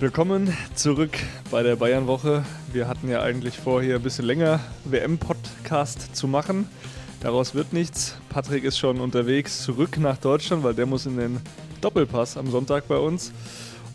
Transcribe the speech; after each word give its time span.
Willkommen 0.00 0.56
zurück 0.76 1.18
bei 1.50 1.64
der 1.64 1.74
Bayernwoche. 1.74 2.44
Wir 2.72 2.86
hatten 2.86 3.08
ja 3.08 3.20
eigentlich 3.20 3.58
vor, 3.58 3.82
hier 3.82 3.96
ein 3.96 4.02
bisschen 4.02 4.26
länger 4.26 4.60
WM-Podcast 4.84 6.14
zu 6.14 6.28
machen. 6.28 6.68
Daraus 7.20 7.56
wird 7.56 7.72
nichts. 7.72 8.16
Patrick 8.28 8.62
ist 8.62 8.78
schon 8.78 9.00
unterwegs 9.00 9.64
zurück 9.64 9.98
nach 9.98 10.16
Deutschland, 10.16 10.62
weil 10.62 10.74
der 10.74 10.86
muss 10.86 11.06
in 11.06 11.16
den 11.16 11.40
Doppelpass 11.80 12.36
am 12.36 12.48
Sonntag 12.48 12.86
bei 12.86 12.96
uns. 12.96 13.32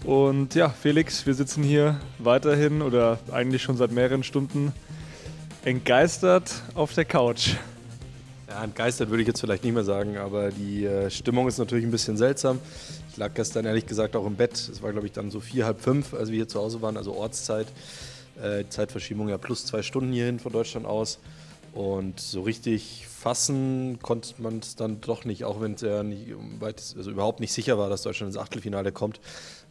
Und 0.04 0.55
ja, 0.55 0.68
Felix, 0.68 1.25
wir 1.25 1.36
sitzen 1.36 1.64
hier 1.64 2.02
weiterhin 2.20 2.82
oder 2.82 3.18
eigentlich 3.32 3.61
schon 3.61 3.78
seit 3.78 3.93
mehreren 3.93 4.24
Stunden 4.24 4.74
entgeistert 5.64 6.51
auf 6.75 6.93
der 6.93 7.06
Couch. 7.06 7.51
Ja, 8.54 8.64
entgeistert 8.64 9.10
würde 9.10 9.24
ich 9.24 9.28
jetzt 9.28 9.39
vielleicht 9.39 9.64
nicht 9.64 9.74
mehr 9.74 9.84
sagen, 9.84 10.18
aber 10.18 10.52
die 10.52 10.86
äh, 10.86 11.10
Stimmung 11.10 11.48
ist 11.48 11.57
natürlich 11.57 11.86
ein 11.86 11.89
bisschen 11.89 12.18
seltsam. 12.18 12.60
Ich 13.10 13.18
lag 13.18 13.34
gestern 13.34 13.66
ehrlich 13.66 13.88
gesagt 13.88 14.16
auch 14.16 14.28
im 14.28 14.36
Bett. 14.36 14.54
Es 14.54 14.84
war, 14.84 14.92
glaube 14.92 15.07
ich, 15.07 15.11
dann 15.11 15.32
so 15.32 15.39
vier, 15.39 15.66
halb 15.66 15.82
fünf, 15.82 16.14
als 16.14 16.30
wir 16.30 16.36
hier 16.36 16.48
zu 16.48 16.60
Hause 16.60 16.80
waren, 16.84 16.96
also 16.96 17.16
Ortszeit. 17.16 17.66
Äh, 18.39 18.66
Zeitverschiebung 18.70 19.28
ja 19.28 19.39
plus 19.39 19.66
zwei 19.66 19.82
Stunden 19.82 20.14
hierhin 20.14 20.38
von 20.39 20.52
Deutschland 20.52 20.86
aus. 20.86 21.18
Und 21.74 22.20
so 22.20 22.44
richtig 22.44 23.08
fassen 23.08 23.97
konnte 24.04 24.36
man 24.38 24.60
es 24.60 24.75
dann 24.75 25.02
doch 25.02 25.25
nicht, 25.25 25.46
auch 25.46 25.60
wenn 25.60 25.74
es 25.74 25.82
ja 25.82 26.04
also 26.96 27.10
überhaupt 27.10 27.39
nicht 27.39 27.54
sicher 27.54 27.80
war, 27.80 27.89
dass 27.89 28.04
Deutschland 28.04 28.36
ins 28.36 28.38
Achtelfinale 28.39 28.92
kommt. 28.92 29.20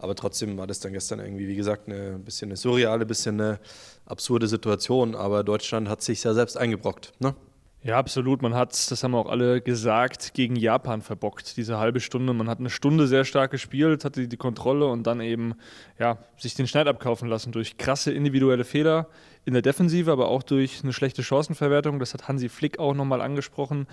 Aber 0.00 0.16
trotzdem 0.16 0.58
war 0.58 0.66
das 0.66 0.80
dann 0.80 0.92
gestern 0.92 1.20
irgendwie, 1.20 1.46
wie 1.46 1.54
gesagt, 1.54 1.86
ein 1.86 2.24
bisschen 2.24 2.48
eine 2.48 2.56
surreale, 2.56 3.02
ein 3.02 3.06
bisschen 3.06 3.40
eine 3.40 3.60
absurde 4.06 4.48
Situation. 4.48 5.14
Aber 5.14 5.44
Deutschland 5.44 5.88
hat 5.88 6.02
sich 6.02 6.24
ja 6.24 6.34
selbst 6.34 6.56
eingebrockt. 6.56 7.12
Ne? 7.20 7.36
Ja, 7.84 7.98
absolut. 7.98 8.42
Man 8.42 8.54
hat, 8.54 8.72
das 8.92 9.02
haben 9.02 9.16
auch 9.16 9.28
alle 9.28 9.60
gesagt, 9.60 10.34
gegen 10.34 10.54
Japan 10.54 11.02
verbockt, 11.02 11.56
diese 11.56 11.78
halbe 11.78 11.98
Stunde. 11.98 12.32
Man 12.32 12.48
hat 12.48 12.60
eine 12.60 12.70
Stunde 12.70 13.08
sehr 13.08 13.24
stark 13.24 13.50
gespielt, 13.50 14.04
hatte 14.04 14.28
die 14.28 14.36
Kontrolle 14.36 14.86
und 14.86 15.04
dann 15.04 15.20
eben 15.20 15.54
ja, 15.98 16.18
sich 16.36 16.54
den 16.54 16.68
Schneid 16.68 16.86
abkaufen 16.86 17.28
lassen 17.28 17.50
durch 17.50 17.78
krasse 17.78 18.12
individuelle 18.12 18.62
Fehler 18.62 19.08
in 19.44 19.52
der 19.52 19.62
Defensive, 19.62 20.12
aber 20.12 20.28
auch 20.28 20.44
durch 20.44 20.84
eine 20.84 20.92
schlechte 20.92 21.24
Chancenverwertung. 21.24 21.98
Das 21.98 22.14
hat 22.14 22.28
Hansi 22.28 22.48
Flick 22.48 22.78
auch 22.78 22.94
nochmal 22.94 23.20
angesprochen. 23.20 23.88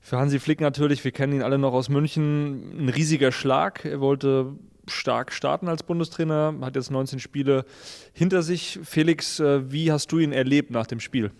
Für 0.00 0.16
Hansi 0.16 0.40
Flick 0.40 0.62
natürlich, 0.62 1.04
wir 1.04 1.12
kennen 1.12 1.34
ihn 1.34 1.42
alle 1.42 1.58
noch 1.58 1.74
aus 1.74 1.90
München, 1.90 2.86
ein 2.86 2.88
riesiger 2.88 3.30
Schlag. 3.30 3.84
Er 3.84 4.00
wollte 4.00 4.54
stark 4.88 5.32
starten 5.32 5.68
als 5.68 5.82
Bundestrainer, 5.82 6.54
hat 6.62 6.76
jetzt 6.76 6.90
19 6.90 7.20
Spiele 7.20 7.66
hinter 8.14 8.42
sich. 8.42 8.80
Felix, 8.82 9.38
äh, 9.38 9.70
wie 9.70 9.92
hast 9.92 10.10
du 10.12 10.18
ihn 10.18 10.32
erlebt 10.32 10.70
nach 10.70 10.86
dem 10.86 10.98
Spiel? 10.98 11.30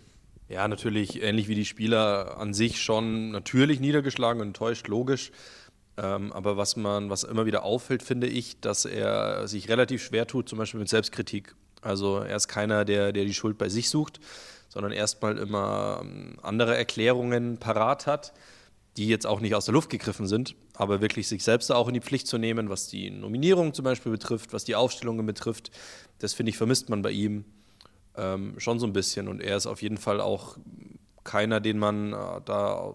Ja, 0.53 0.69
natürlich 0.69 1.23
ähnlich 1.23 1.49
wie 1.49 1.55
die 1.55 1.65
Spieler 1.65 2.37
an 2.37 2.53
sich 2.53 2.83
schon 2.83 3.31
natürlich 3.31 3.81
niedergeschlagen 3.81 4.43
und 4.43 4.49
enttäuscht, 4.49 4.87
logisch. 4.87 5.33
Ähm, 5.97 6.31
aber 6.31 6.59
was 6.59 6.77
man, 6.77 7.09
was 7.09 7.25
immer 7.25 7.47
wieder 7.47 7.63
auffällt, 7.63 8.03
finde 8.03 8.27
ich, 8.27 8.61
dass 8.61 8.85
er 8.85 9.49
sich 9.49 9.71
relativ 9.71 10.05
schwer 10.05 10.27
tut, 10.27 10.51
zum 10.51 10.59
Beispiel 10.59 10.81
mit 10.81 10.91
Selbstkritik. 10.91 11.55
Also 11.81 12.19
er 12.19 12.37
ist 12.37 12.49
keiner, 12.49 12.85
der, 12.85 13.15
der 13.15 13.25
die 13.25 13.33
Schuld 13.33 13.57
bei 13.57 13.71
sich 13.71 13.89
sucht, 13.89 14.21
sondern 14.69 14.93
erstmal 14.93 15.39
immer 15.39 16.01
ähm, 16.03 16.37
andere 16.43 16.77
Erklärungen 16.77 17.57
parat 17.57 18.07
hat, 18.07 18.35
die 18.99 19.09
jetzt 19.09 19.27
auch 19.27 19.41
nicht 19.41 19.55
aus 19.55 19.65
der 19.65 19.73
Luft 19.73 19.89
gegriffen 19.89 20.27
sind, 20.27 20.55
aber 20.75 21.01
wirklich 21.01 21.29
sich 21.29 21.45
selbst 21.45 21.73
auch 21.73 21.89
in 21.89 21.95
die 21.95 22.03
Pflicht 22.03 22.27
zu 22.27 22.37
nehmen, 22.37 22.69
was 22.69 22.89
die 22.89 23.11
Nominierung 23.11 23.73
zum 23.73 23.87
Beispiel 23.87 24.13
betrifft, 24.13 24.53
was 24.53 24.65
die 24.65 24.75
Aufstellungen 24.75 25.25
betrifft. 25.25 25.71
Das 26.19 26.35
finde 26.35 26.51
ich, 26.51 26.59
vermisst 26.59 26.91
man 26.91 27.01
bei 27.01 27.11
ihm 27.11 27.47
ähm, 28.17 28.55
schon 28.59 28.79
so 28.79 28.87
ein 28.87 28.93
bisschen. 28.93 29.29
Und 29.29 29.41
er 29.41 29.57
ist 29.57 29.67
auf 29.67 29.83
jeden 29.83 29.99
Fall 29.99 30.21
auch 30.21 30.59
keiner, 31.25 31.61
den 31.61 31.79
man 31.79 32.13
äh, 32.13 32.17
da, 32.45 32.95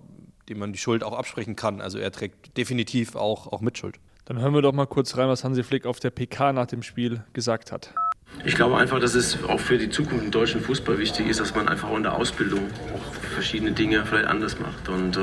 dem 0.50 0.60
man 0.60 0.74
die 0.74 0.80
Schuld 0.80 1.04
auch 1.04 1.18
absprechen 1.18 1.56
kann. 1.56 1.82
Also 1.82 1.98
er 1.98 2.12
trägt 2.12 2.58
definitiv 2.58 3.16
auch, 3.16 3.48
auch 3.48 3.62
Mitschuld. 3.62 4.00
Dann 4.26 4.40
hören 4.40 4.54
wir 4.54 4.62
doch 4.62 4.74
mal 4.74 4.88
kurz 4.88 5.16
rein, 5.16 5.30
was 5.30 5.44
Hansi 5.44 5.64
Flick 5.64 5.86
auf 5.86 6.00
der 6.00 6.10
PK 6.10 6.52
nach 6.52 6.68
dem 6.68 6.84
Spiel 6.84 7.24
gesagt 7.34 7.72
hat. 7.72 7.94
Ich 8.48 8.56
glaube 8.56 8.78
einfach, 8.78 9.02
dass 9.02 9.14
es 9.14 9.44
auch 9.44 9.60
für 9.60 9.78
die 9.78 9.90
Zukunft 9.90 10.24
im 10.24 10.32
deutschen 10.32 10.62
Fußball 10.62 10.98
wichtig 11.00 11.28
ist, 11.28 11.42
dass 11.42 11.54
man 11.54 11.68
einfach 11.68 11.94
in 11.94 12.04
der 12.04 12.16
Ausbildung 12.16 12.62
auch 12.96 13.14
verschiedene 13.34 13.74
Dinge 13.74 14.06
vielleicht 14.06 14.28
anders 14.28 14.58
macht. 14.58 14.88
Und 14.88 15.18
äh, 15.18 15.20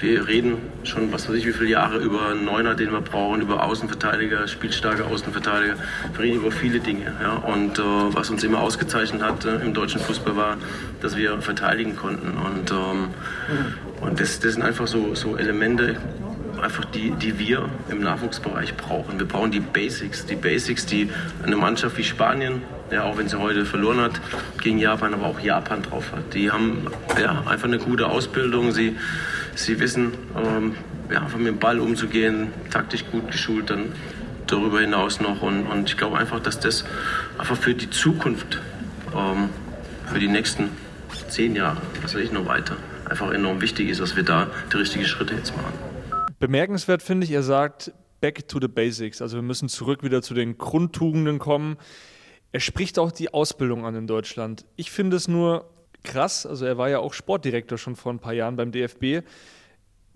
wir 0.00 0.26
reden 0.26 0.56
schon, 0.82 1.12
was 1.12 1.28
weiß 1.28 1.36
ich, 1.36 1.46
wie 1.46 1.52
viele 1.52 1.68
Jahre 1.68 1.98
über 1.98 2.30
einen 2.30 2.46
Neuner, 2.46 2.74
den 2.74 2.90
wir 2.90 3.02
brauchen, 3.02 3.42
über 3.42 3.64
Außenverteidiger, 3.64 4.48
spielstarke 4.48 5.04
Außenverteidiger. 5.04 5.74
Wir 6.14 6.20
reden 6.20 6.36
über 6.38 6.50
viele 6.50 6.80
Dinge. 6.80 7.12
Ja? 7.20 7.34
Und 7.34 7.78
äh, 7.78 7.82
was 7.82 8.30
uns 8.30 8.42
immer 8.44 8.60
ausgezeichnet 8.60 9.22
hat 9.22 9.44
äh, 9.44 9.56
im 9.56 9.74
deutschen 9.74 10.00
Fußball 10.00 10.34
war, 10.34 10.56
dass 11.02 11.18
wir 11.18 11.42
verteidigen 11.42 11.96
konnten. 11.96 12.38
Und, 12.38 12.70
ähm, 12.70 13.08
und 14.00 14.20
das, 14.20 14.40
das 14.40 14.54
sind 14.54 14.62
einfach 14.62 14.86
so, 14.86 15.14
so 15.14 15.36
Elemente, 15.36 15.96
einfach 16.60 16.84
die, 16.86 17.10
die 17.10 17.38
wir 17.38 17.68
im 17.90 18.00
Nachwuchsbereich 18.00 18.76
brauchen. 18.76 19.18
Wir 19.18 19.26
brauchen 19.26 19.50
die 19.50 19.60
Basics, 19.60 20.26
die 20.26 20.36
Basics, 20.36 20.86
die 20.86 21.10
eine 21.42 21.56
Mannschaft 21.56 21.96
wie 21.98 22.04
Spanien, 22.04 22.62
ja, 22.90 23.04
auch 23.04 23.18
wenn 23.18 23.28
sie 23.28 23.38
heute 23.38 23.64
verloren 23.64 24.00
hat 24.00 24.20
gegen 24.62 24.78
Japan, 24.78 25.14
aber 25.14 25.26
auch 25.26 25.40
Japan 25.40 25.82
drauf 25.82 26.12
hat. 26.12 26.34
Die 26.34 26.50
haben 26.50 26.86
ja, 27.20 27.42
einfach 27.46 27.68
eine 27.68 27.78
gute 27.78 28.06
Ausbildung. 28.06 28.72
Sie, 28.72 28.96
sie 29.54 29.78
wissen, 29.80 30.12
ähm, 30.36 30.74
ja, 31.10 31.22
einfach 31.22 31.38
mit 31.38 31.48
dem 31.48 31.58
Ball 31.58 31.80
umzugehen, 31.80 32.48
taktisch 32.70 33.04
gut 33.10 33.30
geschult, 33.30 33.70
dann 33.70 33.92
darüber 34.46 34.80
hinaus 34.80 35.20
noch. 35.20 35.42
Und, 35.42 35.66
und 35.66 35.88
ich 35.88 35.96
glaube 35.96 36.18
einfach, 36.18 36.40
dass 36.40 36.60
das 36.60 36.84
einfach 37.38 37.56
für 37.56 37.74
die 37.74 37.90
Zukunft, 37.90 38.60
ähm, 39.14 39.50
für 40.06 40.18
die 40.18 40.28
nächsten 40.28 40.70
zehn 41.28 41.54
Jahre, 41.54 41.78
was 42.02 42.14
weiß 42.14 42.22
ich 42.22 42.32
noch 42.32 42.46
weiter, 42.46 42.76
einfach 43.08 43.30
enorm 43.32 43.60
wichtig 43.60 43.88
ist, 43.88 44.00
dass 44.00 44.16
wir 44.16 44.22
da 44.22 44.48
die 44.72 44.76
richtigen 44.78 45.04
Schritte 45.04 45.34
jetzt 45.34 45.56
machen. 45.56 45.87
Bemerkenswert 46.38 47.02
finde 47.02 47.24
ich, 47.24 47.32
er 47.32 47.42
sagt, 47.42 47.92
back 48.20 48.48
to 48.48 48.58
the 48.60 48.68
basics. 48.68 49.22
Also 49.22 49.36
wir 49.36 49.42
müssen 49.42 49.68
zurück 49.68 50.02
wieder 50.02 50.22
zu 50.22 50.34
den 50.34 50.58
Grundtugenden 50.58 51.38
kommen. 51.38 51.76
Er 52.52 52.60
spricht 52.60 52.98
auch 52.98 53.12
die 53.12 53.32
Ausbildung 53.32 53.84
an 53.84 53.94
in 53.94 54.06
Deutschland. 54.06 54.64
Ich 54.76 54.90
finde 54.90 55.16
es 55.16 55.28
nur 55.28 55.70
krass, 56.04 56.46
also 56.46 56.64
er 56.64 56.78
war 56.78 56.88
ja 56.88 57.00
auch 57.00 57.12
Sportdirektor 57.12 57.76
schon 57.76 57.96
vor 57.96 58.12
ein 58.12 58.20
paar 58.20 58.32
Jahren 58.32 58.56
beim 58.56 58.72
DFB. 58.72 59.26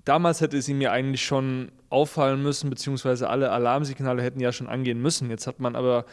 Damals 0.04 0.40
hätte 0.40 0.56
es 0.56 0.68
ihm 0.68 0.80
ja 0.80 0.90
eigentlich 0.90 1.24
schon 1.24 1.70
auffallen 1.90 2.42
müssen, 2.42 2.70
beziehungsweise 2.70 3.28
alle 3.28 3.50
Alarmsignale 3.50 4.22
hätten 4.22 4.40
ja 4.40 4.52
schon 4.52 4.66
angehen 4.66 5.00
müssen. 5.00 5.30
Jetzt 5.30 5.46
hat 5.46 5.60
man 5.60 5.76
aber 5.76 6.06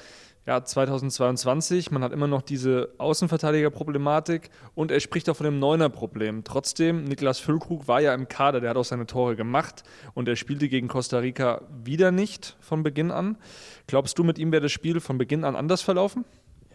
ja, 0.49 0.63
2022, 0.63 1.91
man 1.91 2.03
hat 2.03 2.11
immer 2.11 2.25
noch 2.25 2.41
diese 2.41 2.89
Außenverteidigerproblematik 2.97 4.49
und 4.73 4.89
er 4.89 4.99
spricht 4.99 5.29
auch 5.29 5.35
von 5.35 5.43
dem 5.43 5.59
Neuner-Problem. 5.59 6.43
Trotzdem, 6.43 7.03
Niklas 7.03 7.37
Füllkrug 7.37 7.87
war 7.87 8.01
ja 8.01 8.15
im 8.15 8.27
Kader, 8.27 8.59
der 8.59 8.71
hat 8.71 8.77
auch 8.77 8.83
seine 8.83 9.05
Tore 9.05 9.35
gemacht 9.35 9.83
und 10.15 10.27
er 10.27 10.35
spielte 10.35 10.67
gegen 10.67 10.87
Costa 10.87 11.19
Rica 11.19 11.61
wieder 11.83 12.09
nicht 12.09 12.57
von 12.61 12.81
Beginn 12.81 13.11
an. 13.11 13.37
Glaubst 13.85 14.17
du, 14.17 14.23
mit 14.23 14.39
ihm 14.39 14.51
wäre 14.51 14.63
das 14.63 14.71
Spiel 14.71 14.99
von 15.01 15.19
Beginn 15.19 15.43
an 15.43 15.55
anders 15.55 15.83
verlaufen? 15.83 16.25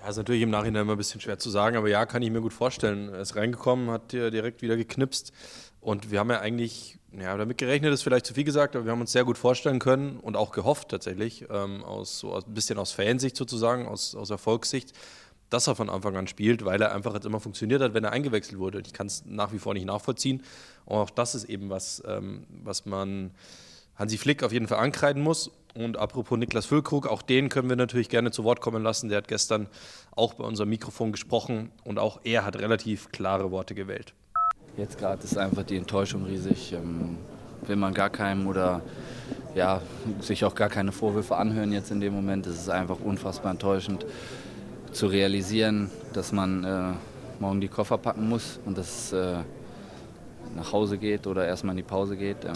Ja, 0.00 0.08
ist 0.08 0.18
natürlich 0.18 0.42
im 0.42 0.50
Nachhinein 0.50 0.82
immer 0.82 0.92
ein 0.92 0.98
bisschen 0.98 1.20
schwer 1.20 1.40
zu 1.40 1.50
sagen, 1.50 1.76
aber 1.76 1.88
ja, 1.88 2.06
kann 2.06 2.22
ich 2.22 2.30
mir 2.30 2.42
gut 2.42 2.52
vorstellen. 2.52 3.08
Er 3.08 3.22
ist 3.22 3.34
reingekommen, 3.34 3.90
hat 3.90 4.12
direkt 4.12 4.62
wieder 4.62 4.76
geknipst 4.76 5.32
und 5.80 6.12
wir 6.12 6.20
haben 6.20 6.30
ja 6.30 6.38
eigentlich 6.38 7.00
ja, 7.20 7.36
damit 7.36 7.58
gerechnet 7.58 7.92
ist 7.92 8.02
vielleicht 8.02 8.26
zu 8.26 8.34
viel 8.34 8.44
gesagt, 8.44 8.74
aber 8.74 8.84
wir 8.84 8.92
haben 8.92 9.00
uns 9.00 9.12
sehr 9.12 9.24
gut 9.24 9.38
vorstellen 9.38 9.78
können 9.78 10.18
und 10.18 10.36
auch 10.36 10.52
gehofft 10.52 10.88
tatsächlich, 10.88 11.46
ähm, 11.50 11.84
aus, 11.84 12.18
so 12.18 12.34
ein 12.34 12.42
bisschen 12.54 12.78
aus 12.78 12.92
Fansicht 12.92 13.36
sozusagen, 13.36 13.86
aus, 13.86 14.14
aus 14.14 14.30
Erfolgssicht, 14.30 14.92
dass 15.50 15.66
er 15.68 15.76
von 15.76 15.90
Anfang 15.90 16.16
an 16.16 16.26
spielt, 16.26 16.64
weil 16.64 16.82
er 16.82 16.92
einfach 16.92 17.14
jetzt 17.14 17.26
immer 17.26 17.40
funktioniert 17.40 17.80
hat, 17.82 17.94
wenn 17.94 18.04
er 18.04 18.12
eingewechselt 18.12 18.58
wurde. 18.58 18.82
Ich 18.84 18.92
kann 18.92 19.06
es 19.06 19.24
nach 19.26 19.52
wie 19.52 19.58
vor 19.58 19.74
nicht 19.74 19.86
nachvollziehen. 19.86 20.42
Und 20.84 20.96
auch 20.96 21.10
das 21.10 21.34
ist 21.34 21.44
eben 21.44 21.70
was, 21.70 22.02
ähm, 22.06 22.46
was 22.62 22.86
man 22.86 23.30
Hansi 23.96 24.18
Flick 24.18 24.42
auf 24.42 24.52
jeden 24.52 24.66
Fall 24.66 24.78
ankreiden 24.78 25.22
muss. 25.22 25.50
Und 25.74 25.96
apropos 25.96 26.38
Niklas 26.38 26.66
Füllkrug, 26.66 27.06
auch 27.06 27.22
den 27.22 27.48
können 27.48 27.68
wir 27.68 27.76
natürlich 27.76 28.08
gerne 28.08 28.30
zu 28.30 28.44
Wort 28.44 28.60
kommen 28.60 28.82
lassen. 28.82 29.08
Der 29.08 29.18
hat 29.18 29.28
gestern 29.28 29.68
auch 30.12 30.34
bei 30.34 30.44
unserem 30.44 30.70
Mikrofon 30.70 31.12
gesprochen 31.12 31.70
und 31.84 31.98
auch 31.98 32.20
er 32.24 32.44
hat 32.44 32.56
relativ 32.56 33.10
klare 33.10 33.50
Worte 33.50 33.74
gewählt. 33.74 34.14
Jetzt 34.76 34.98
gerade 34.98 35.22
ist 35.22 35.38
einfach 35.38 35.62
die 35.62 35.76
Enttäuschung 35.76 36.24
riesig. 36.24 36.72
Ähm, 36.72 37.16
will 37.62 37.76
man 37.76 37.94
gar 37.94 38.10
keinem 38.10 38.48
oder 38.48 38.82
ja, 39.54 39.80
sich 40.20 40.44
auch 40.44 40.54
gar 40.56 40.68
keine 40.68 40.90
Vorwürfe 40.90 41.36
anhören 41.36 41.72
jetzt 41.72 41.92
in 41.92 42.00
dem 42.00 42.12
Moment. 42.12 42.46
Es 42.46 42.56
ist 42.56 42.68
einfach 42.68 42.98
unfassbar 42.98 43.52
enttäuschend 43.52 44.04
zu 44.92 45.06
realisieren, 45.06 45.90
dass 46.12 46.32
man 46.32 46.64
äh, 46.64 46.92
morgen 47.40 47.60
die 47.60 47.68
Koffer 47.68 47.98
packen 47.98 48.28
muss 48.28 48.58
und 48.64 48.76
dass 48.76 49.12
äh, 49.12 49.36
nach 50.56 50.72
Hause 50.72 50.98
geht 50.98 51.28
oder 51.28 51.46
erstmal 51.46 51.74
in 51.74 51.78
die 51.78 51.82
Pause 51.84 52.16
geht. 52.16 52.44
Ähm, 52.44 52.52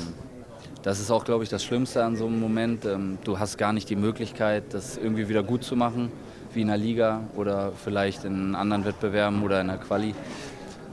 das 0.83 0.99
ist 0.99 1.13
auch, 1.13 1.25
glaube 1.25 1.45
ich, 1.45 1.51
das 1.51 1.63
Schlimmste 1.65 2.03
an 2.03 2.17
so 2.17 2.27
einem 2.27 2.41
Moment. 2.41 2.85
Ähm, 2.85 3.19
du 3.23 3.39
hast 3.39 3.59
gar 3.59 3.73
nicht 3.73 3.89
die 3.91 3.97
Möglichkeit, 3.97 4.75
das 4.75 4.97
irgendwie 4.97 5.29
wieder 5.29 5.45
gut 5.45 5.63
zu 5.63 5.77
machen, 5.77 6.11
wie 6.53 6.63
in 6.63 6.69
der 6.69 6.79
Liga 6.79 7.21
oder 7.37 7.71
vielleicht 7.73 8.25
in 8.25 8.57
anderen 8.57 8.85
Wettbewerben 8.85 9.43
oder 9.45 9.61
in 9.61 9.69
der 9.69 9.79
Quali 9.79 10.15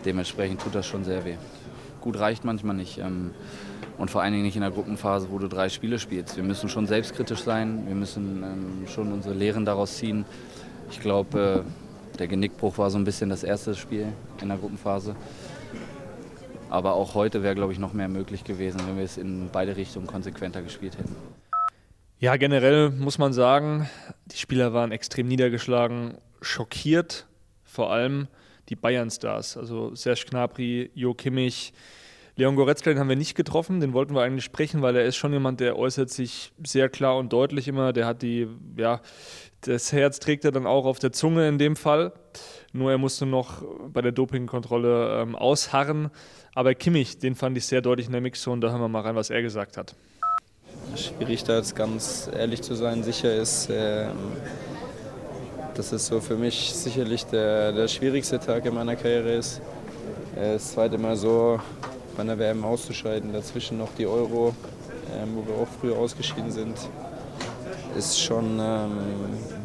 dementsprechend 0.06 0.62
tut 0.62 0.76
das 0.76 0.86
schon 0.86 1.04
sehr 1.04 1.26
weh. 1.26 1.36
Gut 2.02 2.20
reicht 2.20 2.46
manchmal 2.46 2.76
nicht. 2.76 3.00
Ähm, 3.00 3.32
und 3.98 4.12
vor 4.12 4.22
allen 4.22 4.34
Dingen 4.34 4.44
nicht 4.44 4.56
in 4.56 4.62
der 4.62 4.72
Gruppenphase, 4.72 5.30
wo 5.32 5.40
du 5.40 5.48
drei 5.48 5.70
Spiele 5.70 6.00
spielst. 6.00 6.36
Wir 6.36 6.44
müssen 6.44 6.70
schon 6.70 6.86
selbstkritisch 6.86 7.44
sein, 7.44 7.88
wir 7.88 7.96
müssen 7.96 8.44
ähm, 8.44 8.88
schon 8.88 9.12
unsere 9.14 9.34
Lehren 9.34 9.66
daraus 9.66 9.98
ziehen. 9.98 10.26
Ich 10.92 11.00
glaube, 11.00 11.64
äh, 12.14 12.18
der 12.18 12.28
Genickbruch 12.28 12.78
war 12.78 12.90
so 12.90 12.98
ein 12.98 13.04
bisschen 13.04 13.30
das 13.30 13.44
erste 13.44 13.76
Spiel 13.76 14.08
in 14.42 14.50
der 14.50 14.58
Gruppenphase. 14.58 15.16
Aber 16.70 16.94
auch 16.94 17.14
heute 17.16 17.44
wäre, 17.44 17.56
glaube 17.56 17.74
ich, 17.74 17.80
noch 17.80 17.94
mehr 17.94 18.08
möglich 18.10 18.44
gewesen, 18.44 18.82
wenn 18.88 18.98
wir 18.98 19.04
es 19.04 19.18
in 19.18 19.50
beide 19.52 19.78
Richtungen 19.78 20.08
konsequenter 20.08 20.62
gespielt 20.62 20.98
hätten. 20.98 21.16
Ja, 22.20 22.38
generell 22.38 22.90
muss 22.90 23.18
man 23.18 23.34
sagen, 23.34 23.90
die 24.26 24.38
Spieler 24.38 24.74
waren 24.74 24.92
extrem 24.92 25.28
niedergeschlagen, 25.28 26.16
schockiert, 26.42 27.28
vor 27.64 27.92
allem 27.92 28.28
die 28.70 28.76
Bayern-Stars. 28.76 29.58
Also 29.58 29.94
Serge 29.96 30.26
Gnabry, 30.30 30.92
Jo 30.94 31.14
Kimmich, 31.14 31.74
Leon 32.38 32.58
Goretzka, 32.58 32.90
den 32.90 33.00
haben 33.00 33.08
wir 33.08 33.16
nicht 33.16 33.36
getroffen, 33.36 33.80
den 33.80 33.94
wollten 33.94 34.14
wir 34.14 34.22
eigentlich 34.22 34.44
sprechen, 34.44 34.82
weil 34.82 34.96
er 34.98 35.06
ist 35.06 35.16
schon 35.16 35.32
jemand, 35.32 35.62
der 35.62 35.78
äußert 35.78 36.10
sich 36.10 36.52
sehr 36.64 36.90
klar 36.90 37.18
und 37.18 37.32
deutlich 37.32 37.68
immer. 37.70 37.94
Der 37.94 38.06
hat 38.06 38.22
die, 38.22 38.48
ja, 38.76 39.00
das 39.62 39.94
Herz 39.94 40.20
trägt 40.20 40.44
er 40.44 40.52
dann 40.52 40.68
auch 40.68 40.86
auf 40.86 41.00
der 41.00 41.14
Zunge 41.14 41.48
in 41.48 41.58
dem 41.58 41.78
Fall. 41.78 42.12
Nur 42.74 42.92
er 42.92 42.98
musste 42.98 43.26
noch 43.26 43.64
bei 43.88 44.02
der 44.02 44.12
Dopingkontrolle 44.12 45.22
ähm, 45.22 45.36
ausharren. 45.36 46.10
Aber 46.54 46.74
Kimmich, 46.76 47.20
den 47.20 47.36
fand 47.36 47.58
ich 47.58 47.66
sehr 47.66 47.82
deutlich 47.82 48.08
in 48.08 48.12
der 48.12 48.22
Mixzone. 48.22 48.60
Da 48.60 48.70
hören 48.70 48.82
wir 48.82 48.90
mal 48.90 49.02
rein, 49.02 49.16
was 49.16 49.30
er 49.30 49.42
gesagt 49.42 49.78
hat. 49.78 49.96
Schwierig 50.98 51.46
da 51.46 51.58
jetzt 51.58 51.76
ganz 51.76 52.30
ehrlich 52.34 52.62
zu 52.62 52.76
sein. 52.76 53.02
Sicher 53.04 53.34
ist, 53.34 53.70
äh, 53.70 54.08
dass 55.76 55.92
es 55.92 56.08
so 56.08 56.22
für 56.22 56.36
mich 56.36 56.74
sicherlich 56.74 57.26
der, 57.26 57.72
der 57.74 57.88
schwierigste 57.88 58.40
Tag 58.40 58.66
in 58.66 58.74
meiner 58.74 58.96
Karriere 58.96 59.34
ist. 59.34 59.62
Äh, 60.36 60.54
das 60.54 60.72
zweite 60.72 60.98
Mal 60.98 61.16
so 61.16 61.60
bei 62.16 62.22
einer 62.22 62.40
WM 62.40 62.64
auszuscheiden, 62.64 63.34
dazwischen 63.34 63.78
noch 63.78 63.94
die 63.98 64.08
Euro, 64.08 64.56
äh, 65.10 65.26
wo 65.34 65.46
wir 65.46 65.56
auch 65.56 65.68
früher 65.80 65.98
ausgeschieden 65.98 66.52
sind, 66.52 66.78
ist 67.98 68.20
schon 68.20 68.58
ähm, 68.60 68.98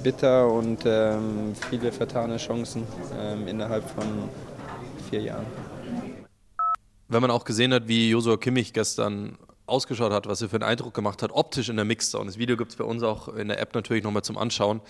bitter 0.02 0.50
und 0.50 0.82
ähm, 0.84 1.52
viele 1.68 1.92
vertane 1.92 2.36
Chancen 2.36 2.84
ähm, 3.20 3.46
innerhalb 3.46 3.88
von 3.88 4.04
vier 5.08 5.20
Jahren. 5.22 5.46
Wenn 7.08 7.22
man 7.22 7.30
auch 7.30 7.44
gesehen 7.44 7.72
hat, 7.72 7.88
wie 7.88 8.10
Josua 8.10 8.36
Kimmich 8.36 8.72
gestern 8.72 9.36
ausgeschaut 9.66 10.12
hat, 10.12 10.26
was 10.26 10.42
er 10.42 10.48
für 10.48 10.56
einen 10.56 10.64
Eindruck 10.64 10.94
gemacht 10.94 11.22
hat, 11.22 11.30
optisch 11.32 11.68
in 11.68 11.76
der 11.76 11.84
Mixzone. 11.84 12.26
Das 12.26 12.38
Video 12.38 12.56
gibt 12.56 12.72
es 12.72 12.76
bei 12.76 12.84
uns 12.84 13.02
auch 13.02 13.28
in 13.28 13.48
der 13.48 13.60
App 13.60 13.74
natürlich 13.74 14.02
nochmal 14.02 14.22
zum 14.22 14.36
Anschauen. 14.36 14.80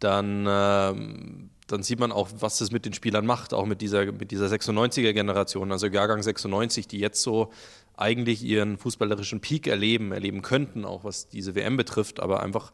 Dann, 0.00 0.46
ähm, 0.48 1.50
dann 1.66 1.82
sieht 1.82 1.98
man 1.98 2.12
auch, 2.12 2.28
was 2.38 2.58
das 2.58 2.70
mit 2.70 2.84
den 2.84 2.92
Spielern 2.92 3.26
macht, 3.26 3.54
auch 3.54 3.66
mit 3.66 3.80
dieser, 3.80 4.12
mit 4.12 4.30
dieser 4.30 4.46
96er-Generation, 4.46 5.72
also 5.72 5.86
Jahrgang 5.86 6.22
96, 6.22 6.86
die 6.86 6.98
jetzt 6.98 7.22
so 7.22 7.50
eigentlich 7.96 8.44
ihren 8.44 8.76
fußballerischen 8.76 9.40
Peak 9.40 9.66
erleben, 9.66 10.12
erleben 10.12 10.42
könnten, 10.42 10.84
auch 10.84 11.04
was 11.04 11.28
diese 11.28 11.54
WM 11.54 11.76
betrifft, 11.76 12.20
aber 12.20 12.42
einfach 12.42 12.72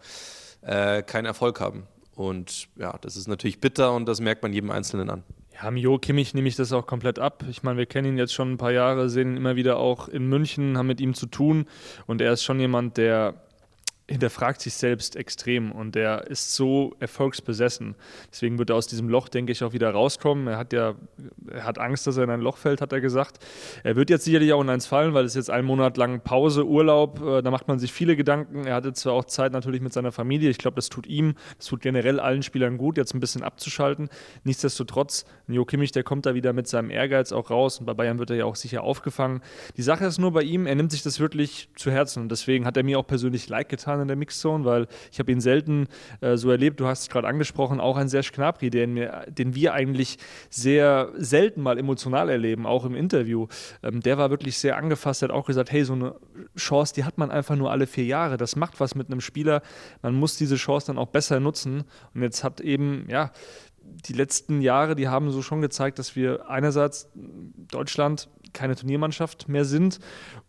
äh, 0.62 1.02
keinen 1.02 1.26
Erfolg 1.26 1.60
haben. 1.60 1.86
Und 2.14 2.68
ja, 2.76 2.98
das 3.00 3.16
ist 3.16 3.28
natürlich 3.28 3.60
bitter 3.60 3.94
und 3.94 4.06
das 4.06 4.20
merkt 4.20 4.42
man 4.42 4.52
jedem 4.52 4.70
Einzelnen 4.70 5.08
an. 5.10 5.22
Ja, 5.54 5.70
Mio 5.70 5.98
Kimmich 5.98 6.34
nehme 6.34 6.48
ich 6.48 6.56
das 6.56 6.72
auch 6.72 6.86
komplett 6.86 7.18
ab. 7.18 7.44
Ich 7.48 7.62
meine, 7.62 7.78
wir 7.78 7.86
kennen 7.86 8.08
ihn 8.08 8.18
jetzt 8.18 8.34
schon 8.34 8.52
ein 8.52 8.56
paar 8.56 8.72
Jahre, 8.72 9.08
sehen 9.08 9.32
ihn 9.32 9.36
immer 9.36 9.56
wieder 9.56 9.76
auch 9.76 10.08
in 10.08 10.28
München, 10.28 10.76
haben 10.76 10.86
mit 10.86 11.00
ihm 11.00 11.14
zu 11.14 11.26
tun. 11.26 11.66
Und 12.06 12.20
er 12.20 12.32
ist 12.32 12.42
schon 12.42 12.58
jemand, 12.58 12.96
der 12.96 13.34
hinterfragt 14.08 14.60
sich 14.60 14.74
selbst 14.74 15.16
extrem 15.16 15.72
und 15.72 15.96
er 15.96 16.26
ist 16.26 16.54
so 16.54 16.94
erfolgsbesessen. 16.98 17.94
Deswegen 18.30 18.58
wird 18.58 18.70
er 18.70 18.76
aus 18.76 18.86
diesem 18.86 19.08
Loch, 19.08 19.28
denke 19.28 19.52
ich, 19.52 19.62
auch 19.62 19.72
wieder 19.72 19.90
rauskommen. 19.90 20.48
Er 20.48 20.58
hat 20.58 20.72
ja, 20.72 20.96
er 21.48 21.64
hat 21.64 21.78
Angst, 21.78 22.06
dass 22.06 22.16
er 22.16 22.24
in 22.24 22.30
ein 22.30 22.40
Loch 22.40 22.56
fällt, 22.56 22.80
hat 22.80 22.92
er 22.92 23.00
gesagt. 23.00 23.38
Er 23.84 23.96
wird 23.96 24.10
jetzt 24.10 24.24
sicherlich 24.24 24.52
auch 24.52 24.60
in 24.60 24.68
eins 24.68 24.86
fallen, 24.86 25.14
weil 25.14 25.24
es 25.24 25.34
jetzt 25.34 25.50
einen 25.50 25.66
Monat 25.66 25.96
lang 25.96 26.20
Pause, 26.20 26.66
Urlaub, 26.66 27.22
äh, 27.22 27.42
da 27.42 27.50
macht 27.50 27.68
man 27.68 27.78
sich 27.78 27.92
viele 27.92 28.16
Gedanken. 28.16 28.66
Er 28.66 28.74
hatte 28.74 28.92
zwar 28.92 29.12
auch 29.12 29.24
Zeit 29.24 29.52
natürlich 29.52 29.80
mit 29.80 29.92
seiner 29.92 30.12
Familie. 30.12 30.50
Ich 30.50 30.58
glaube, 30.58 30.74
das 30.74 30.88
tut 30.88 31.06
ihm, 31.06 31.34
das 31.56 31.66
tut 31.66 31.80
generell 31.80 32.18
allen 32.18 32.42
Spielern 32.42 32.78
gut, 32.78 32.96
jetzt 32.96 33.14
ein 33.14 33.20
bisschen 33.20 33.42
abzuschalten. 33.42 34.08
Nichtsdestotrotz, 34.44 35.24
Jo 35.46 35.64
Kimmich, 35.64 35.92
der 35.92 36.02
kommt 36.02 36.26
da 36.26 36.34
wieder 36.34 36.52
mit 36.52 36.66
seinem 36.66 36.90
Ehrgeiz 36.90 37.32
auch 37.32 37.50
raus 37.50 37.78
und 37.78 37.86
bei 37.86 37.94
Bayern 37.94 38.18
wird 38.18 38.30
er 38.30 38.36
ja 38.36 38.44
auch 38.44 38.56
sicher 38.56 38.82
aufgefangen. 38.82 39.42
Die 39.76 39.82
Sache 39.82 40.04
ist 40.04 40.18
nur 40.18 40.32
bei 40.32 40.42
ihm, 40.42 40.66
er 40.66 40.74
nimmt 40.74 40.90
sich 40.90 41.02
das 41.02 41.20
wirklich 41.20 41.68
zu 41.76 41.90
Herzen 41.90 42.24
und 42.24 42.28
deswegen 42.30 42.66
hat 42.66 42.76
er 42.76 42.82
mir 42.82 42.98
auch 42.98 43.06
persönlich 43.06 43.48
Like 43.48 43.68
getan 43.68 43.91
in 44.00 44.08
der 44.08 44.16
Mixzone, 44.16 44.64
weil 44.64 44.86
ich 45.10 45.18
habe 45.18 45.32
ihn 45.32 45.40
selten 45.40 45.88
äh, 46.20 46.36
so 46.36 46.50
erlebt. 46.50 46.80
Du 46.80 46.86
hast 46.86 47.02
es 47.02 47.08
gerade 47.08 47.28
angesprochen, 47.28 47.80
auch 47.80 47.96
ein 47.96 48.08
Serge 48.08 48.30
Gnabry, 48.32 48.70
den, 48.70 49.08
den 49.28 49.54
wir 49.54 49.74
eigentlich 49.74 50.18
sehr 50.50 51.10
selten 51.16 51.62
mal 51.62 51.78
emotional 51.78 52.28
erleben, 52.28 52.66
auch 52.66 52.84
im 52.84 52.94
Interview. 52.94 53.46
Ähm, 53.82 54.00
der 54.00 54.18
war 54.18 54.30
wirklich 54.30 54.58
sehr 54.58 54.76
angefasst, 54.76 55.22
hat 55.22 55.30
auch 55.30 55.46
gesagt, 55.46 55.72
hey, 55.72 55.84
so 55.84 55.92
eine 55.94 56.14
Chance, 56.56 56.94
die 56.94 57.04
hat 57.04 57.18
man 57.18 57.30
einfach 57.30 57.56
nur 57.56 57.70
alle 57.70 57.86
vier 57.86 58.04
Jahre. 58.04 58.36
Das 58.36 58.56
macht 58.56 58.80
was 58.80 58.94
mit 58.94 59.08
einem 59.08 59.20
Spieler. 59.20 59.62
Man 60.02 60.14
muss 60.14 60.36
diese 60.36 60.56
Chance 60.56 60.88
dann 60.88 60.98
auch 60.98 61.08
besser 61.08 61.40
nutzen. 61.40 61.84
Und 62.14 62.22
jetzt 62.22 62.44
hat 62.44 62.60
eben, 62.60 63.06
ja, 63.08 63.30
die 64.06 64.12
letzten 64.12 64.60
Jahre, 64.60 64.94
die 64.94 65.08
haben 65.08 65.30
so 65.30 65.42
schon 65.42 65.60
gezeigt, 65.60 65.98
dass 65.98 66.16
wir 66.16 66.48
einerseits 66.48 67.08
Deutschland 67.70 68.28
keine 68.52 68.76
Turniermannschaft 68.76 69.48
mehr 69.48 69.64
sind 69.64 69.98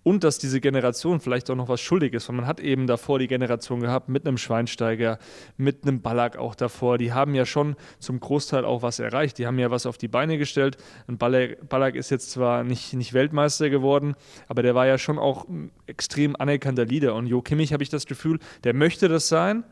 und 0.03 0.23
dass 0.23 0.37
diese 0.37 0.59
Generation 0.59 1.19
vielleicht 1.19 1.49
auch 1.49 1.55
noch 1.55 1.69
was 1.69 1.81
schuldig 1.81 2.13
ist, 2.13 2.27
weil 2.27 2.35
man 2.35 2.47
hat 2.47 2.59
eben 2.59 2.87
davor 2.87 3.19
die 3.19 3.27
Generation 3.27 3.79
gehabt 3.79 4.09
mit 4.09 4.27
einem 4.27 4.37
Schweinsteiger, 4.37 5.19
mit 5.57 5.83
einem 5.83 6.01
Ballack 6.01 6.37
auch 6.37 6.55
davor. 6.55 6.97
Die 6.97 7.13
haben 7.13 7.33
ja 7.35 7.45
schon 7.45 7.75
zum 7.99 8.19
Großteil 8.19 8.65
auch 8.65 8.81
was 8.81 8.99
erreicht. 8.99 9.37
Die 9.37 9.47
haben 9.47 9.59
ja 9.59 9.71
was 9.71 9.85
auf 9.85 9.97
die 9.97 10.07
Beine 10.07 10.37
gestellt. 10.37 10.77
Ein 11.07 11.17
Ballack, 11.17 11.95
ist 11.95 12.09
jetzt 12.09 12.31
zwar 12.31 12.63
nicht, 12.63 12.93
nicht 12.93 13.13
Weltmeister 13.13 13.69
geworden, 13.69 14.15
aber 14.47 14.63
der 14.63 14.75
war 14.75 14.85
ja 14.85 14.97
schon 14.97 15.17
auch 15.17 15.45
extrem 15.87 16.35
anerkannter 16.35 16.85
Leader. 16.85 17.15
Und 17.15 17.27
Jo 17.27 17.41
Kimmich 17.41 17.73
habe 17.73 17.83
ich 17.83 17.89
das 17.89 18.05
Gefühl, 18.05 18.39
der 18.63 18.73
möchte 18.73 19.07
das 19.07 19.27
sein. 19.27 19.63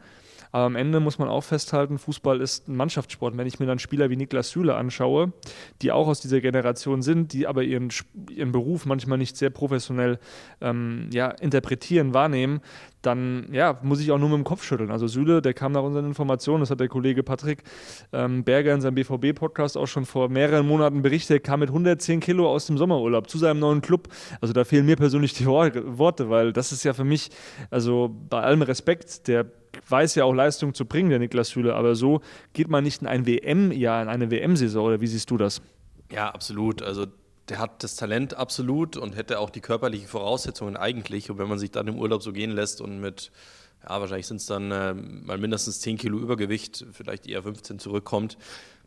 Aber 0.52 0.66
am 0.66 0.76
Ende 0.76 1.00
muss 1.00 1.18
man 1.18 1.30
auch 1.30 1.44
festhalten, 1.44 1.98
Fußball 1.98 2.42
ist 2.42 2.68
ein 2.68 2.76
Mannschaftssport. 2.76 3.38
Wenn 3.38 3.48
ich 3.48 3.60
mir 3.60 3.66
dann 3.66 3.80
Spieler 3.80 4.10
wie 4.10 4.18
Niklas 4.18 4.50
Süle 4.50 4.76
anschaue, 4.76 5.32
die 5.82 5.92
auch 5.92 6.08
aus 6.08 6.20
dieser 6.20 6.42
Generation 6.42 7.02
sind, 7.02 7.34
die 7.34 7.48
aber 7.48 7.64
ihren, 7.64 7.90
ihren 8.30 8.52
Beruf 8.52 8.86
manchmal 8.86 9.18
nicht 9.18 9.38
sehr 9.38 9.50
professionell 9.50 10.20
ähm, 10.60 11.10
ja, 11.12 11.30
interpretieren, 11.30 12.14
wahrnehmen, 12.14 12.62
dann 13.02 13.48
ja, 13.52 13.80
muss 13.82 14.00
ich 14.00 14.12
auch 14.12 14.20
nur 14.20 14.30
mit 14.30 14.38
dem 14.38 14.44
Kopf 14.44 14.64
schütteln. 14.64 14.92
Also 14.92 15.08
Süle, 15.08 15.42
der 15.42 15.54
kam 15.54 15.72
nach 15.72 15.84
unseren 15.84 16.06
Informationen, 16.06 16.62
das 16.62 16.70
hat 16.70 16.80
der 16.80 16.88
Kollege 16.88 17.24
Patrick 17.24 17.64
ähm, 18.14 18.44
Berger 18.44 18.74
in 18.74 18.82
seinem 18.82 18.96
BVB-Podcast 18.96 19.78
auch 19.78 19.88
schon 19.88 20.06
vor 20.06 20.30
mehreren 20.30 20.68
Monaten 20.68 21.02
berichtet, 21.02 21.44
kam 21.44 21.62
mit 21.62 21.70
110 21.70 22.20
Kilo 22.20 22.50
aus 22.50 22.68
dem 22.68 22.78
Sommerurlaub 22.78 23.30
zu 23.30 23.38
seinem 23.38 23.60
neuen 23.60 23.82
Club. 23.82 24.08
Also 24.40 24.54
da 24.54 24.64
fehlen 24.64 24.86
mir 24.86 24.96
persönlich 24.96 25.34
die 25.34 25.46
Worte, 25.46 26.30
weil 26.30 26.54
das 26.54 26.72
ist 26.72 26.84
ja 26.84 26.94
für 26.94 27.04
mich, 27.04 27.30
also 27.70 28.16
bei 28.30 28.42
allem 28.42 28.62
Respekt, 28.62 29.28
der 29.28 29.46
weiß 29.88 30.16
ja 30.16 30.26
auch 30.26 30.34
Leistung 30.34 30.74
zu 30.74 30.86
bringen, 30.86 31.10
der 31.10 31.20
Niklas 31.20 31.50
Süle, 31.50 31.76
aber 31.76 31.96
so 31.96 32.22
geht 32.54 32.70
man 32.70 32.84
nicht 32.84 33.02
in 33.02 33.08
ein 33.08 33.26
WM-Jahr, 33.26 34.02
in 34.04 34.10
eine 34.10 34.30
WM-Saison, 34.30 34.86
oder 34.86 35.02
wie 35.02 35.08
siehst 35.08 35.32
du 35.32 35.38
das? 35.38 35.62
Ja, 36.12 36.30
absolut. 36.30 36.82
Also 36.82 37.06
der 37.52 37.60
hat 37.60 37.84
das 37.84 37.98
Talent 37.98 38.34
absolut 38.36 38.96
und 38.96 39.18
hätte 39.18 39.38
auch 39.38 39.50
die 39.50 39.60
körperlichen 39.60 40.08
Voraussetzungen 40.08 40.78
eigentlich. 40.78 41.30
Und 41.30 41.38
wenn 41.38 41.50
man 41.50 41.60
sich 41.60 41.70
dann 41.70 41.86
im 41.86 42.00
Urlaub 42.00 42.24
so 42.24 42.32
gehen 42.32 42.52
lässt 42.52 42.80
und 42.80 43.02
mit, 43.02 43.30
ja, 43.84 44.00
wahrscheinlich 44.00 44.28
sind 44.28 44.38
es 44.38 44.46
dann 44.46 44.72
äh, 44.72 44.94
mal 44.94 45.38
mindestens 45.38 45.82
10 45.82 45.98
Kilo 45.98 46.18
Übergewicht, 46.18 46.86
vielleicht 46.94 47.28
eher 47.28 47.44
15 47.44 47.78
zurückkommt, 47.78 48.38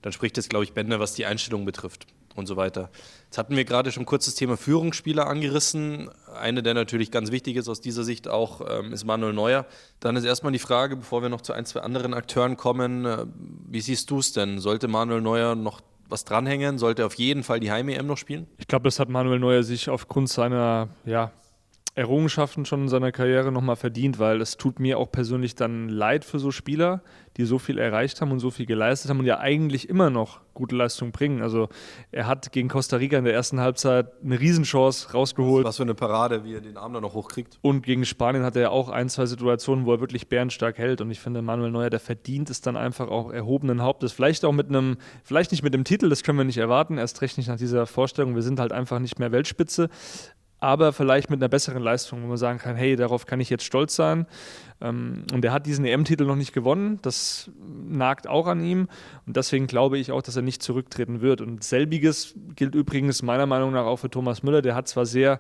dann 0.01 0.15
spricht 0.15 0.39
das, 0.39 0.49
glaube 0.49 0.65
ich, 0.65 0.73
Bände, 0.73 0.99
was 0.99 1.13
die 1.13 1.27
Einstellung 1.27 1.67
betrifft 1.67 2.07
und 2.35 2.47
so 2.47 2.57
weiter. 2.57 2.89
Jetzt 3.27 3.37
hatten 3.37 3.55
wir 3.55 3.67
gerade 3.67 3.93
schon 3.93 4.07
kurz 4.07 4.25
das 4.25 4.35
Thema 4.35 4.57
Führungsspieler 4.57 5.27
angerissen. 5.27 6.09
Eine, 6.35 6.63
der 6.63 6.73
natürlich 6.73 7.11
ganz 7.11 7.31
wichtig 7.33 7.57
ist 7.57 7.69
aus 7.69 7.83
dieser 7.83 8.03
Sicht 8.03 8.29
auch, 8.29 8.63
ähm, 8.67 8.95
ist 8.95 9.05
Manuel 9.05 9.35
Neuer. 9.35 9.67
Dann 10.01 10.17
ist 10.17 10.25
erstmal 10.25 10.53
die 10.53 10.59
Frage, 10.59 10.97
bevor 10.97 11.21
wir 11.21 11.29
noch 11.29 11.43
zu 11.43 11.53
ein, 11.53 11.67
zwei 11.67 11.81
anderen 11.81 12.15
Akteuren 12.15 12.57
kommen, 12.57 13.05
äh, 13.05 13.27
wie 13.69 13.83
siehst 13.83 14.11
du 14.11 14.21
es 14.21 14.33
denn? 14.33 14.59
Sollte 14.59 14.89
Manuel 14.89 15.21
Neuer 15.21 15.55
noch 15.55 15.83
was 16.15 16.25
dranhängen? 16.25 16.79
Sollte 16.79 17.05
auf 17.05 17.15
jeden 17.15 17.43
Fall 17.43 17.59
die 17.59 17.73
Heim-EM 17.73 18.07
noch 18.07 18.17
spielen? 18.17 18.47
Ich 18.59 18.69
glaube, 18.69 18.85
das 18.85 19.01
hat 19.01 19.09
Manuel 19.09 19.41
Neuer 19.41 19.65
sich 19.65 19.91
aufgrund 19.91 20.29
seiner 20.29 20.89
ja, 21.05 21.33
Errungenschaften 21.97 22.65
schon 22.65 22.83
in 22.83 22.89
seiner 22.89 23.13
Karriere 23.13 23.53
nochmal 23.53 23.77
verdient, 23.77 24.19
weil 24.19 24.41
es 24.41 24.57
tut 24.57 24.81
mir 24.81 24.99
auch 24.99 25.13
persönlich 25.13 25.55
dann 25.55 25.89
leid 25.89 26.25
für 26.25 26.41
so 26.41 26.51
Spieler, 26.51 27.03
die 27.37 27.45
so 27.45 27.61
viel 27.61 27.79
erreicht 27.79 28.21
haben 28.21 28.33
und 28.33 28.41
so 28.41 28.51
viel 28.51 28.67
geleistet 28.67 29.11
haben 29.11 29.21
und 29.21 29.27
ja 29.27 29.39
eigentlich 29.39 29.89
immer 29.89 30.11
noch 30.11 30.41
gute 30.55 30.75
Leistung 30.75 31.13
bringen. 31.13 31.41
Also 31.41 31.69
er 32.11 32.27
hat 32.27 32.51
gegen 32.51 32.69
Costa 32.69 32.97
Rica 32.97 33.17
in 33.17 33.25
der 33.25 33.35
ersten 33.35 33.61
Halbzeit 33.61 34.09
eine 34.25 34.41
Riesenchance 34.41 35.13
rausgeholt. 35.13 35.65
Was 35.65 35.77
für 35.77 35.85
eine 35.85 35.95
Parade, 35.95 36.45
wie 36.45 36.55
er 36.55 36.61
den 36.61 36.77
Arm 36.77 36.93
da 36.95 37.01
noch 37.01 37.15
hochkriegt. 37.15 37.59
Und 37.63 37.83
gegen 37.83 38.05
Spanien 38.05 38.43
hat 38.43 38.57
er 38.57 38.73
auch 38.73 38.89
ein, 38.89 39.09
zwei 39.09 39.27
Situationen, 39.27 39.87
wo 39.87 39.93
er 39.93 40.01
wirklich 40.01 40.29
bärenstark 40.29 40.79
hält. 40.79 41.01
Und 41.01 41.13
ich 41.13 41.21
finde, 41.21 41.43
Manuel 41.43 41.71
Neuer, 41.71 41.91
der 41.91 42.01
verdient 42.01 42.51
es 42.51 42.61
dann 42.61 42.77
einfach 42.77 43.09
auch 43.09 43.31
erhobenen 43.33 43.83
Hauptes. 43.83 44.13
Vielleicht 44.13 44.45
auch 44.45 44.53
mit 44.53 44.69
einem, 44.69 44.97
vielleicht 45.23 45.53
nicht 45.53 45.63
mit 45.63 45.75
dem 45.75 45.85
Titel, 45.85 46.09
das 46.09 46.25
können 46.25 46.39
wir 46.39 46.45
nicht 46.45 46.59
erwarten, 46.59 46.99
erst 46.99 47.21
recht 47.23 47.37
nicht 47.37 47.49
nach 47.49 47.59
dieser 47.59 47.87
Vorstellung. 47.87 48.35
Wir 48.35 48.43
sind 48.43 48.59
halt 48.59 48.73
einfach 48.73 48.99
nicht 48.99 49.19
mehr 49.21 49.31
Weltspitze 49.31 49.91
aber 50.65 50.95
vielleicht 50.95 51.29
mit 51.29 51.43
einer 51.43 51.51
besseren 51.51 51.83
Leistung, 51.83 52.23
wo 52.23 52.27
man 52.27 52.39
sagen 52.39 52.59
kann, 52.59 52.75
hey, 52.75 52.97
darauf 52.97 53.27
kann 53.27 53.39
ich 53.39 53.51
jetzt 53.51 53.65
stolz 53.65 53.95
sein. 53.95 54.27
Ähm, 54.81 55.25
und 55.35 55.45
er 55.45 55.53
hat 55.53 55.67
diesen 55.67 55.85
EM-Titel 55.85 56.25
noch 56.25 56.37
nicht 56.37 56.55
gewonnen, 56.55 56.99
das 57.03 57.51
nagt 57.87 58.27
auch 58.27 58.47
an 58.47 58.65
ihm 58.65 58.89
und 59.27 59.37
deswegen 59.37 59.67
glaube 59.67 59.99
ich 59.99 60.11
auch, 60.11 60.23
dass 60.23 60.37
er 60.37 60.43
nicht 60.43 60.63
zurücktreten 60.63 61.21
wird. 61.21 61.43
Und 61.43 61.63
selbiges 61.63 62.35
gilt 62.57 62.75
übrigens 62.75 63.21
meiner 63.21 63.45
Meinung 63.45 63.73
nach 63.73 63.85
auch 63.85 63.99
für 63.99 64.09
Thomas 64.09 64.43
Müller, 64.43 64.63
der 64.63 64.75
hat 64.75 64.89
zwar 64.89 65.05
sehr 65.05 65.39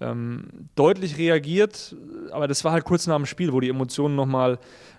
ähm, 0.00 0.68
deutlich 0.74 1.16
reagiert, 1.16 1.96
aber 2.30 2.46
das 2.46 2.62
war 2.62 2.72
halt 2.72 2.84
kurz 2.84 3.06
nach 3.06 3.16
dem 3.16 3.24
Spiel, 3.24 3.54
wo 3.54 3.60
die 3.60 3.70
Emotionen 3.70 4.16
nochmal 4.16 4.58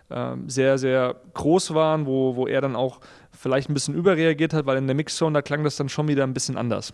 ähm, 0.09 0.49
sehr, 0.49 0.79
sehr 0.79 1.15
groß 1.35 1.75
waren, 1.75 2.07
wo, 2.07 2.35
wo 2.35 2.47
er 2.47 2.61
dann 2.61 2.75
auch 2.75 3.01
vielleicht 3.31 3.69
ein 3.69 3.75
bisschen 3.75 3.93
überreagiert 3.93 4.55
hat, 4.55 4.65
weil 4.65 4.77
in 4.77 4.87
der 4.87 4.95
Mixzone, 4.95 5.35
da 5.35 5.43
klang 5.43 5.63
das 5.63 5.75
dann 5.75 5.89
schon 5.89 6.07
wieder 6.07 6.23
ein 6.23 6.33
bisschen 6.33 6.57
anders. 6.57 6.91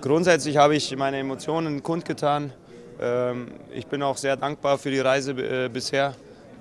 Grundsätzlich 0.00 0.56
habe 0.56 0.76
ich 0.76 0.96
meine 0.96 1.18
Emotionen 1.18 1.82
kundgetan. 1.82 2.52
Ähm, 3.00 3.48
ich 3.74 3.86
bin 3.86 4.02
auch 4.02 4.16
sehr 4.16 4.36
dankbar 4.36 4.78
für 4.78 4.90
die 4.90 5.00
Reise 5.00 5.32
äh, 5.32 5.68
bisher. 5.68 6.14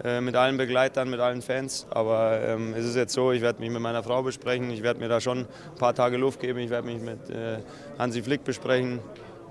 äh, 0.04 0.22
mit 0.22 0.36
allen 0.36 0.58
Begleitern, 0.58 1.10
mit 1.10 1.20
allen 1.20 1.42
Fans. 1.42 1.88
Aber 1.90 2.40
ähm, 2.42 2.74
es 2.76 2.86
ist 2.86 2.96
jetzt 2.96 3.14
so, 3.14 3.32
ich 3.32 3.42
werde 3.42 3.60
mich 3.60 3.70
mit 3.70 3.82
meiner 3.82 4.04
Frau 4.04 4.22
besprechen, 4.24 4.70
ich 4.70 4.84
werde 4.84 5.00
mir 5.00 5.10
da 5.10 5.20
schon 5.20 5.40
ein 5.40 5.78
paar 5.80 5.94
Tage 5.94 6.18
Luft 6.18 6.40
geben, 6.40 6.60
ich 6.60 6.70
werde 6.70 6.88
mich 6.88 7.02
mit 7.02 7.30
äh, 7.30 7.58
Hansi 7.98 8.22
Flick 8.22 8.44
besprechen 8.44 9.00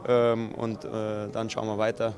ähm, 0.06 0.52
und 0.54 0.84
dann 0.84 1.50
schauen 1.50 1.66
wir 1.66 1.78
weiter. 1.78 2.14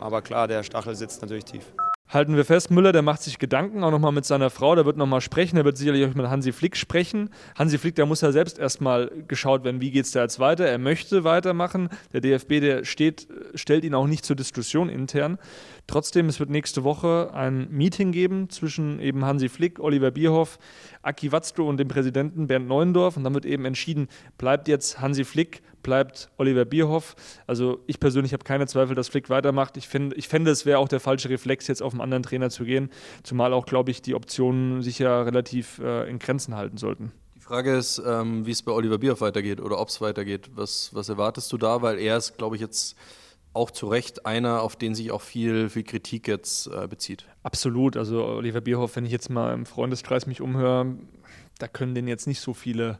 Aber 0.00 0.20
klar, 0.20 0.48
der 0.48 0.62
Stachel 0.62 0.94
sitzt 0.94 1.22
natürlich 1.22 1.46
tief 1.46 1.72
halten 2.12 2.36
wir 2.36 2.44
fest, 2.44 2.70
Müller, 2.70 2.92
der 2.92 3.02
macht 3.02 3.22
sich 3.22 3.38
Gedanken, 3.38 3.82
auch 3.82 3.90
nochmal 3.90 4.12
mit 4.12 4.26
seiner 4.26 4.50
Frau, 4.50 4.74
der 4.74 4.84
wird 4.84 4.96
nochmal 4.96 5.22
sprechen, 5.22 5.56
der 5.56 5.64
wird 5.64 5.78
sicherlich 5.78 6.04
auch 6.06 6.14
mit 6.14 6.28
Hansi 6.28 6.52
Flick 6.52 6.76
sprechen. 6.76 7.30
Hansi 7.58 7.78
Flick, 7.78 7.94
der 7.94 8.06
muss 8.06 8.20
ja 8.20 8.32
selbst 8.32 8.58
erstmal 8.58 9.10
geschaut 9.28 9.64
werden, 9.64 9.80
wie 9.80 9.90
geht 9.90 10.04
es 10.04 10.12
da 10.12 10.20
jetzt 10.20 10.38
weiter. 10.38 10.66
Er 10.66 10.78
möchte 10.78 11.24
weitermachen. 11.24 11.88
Der 12.12 12.20
DFB, 12.20 12.60
der 12.60 12.84
steht, 12.84 13.28
stellt 13.54 13.84
ihn 13.84 13.94
auch 13.94 14.06
nicht 14.06 14.26
zur 14.26 14.36
Diskussion 14.36 14.90
intern. 14.90 15.38
Trotzdem, 15.86 16.28
es 16.28 16.40
wird 16.40 16.50
nächste 16.50 16.84
Woche 16.84 17.30
ein 17.34 17.68
Meeting 17.70 18.12
geben 18.12 18.48
zwischen 18.50 19.00
eben 19.00 19.24
Hansi 19.24 19.48
Flick, 19.48 19.78
Oliver 19.78 20.10
Bierhoff, 20.10 20.58
Aki 21.02 21.32
Watzko 21.32 21.68
und 21.68 21.78
dem 21.78 21.88
Präsidenten 21.88 22.46
Bernd 22.46 22.68
Neuendorf. 22.68 23.16
Und 23.16 23.24
dann 23.24 23.34
wird 23.34 23.44
eben 23.44 23.64
entschieden, 23.64 24.08
bleibt 24.38 24.68
jetzt 24.68 25.00
Hansi 25.00 25.24
Flick 25.24 25.62
bleibt 25.82 26.30
Oliver 26.38 26.64
Bierhoff. 26.64 27.14
Also 27.46 27.80
ich 27.86 28.00
persönlich 28.00 28.32
habe 28.32 28.44
keine 28.44 28.66
Zweifel, 28.66 28.94
dass 28.94 29.08
Flick 29.08 29.28
weitermacht. 29.30 29.76
Ich, 29.76 29.88
find, 29.88 30.16
ich 30.16 30.28
fände, 30.28 30.50
es 30.50 30.64
wäre 30.64 30.78
auch 30.78 30.88
der 30.88 31.00
falsche 31.00 31.28
Reflex, 31.28 31.66
jetzt 31.66 31.82
auf 31.82 31.92
einen 31.92 32.00
anderen 32.00 32.22
Trainer 32.22 32.50
zu 32.50 32.64
gehen, 32.64 32.90
zumal 33.22 33.52
auch, 33.52 33.66
glaube 33.66 33.90
ich, 33.90 34.02
die 34.02 34.14
Optionen 34.14 34.82
sich 34.82 34.98
ja 34.98 35.22
relativ 35.22 35.78
äh, 35.78 36.08
in 36.08 36.18
Grenzen 36.18 36.54
halten 36.56 36.76
sollten. 36.76 37.12
Die 37.36 37.40
Frage 37.40 37.74
ist, 37.74 38.00
ähm, 38.06 38.46
wie 38.46 38.52
es 38.52 38.62
bei 38.62 38.72
Oliver 38.72 38.98
Bierhoff 38.98 39.20
weitergeht 39.20 39.60
oder 39.60 39.78
ob 39.78 39.88
es 39.88 40.00
weitergeht. 40.00 40.50
Was, 40.54 40.90
was 40.94 41.08
erwartest 41.08 41.52
du 41.52 41.58
da? 41.58 41.82
Weil 41.82 41.98
er 41.98 42.16
ist, 42.16 42.38
glaube 42.38 42.56
ich, 42.56 42.62
jetzt 42.62 42.96
auch 43.54 43.70
zu 43.70 43.86
Recht 43.86 44.26
einer, 44.26 44.62
auf 44.62 44.76
den 44.76 44.94
sich 44.94 45.10
auch 45.10 45.20
viel, 45.20 45.68
viel 45.68 45.82
Kritik 45.82 46.26
jetzt 46.28 46.68
äh, 46.68 46.86
bezieht. 46.88 47.26
Absolut. 47.42 47.96
Also 47.96 48.24
Oliver 48.24 48.60
Bierhoff, 48.60 48.96
wenn 48.96 49.04
ich 49.04 49.12
jetzt 49.12 49.30
mal 49.30 49.52
im 49.52 49.66
Freundeskreis 49.66 50.26
mich 50.26 50.40
umhöre, 50.40 50.96
da 51.58 51.68
können 51.68 51.94
den 51.94 52.08
jetzt 52.08 52.26
nicht 52.26 52.40
so 52.40 52.54
viele 52.54 52.98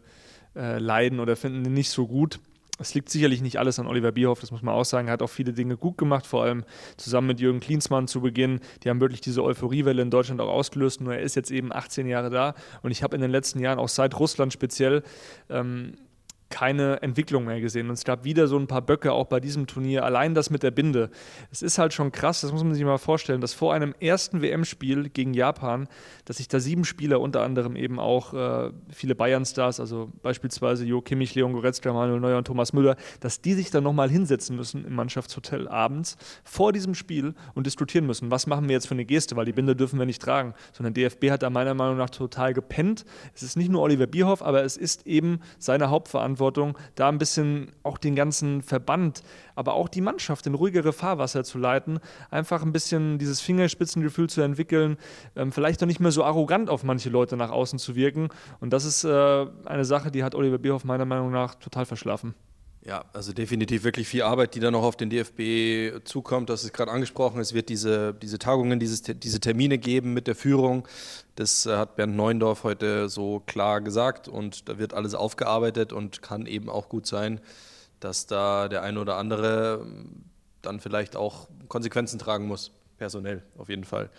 äh, 0.54 0.78
leiden 0.78 1.20
oder 1.20 1.36
finden 1.36 1.64
den 1.64 1.74
nicht 1.74 1.90
so 1.90 2.06
gut. 2.06 2.38
Es 2.78 2.94
liegt 2.94 3.10
sicherlich 3.10 3.42
nicht 3.42 3.58
alles 3.58 3.78
an 3.78 3.86
Oliver 3.86 4.12
Bierhoff, 4.12 4.40
das 4.40 4.50
muss 4.50 4.62
man 4.62 4.74
auch 4.74 4.84
sagen. 4.84 5.08
Er 5.08 5.12
hat 5.12 5.22
auch 5.22 5.30
viele 5.30 5.52
Dinge 5.52 5.76
gut 5.76 5.98
gemacht, 5.98 6.26
vor 6.26 6.42
allem 6.42 6.64
zusammen 6.96 7.28
mit 7.28 7.40
Jürgen 7.40 7.60
Klinsmann 7.60 8.08
zu 8.08 8.20
Beginn. 8.20 8.60
Die 8.82 8.90
haben 8.90 9.00
wirklich 9.00 9.20
diese 9.20 9.44
Euphoriewelle 9.44 10.02
in 10.02 10.10
Deutschland 10.10 10.40
auch 10.40 10.48
ausgelöst. 10.48 11.00
Nur 11.00 11.14
er 11.14 11.20
ist 11.20 11.36
jetzt 11.36 11.50
eben 11.50 11.72
18 11.72 12.06
Jahre 12.06 12.30
da 12.30 12.54
und 12.82 12.90
ich 12.90 13.02
habe 13.02 13.14
in 13.14 13.22
den 13.22 13.30
letzten 13.30 13.60
Jahren, 13.60 13.78
auch 13.78 13.88
seit 13.88 14.18
Russland 14.18 14.52
speziell, 14.52 15.02
ähm, 15.48 15.94
keine 16.52 17.00
Entwicklung 17.00 17.46
mehr 17.46 17.60
gesehen. 17.60 17.88
Und 17.88 17.94
es 17.94 18.04
gab 18.04 18.24
wieder 18.24 18.46
so 18.46 18.58
ein 18.58 18.66
paar 18.66 18.82
Böcke 18.82 19.12
auch 19.12 19.26
bei 19.26 19.40
diesem 19.40 19.66
Turnier. 19.66 20.04
Allein 20.04 20.34
das 20.34 20.50
mit 20.50 20.62
der 20.62 20.70
Binde. 20.70 21.10
Es 21.50 21.62
ist 21.62 21.78
halt 21.78 21.94
schon 21.94 22.12
krass, 22.12 22.42
das 22.42 22.52
muss 22.52 22.62
man 22.62 22.74
sich 22.74 22.84
mal 22.84 22.98
vorstellen, 22.98 23.40
dass 23.40 23.54
vor 23.54 23.72
einem 23.72 23.94
ersten 24.00 24.42
WM-Spiel 24.42 25.08
gegen 25.08 25.32
Japan, 25.32 25.88
dass 26.26 26.36
sich 26.36 26.48
da 26.48 26.60
sieben 26.60 26.84
Spieler, 26.84 27.20
unter 27.20 27.40
anderem 27.40 27.74
eben 27.74 27.98
auch 27.98 28.34
äh, 28.34 28.70
viele 28.92 29.14
Bayern-Stars, 29.14 29.80
also 29.80 30.12
beispielsweise 30.22 30.84
Jo 30.84 31.00
Kimmich, 31.00 31.34
Leon 31.34 31.54
Goretzka, 31.54 31.90
Manuel 31.90 32.20
Neuer 32.20 32.36
und 32.36 32.46
Thomas 32.46 32.74
Müller, 32.74 32.96
dass 33.20 33.40
die 33.40 33.54
sich 33.54 33.70
dann 33.70 33.82
nochmal 33.82 34.10
hinsetzen 34.10 34.54
müssen 34.54 34.84
im 34.84 34.94
Mannschaftshotel 34.94 35.68
abends 35.68 36.18
vor 36.44 36.72
diesem 36.74 36.94
Spiel 36.94 37.34
und 37.54 37.66
diskutieren 37.66 38.06
müssen, 38.06 38.30
was 38.30 38.46
machen 38.46 38.68
wir 38.68 38.74
jetzt 38.74 38.88
für 38.88 38.94
eine 38.94 39.06
Geste, 39.06 39.36
weil 39.36 39.46
die 39.46 39.54
Binde 39.54 39.74
dürfen 39.74 39.98
wir 39.98 40.04
nicht 40.04 40.20
tragen. 40.20 40.52
Sondern 40.74 40.92
DFB 40.92 41.30
hat 41.30 41.42
da 41.42 41.48
meiner 41.48 41.72
Meinung 41.72 41.96
nach 41.96 42.10
total 42.10 42.52
gepennt. 42.52 43.06
Es 43.34 43.42
ist 43.42 43.56
nicht 43.56 43.70
nur 43.70 43.80
Oliver 43.80 44.06
Bierhoff, 44.06 44.42
aber 44.42 44.62
es 44.64 44.76
ist 44.76 45.06
eben 45.06 45.40
seine 45.58 45.88
Hauptverantwortung 45.88 46.41
Verantwortung, 46.42 46.76
da 46.96 47.08
ein 47.08 47.18
bisschen 47.18 47.72
auch 47.84 47.98
den 47.98 48.16
ganzen 48.16 48.62
Verband, 48.62 49.22
aber 49.54 49.74
auch 49.74 49.88
die 49.88 50.00
Mannschaft 50.00 50.46
in 50.46 50.54
ruhigere 50.54 50.92
Fahrwasser 50.92 51.44
zu 51.44 51.58
leiten, 51.58 52.00
einfach 52.30 52.62
ein 52.62 52.72
bisschen 52.72 53.18
dieses 53.18 53.40
Fingerspitzengefühl 53.40 54.28
zu 54.28 54.40
entwickeln, 54.40 54.96
ähm, 55.36 55.52
vielleicht 55.52 55.80
doch 55.80 55.86
nicht 55.86 56.00
mehr 56.00 56.10
so 56.10 56.24
arrogant 56.24 56.68
auf 56.68 56.82
manche 56.82 57.10
Leute 57.10 57.36
nach 57.36 57.50
außen 57.50 57.78
zu 57.78 57.94
wirken. 57.94 58.28
Und 58.60 58.72
das 58.72 58.84
ist 58.84 59.04
äh, 59.04 59.46
eine 59.66 59.84
Sache, 59.84 60.10
die 60.10 60.24
hat 60.24 60.34
Oliver 60.34 60.58
Bierhoff 60.58 60.84
meiner 60.84 61.04
Meinung 61.04 61.30
nach 61.30 61.54
total 61.54 61.86
verschlafen. 61.86 62.34
Ja, 62.84 63.04
also 63.12 63.32
definitiv 63.32 63.84
wirklich 63.84 64.08
viel 64.08 64.22
Arbeit, 64.22 64.56
die 64.56 64.60
da 64.60 64.72
noch 64.72 64.82
auf 64.82 64.96
den 64.96 65.08
DFB 65.08 66.04
zukommt. 66.04 66.50
Das 66.50 66.64
ist 66.64 66.72
gerade 66.72 66.90
angesprochen. 66.90 67.40
Es 67.40 67.54
wird 67.54 67.68
diese, 67.68 68.12
diese 68.12 68.40
Tagungen, 68.40 68.80
dieses, 68.80 69.02
diese 69.02 69.38
Termine 69.38 69.78
geben 69.78 70.14
mit 70.14 70.26
der 70.26 70.34
Führung. 70.34 70.88
Das 71.36 71.64
äh, 71.66 71.76
hat 71.76 71.94
Bernd 71.94 72.16
Neuendorf 72.16 72.64
heute 72.64 73.08
so 73.08 73.40
klar 73.46 73.80
gesagt 73.80 74.26
und 74.26 74.68
da 74.68 74.78
wird 74.78 74.94
alles 74.94 75.14
aufgearbeitet 75.14 75.92
und 75.92 76.22
kann 76.22 76.46
eben 76.46 76.68
auch 76.68 76.88
gut 76.88 77.06
sein, 77.06 77.40
dass 78.00 78.26
da 78.26 78.68
der 78.68 78.82
eine 78.82 79.00
oder 79.00 79.16
andere 79.16 79.86
ähm, 79.86 80.24
dann 80.60 80.80
vielleicht 80.80 81.14
auch 81.14 81.48
Konsequenzen 81.68 82.18
tragen 82.18 82.48
muss, 82.48 82.72
personell 82.98 83.44
auf 83.58 83.68
jeden 83.68 83.84
Fall. 83.84 84.10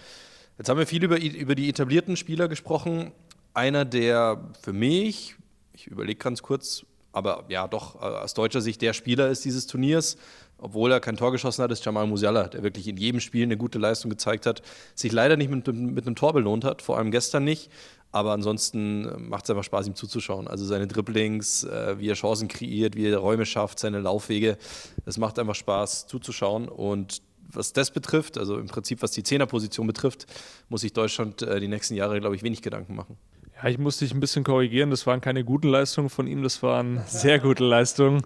Jetzt 0.58 0.70
haben 0.70 0.78
wir 0.78 0.88
viel 0.88 1.04
über, 1.04 1.20
über 1.20 1.56
die 1.56 1.68
etablierten 1.68 2.16
Spieler 2.16 2.48
gesprochen. 2.48 3.12
Einer, 3.54 3.84
der 3.84 4.42
für 4.62 4.72
mich, 4.72 5.36
ich 5.74 5.88
überlege 5.88 6.20
ganz 6.20 6.42
kurz, 6.42 6.86
aber 7.14 7.46
ja, 7.48 7.68
doch 7.68 7.96
äh, 7.96 8.00
aus 8.00 8.34
deutscher 8.34 8.60
Sicht 8.60 8.82
der 8.82 8.92
Spieler 8.92 9.30
ist 9.30 9.46
dieses 9.46 9.68
Turniers. 9.68 10.18
Obwohl 10.58 10.92
er 10.92 11.00
kein 11.00 11.16
Tor 11.16 11.32
geschossen 11.32 11.64
hat, 11.64 11.72
ist 11.72 11.84
Jamal 11.86 12.08
Musiala, 12.08 12.48
der 12.48 12.64
wirklich 12.64 12.88
in 12.88 12.98
jedem 12.98 13.20
Spiel 13.20 13.44
eine 13.44 13.58
gute 13.58 13.80
Leistung 13.80 14.10
gezeigt 14.10 14.46
hat, 14.46 14.62
sich 14.96 15.12
leider 15.12 15.36
nicht 15.36 15.52
mit, 15.52 15.68
mit 15.68 16.06
einem 16.06 16.16
Tor 16.16 16.34
belohnt 16.34 16.64
hat, 16.64 16.82
vor 16.82 16.98
allem 16.98 17.12
gestern 17.12 17.44
nicht. 17.44 17.70
Aber 18.12 18.32
ansonsten 18.32 19.08
äh, 19.08 19.18
macht 19.18 19.44
es 19.46 19.52
einfach 19.52 19.64
Spaß, 19.64 19.88
ihm 19.88 19.96
zuzuschauen. 19.96 20.48
Also 20.48 20.66
seine 20.66 20.88
Dribblings, 20.88 21.64
äh, 21.66 22.00
wie 22.00 22.10
er 22.10 22.16
Chancen 22.16 22.48
kreiert, 22.48 22.96
wie 22.96 23.08
er 23.08 23.18
Räume 23.18 23.46
schafft, 23.46 23.80
seine 23.80 24.00
Laufwege. 24.00 24.58
Es 25.06 25.18
macht 25.18 25.38
einfach 25.38 25.56
Spaß 25.56 26.08
zuzuschauen. 26.08 26.68
Und 26.68 27.22
was 27.52 27.74
das 27.74 27.92
betrifft, 27.92 28.40
also 28.40 28.58
im 28.58 28.68
Prinzip 28.68 29.04
was 29.04 29.12
die 29.12 29.22
Zehnerposition 29.22 29.86
betrifft, 29.86 30.26
muss 30.70 30.82
sich 30.82 30.94
Deutschland 30.94 31.42
die 31.42 31.68
nächsten 31.68 31.94
Jahre, 31.94 32.20
glaube 32.20 32.36
ich, 32.36 32.42
wenig 32.42 32.64
Gedanken 32.64 32.96
machen. 32.96 33.16
Ja, 33.64 33.70
ich 33.70 33.78
musste 33.78 34.04
dich 34.04 34.14
ein 34.14 34.20
bisschen 34.20 34.44
korrigieren. 34.44 34.90
Das 34.90 35.08
waren 35.08 35.22
keine 35.22 35.46
guten 35.46 35.70
Leistungen 35.70 36.10
von 36.10 36.28
ihm, 36.28 36.44
das 36.44 36.62
waren 36.64 37.02
sehr 37.08 37.40
gute 37.40 37.64
Leistungen. 37.64 38.22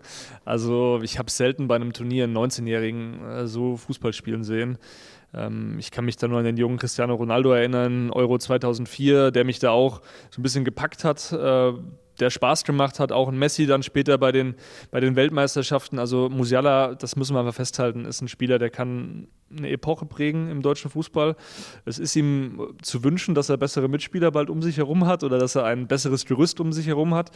Also 0.45 0.99
ich 1.03 1.19
habe 1.19 1.29
selten 1.29 1.67
bei 1.67 1.75
einem 1.75 1.93
Turnier 1.93 2.23
einen 2.23 2.35
19-Jährigen 2.35 3.23
äh, 3.23 3.47
so 3.47 3.77
Fußball 3.77 4.13
spielen 4.13 4.43
sehen. 4.43 4.79
Ähm, 5.35 5.77
ich 5.77 5.91
kann 5.91 6.05
mich 6.05 6.15
da 6.17 6.27
nur 6.27 6.39
an 6.39 6.45
den 6.45 6.57
jungen 6.57 6.77
Cristiano 6.77 7.13
Ronaldo 7.13 7.51
erinnern, 7.51 8.09
Euro 8.09 8.39
2004, 8.39 9.29
der 9.29 9.43
mich 9.43 9.59
da 9.59 9.69
auch 9.69 10.01
so 10.31 10.41
ein 10.41 10.43
bisschen 10.43 10.65
gepackt 10.65 11.03
hat. 11.03 11.31
Der 12.19 12.29
Spaß 12.29 12.63
gemacht 12.63 12.99
hat, 12.99 13.11
auch 13.11 13.29
ein 13.29 13.37
Messi 13.37 13.65
dann 13.65 13.83
später 13.83 14.17
bei 14.17 14.31
den, 14.31 14.55
bei 14.91 14.99
den 14.99 15.15
Weltmeisterschaften. 15.15 15.99
Also 15.99 16.29
Musiala, 16.29 16.95
das 16.95 17.15
müssen 17.15 17.35
wir 17.35 17.39
einfach 17.39 17.53
festhalten, 17.53 18.05
ist 18.05 18.21
ein 18.21 18.27
Spieler, 18.27 18.59
der 18.59 18.69
kann 18.69 19.27
eine 19.55 19.69
Epoche 19.69 20.05
prägen 20.05 20.49
im 20.49 20.61
deutschen 20.61 20.91
Fußball. 20.91 21.35
Es 21.85 21.99
ist 21.99 22.15
ihm 22.15 22.75
zu 22.81 23.03
wünschen, 23.03 23.35
dass 23.35 23.49
er 23.49 23.57
bessere 23.57 23.87
Mitspieler 23.87 24.31
bald 24.31 24.49
um 24.49 24.61
sich 24.61 24.77
herum 24.77 25.05
hat 25.05 25.23
oder 25.23 25.37
dass 25.39 25.55
er 25.55 25.63
ein 25.65 25.87
besseres 25.87 26.25
Gerüst 26.25 26.59
um 26.59 26.73
sich 26.73 26.87
herum 26.87 27.13
hat. 27.13 27.31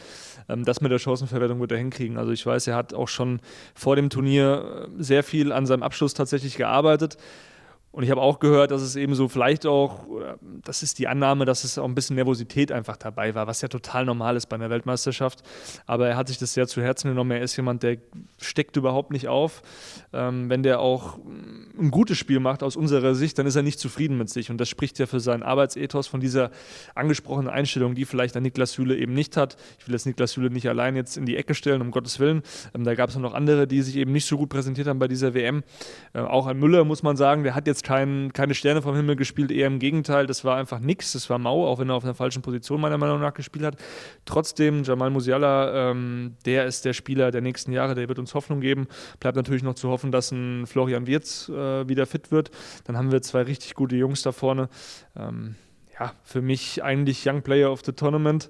Ähm, 0.48 0.64
das 0.64 0.80
mit 0.80 0.92
der 0.92 0.98
Chancenverwertung 0.98 1.60
wird 1.60 1.72
er 1.72 1.78
hinkriegen. 1.78 2.18
Also 2.18 2.32
ich 2.32 2.44
weiß, 2.44 2.66
er 2.66 2.76
hat 2.76 2.94
auch 2.94 3.08
schon 3.08 3.40
vor 3.74 3.96
dem 3.96 4.10
Turnier 4.10 4.88
sehr 4.98 5.22
viel 5.22 5.52
an 5.52 5.66
seinem 5.66 5.82
Abschluss 5.82 6.14
tatsächlich 6.14 6.56
gearbeitet. 6.56 7.16
Und 7.92 8.04
ich 8.04 8.10
habe 8.10 8.22
auch 8.22 8.40
gehört, 8.40 8.70
dass 8.70 8.80
es 8.80 8.96
eben 8.96 9.14
so 9.14 9.28
vielleicht 9.28 9.66
auch, 9.66 10.06
das 10.64 10.82
ist 10.82 10.98
die 10.98 11.08
Annahme, 11.08 11.44
dass 11.44 11.62
es 11.62 11.76
auch 11.76 11.84
ein 11.84 11.94
bisschen 11.94 12.16
Nervosität 12.16 12.72
einfach 12.72 12.96
dabei 12.96 13.34
war, 13.34 13.46
was 13.46 13.60
ja 13.60 13.68
total 13.68 14.06
normal 14.06 14.34
ist 14.36 14.46
bei 14.46 14.56
einer 14.56 14.70
Weltmeisterschaft. 14.70 15.42
Aber 15.84 16.08
er 16.08 16.16
hat 16.16 16.28
sich 16.28 16.38
das 16.38 16.54
sehr 16.54 16.66
zu 16.66 16.80
Herzen 16.80 17.08
genommen. 17.08 17.32
Er 17.32 17.42
ist 17.42 17.54
jemand, 17.56 17.82
der 17.82 17.98
steckt 18.40 18.78
überhaupt 18.78 19.10
nicht 19.10 19.28
auf. 19.28 19.62
Ähm, 20.14 20.48
wenn 20.48 20.62
der 20.62 20.80
auch 20.80 21.18
ein 21.78 21.90
gutes 21.90 22.16
Spiel 22.16 22.40
macht 22.40 22.62
aus 22.62 22.76
unserer 22.76 23.14
Sicht, 23.14 23.38
dann 23.38 23.46
ist 23.46 23.56
er 23.56 23.62
nicht 23.62 23.78
zufrieden 23.78 24.16
mit 24.16 24.30
sich. 24.30 24.50
Und 24.50 24.56
das 24.58 24.70
spricht 24.70 24.98
ja 24.98 25.04
für 25.04 25.20
seinen 25.20 25.42
Arbeitsethos 25.42 26.06
von 26.06 26.20
dieser 26.20 26.50
angesprochenen 26.94 27.50
Einstellung, 27.50 27.94
die 27.94 28.06
vielleicht 28.06 28.34
ein 28.38 28.42
Niklas 28.42 28.72
Süle 28.72 28.96
eben 28.96 29.12
nicht 29.12 29.36
hat. 29.36 29.58
Ich 29.78 29.86
will 29.86 29.92
jetzt 29.92 30.06
Niklas 30.06 30.32
Süle 30.32 30.48
nicht 30.48 30.66
allein 30.66 30.96
jetzt 30.96 31.18
in 31.18 31.26
die 31.26 31.36
Ecke 31.36 31.54
stellen, 31.54 31.82
um 31.82 31.90
Gottes 31.90 32.18
Willen. 32.20 32.42
Ähm, 32.74 32.84
da 32.84 32.94
gab 32.94 33.10
es 33.10 33.16
noch 33.16 33.34
andere, 33.34 33.66
die 33.66 33.82
sich 33.82 33.96
eben 33.96 34.12
nicht 34.12 34.24
so 34.24 34.38
gut 34.38 34.48
präsentiert 34.48 34.88
haben 34.88 34.98
bei 34.98 35.08
dieser 35.08 35.34
WM. 35.34 35.62
Äh, 36.14 36.20
auch 36.20 36.46
ein 36.46 36.58
Müller, 36.58 36.84
muss 36.84 37.02
man 37.02 37.18
sagen, 37.18 37.42
der 37.42 37.54
hat 37.54 37.66
jetzt 37.66 37.81
jetzt 37.82 37.86
kein, 37.86 38.32
keine 38.32 38.54
Sterne 38.54 38.82
vom 38.82 38.96
Himmel 38.96 39.16
gespielt, 39.16 39.50
eher 39.50 39.66
im 39.66 39.78
Gegenteil. 39.78 40.26
Das 40.26 40.44
war 40.44 40.56
einfach 40.56 40.78
nichts. 40.78 41.12
Das 41.12 41.28
war 41.30 41.38
mau, 41.38 41.66
auch 41.66 41.78
wenn 41.78 41.90
er 41.90 41.94
auf 41.94 42.04
einer 42.04 42.14
falschen 42.14 42.42
Position 42.42 42.80
meiner 42.80 42.98
Meinung 42.98 43.20
nach 43.20 43.34
gespielt 43.34 43.64
hat. 43.64 43.76
Trotzdem, 44.24 44.84
Jamal 44.84 45.10
Musiala, 45.10 45.90
ähm, 45.90 46.36
der 46.44 46.66
ist 46.66 46.84
der 46.84 46.92
Spieler 46.92 47.30
der 47.30 47.40
nächsten 47.40 47.72
Jahre, 47.72 47.94
der 47.94 48.08
wird 48.08 48.18
uns 48.18 48.34
Hoffnung 48.34 48.60
geben. 48.60 48.86
Bleibt 49.20 49.36
natürlich 49.36 49.62
noch 49.62 49.74
zu 49.74 49.88
hoffen, 49.88 50.12
dass 50.12 50.30
ein 50.30 50.66
Florian 50.66 51.06
Wirz 51.06 51.48
äh, 51.48 51.88
wieder 51.88 52.06
fit 52.06 52.30
wird. 52.30 52.50
Dann 52.84 52.96
haben 52.96 53.12
wir 53.12 53.22
zwei 53.22 53.42
richtig 53.42 53.74
gute 53.74 53.96
Jungs 53.96 54.22
da 54.22 54.32
vorne. 54.32 54.68
Ähm, 55.16 55.56
ja, 55.98 56.12
für 56.22 56.40
mich 56.40 56.82
eigentlich 56.82 57.26
Young 57.26 57.42
Player 57.42 57.70
of 57.70 57.82
the 57.84 57.92
Tournament. 57.92 58.48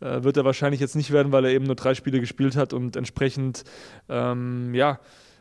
Äh, 0.00 0.22
wird 0.22 0.36
er 0.36 0.44
wahrscheinlich 0.44 0.80
jetzt 0.80 0.96
nicht 0.96 1.10
werden, 1.10 1.32
weil 1.32 1.44
er 1.44 1.50
eben 1.50 1.64
nur 1.64 1.74
drei 1.74 1.94
Spiele 1.94 2.20
gespielt 2.20 2.56
hat 2.56 2.72
und 2.72 2.96
entsprechend, 2.96 3.64
ähm, 4.08 4.74
ja, 4.74 5.00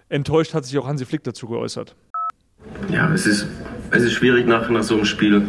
enttäuscht 0.10 0.54
hat 0.54 0.66
sich 0.66 0.78
auch 0.78 0.88
Hansi 0.88 1.06
Flick 1.06 1.24
dazu 1.24 1.48
geäußert. 1.48 1.96
Ja, 2.90 3.12
es 3.14 3.26
ist, 3.26 3.48
es 3.92 4.04
ist 4.04 4.14
schwierig 4.14 4.46
nach, 4.48 4.70
nach 4.70 4.84
so 4.84 4.96
einem 4.96 5.06
Spiel 5.06 5.44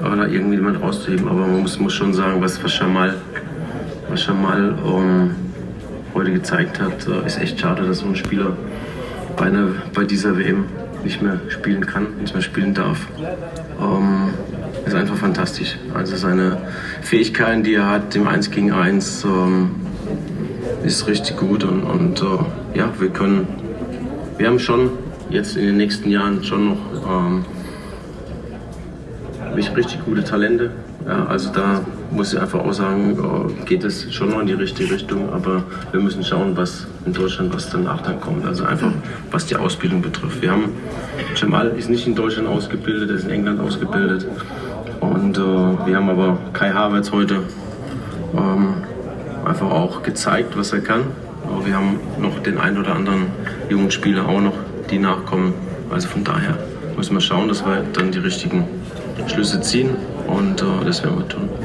da 0.00 0.26
irgendwie 0.26 0.56
jemand 0.56 0.82
rauszuheben, 0.82 1.28
aber 1.28 1.40
man 1.40 1.62
muss, 1.62 1.78
muss 1.78 1.92
schon 1.94 2.12
sagen, 2.12 2.40
was, 2.40 2.60
Jamal, 2.78 3.14
was 4.10 4.28
um, 4.28 5.34
heute 6.14 6.32
gezeigt 6.32 6.80
hat, 6.80 7.06
äh, 7.08 7.26
ist 7.26 7.40
echt 7.40 7.60
schade, 7.60 7.84
dass 7.84 7.98
so 7.98 8.06
ein 8.06 8.16
Spieler 8.16 8.56
bei, 9.36 9.46
einer, 9.46 9.68
bei 9.94 10.04
dieser 10.04 10.38
WM 10.38 10.66
nicht 11.02 11.22
mehr 11.22 11.40
spielen 11.48 11.86
kann, 11.86 12.06
nicht 12.20 12.34
mehr 12.34 12.42
spielen 12.42 12.74
darf. 12.74 13.06
Ähm, 13.80 14.30
ist 14.86 14.94
einfach 14.94 15.16
fantastisch. 15.16 15.78
Also 15.94 16.16
seine 16.16 16.58
Fähigkeiten, 17.02 17.62
die 17.62 17.74
er 17.74 17.88
hat, 17.88 18.14
im 18.14 18.26
1 18.28 18.50
gegen 18.50 18.72
1, 18.72 19.24
ähm, 19.24 19.70
ist 20.84 21.06
richtig 21.06 21.36
gut 21.36 21.64
und, 21.64 21.82
und 21.82 22.22
äh, 22.22 22.78
ja, 22.78 22.90
wir 22.98 23.08
können, 23.08 23.46
wir 24.38 24.46
haben 24.46 24.58
schon 24.58 24.90
jetzt 25.34 25.56
in 25.56 25.66
den 25.66 25.76
nächsten 25.76 26.10
Jahren 26.10 26.42
schon 26.44 26.70
noch 26.70 26.78
ähm, 27.08 27.44
richtig 29.56 30.04
gute 30.04 30.22
Talente. 30.22 30.70
Ja, 31.06 31.26
also 31.26 31.50
da 31.52 31.82
muss 32.10 32.32
ich 32.32 32.40
einfach 32.40 32.60
auch 32.60 32.72
sagen, 32.72 33.18
äh, 33.18 33.64
geht 33.64 33.84
es 33.84 34.12
schon 34.14 34.30
noch 34.30 34.40
in 34.40 34.46
die 34.46 34.54
richtige 34.54 34.94
Richtung, 34.94 35.32
aber 35.32 35.64
wir 35.92 36.00
müssen 36.00 36.24
schauen, 36.24 36.56
was 36.56 36.86
in 37.04 37.12
Deutschland, 37.12 37.52
was 37.52 37.68
danach 37.68 38.00
dann 38.02 38.20
kommt. 38.20 38.46
Also 38.46 38.64
einfach, 38.64 38.92
was 39.30 39.46
die 39.46 39.56
Ausbildung 39.56 40.00
betrifft. 40.00 40.40
Wir 40.40 40.52
haben, 40.52 40.72
Jamal 41.34 41.68
ist 41.76 41.90
nicht 41.90 42.06
in 42.06 42.14
Deutschland 42.14 42.48
ausgebildet, 42.48 43.10
er 43.10 43.16
ist 43.16 43.24
in 43.24 43.30
England 43.30 43.60
ausgebildet. 43.60 44.26
Und 45.00 45.36
äh, 45.36 45.40
wir 45.40 45.96
haben 45.96 46.08
aber 46.08 46.38
Kai 46.52 46.70
Havertz 46.70 47.10
heute 47.10 47.42
ähm, 48.34 48.74
einfach 49.44 49.70
auch 49.70 50.02
gezeigt, 50.02 50.56
was 50.56 50.72
er 50.72 50.80
kann. 50.80 51.02
Aber 51.44 51.66
wir 51.66 51.76
haben 51.76 51.98
noch 52.18 52.38
den 52.38 52.56
einen 52.56 52.78
oder 52.78 52.94
anderen 52.94 53.26
jungen 53.68 53.90
Spieler 53.90 54.26
auch 54.26 54.40
noch, 54.40 54.54
die 54.90 54.98
nachkommen. 54.98 55.54
Also 55.90 56.08
von 56.08 56.24
daher 56.24 56.58
müssen 56.96 57.14
wir 57.14 57.20
schauen, 57.20 57.48
dass 57.48 57.64
wir 57.64 57.84
dann 57.92 58.10
die 58.10 58.18
richtigen 58.18 58.64
Schlüsse 59.26 59.60
ziehen 59.60 59.90
und 60.26 60.62
äh, 60.62 60.84
das 60.84 61.02
werden 61.02 61.18
wir 61.18 61.28
tun 61.28 61.63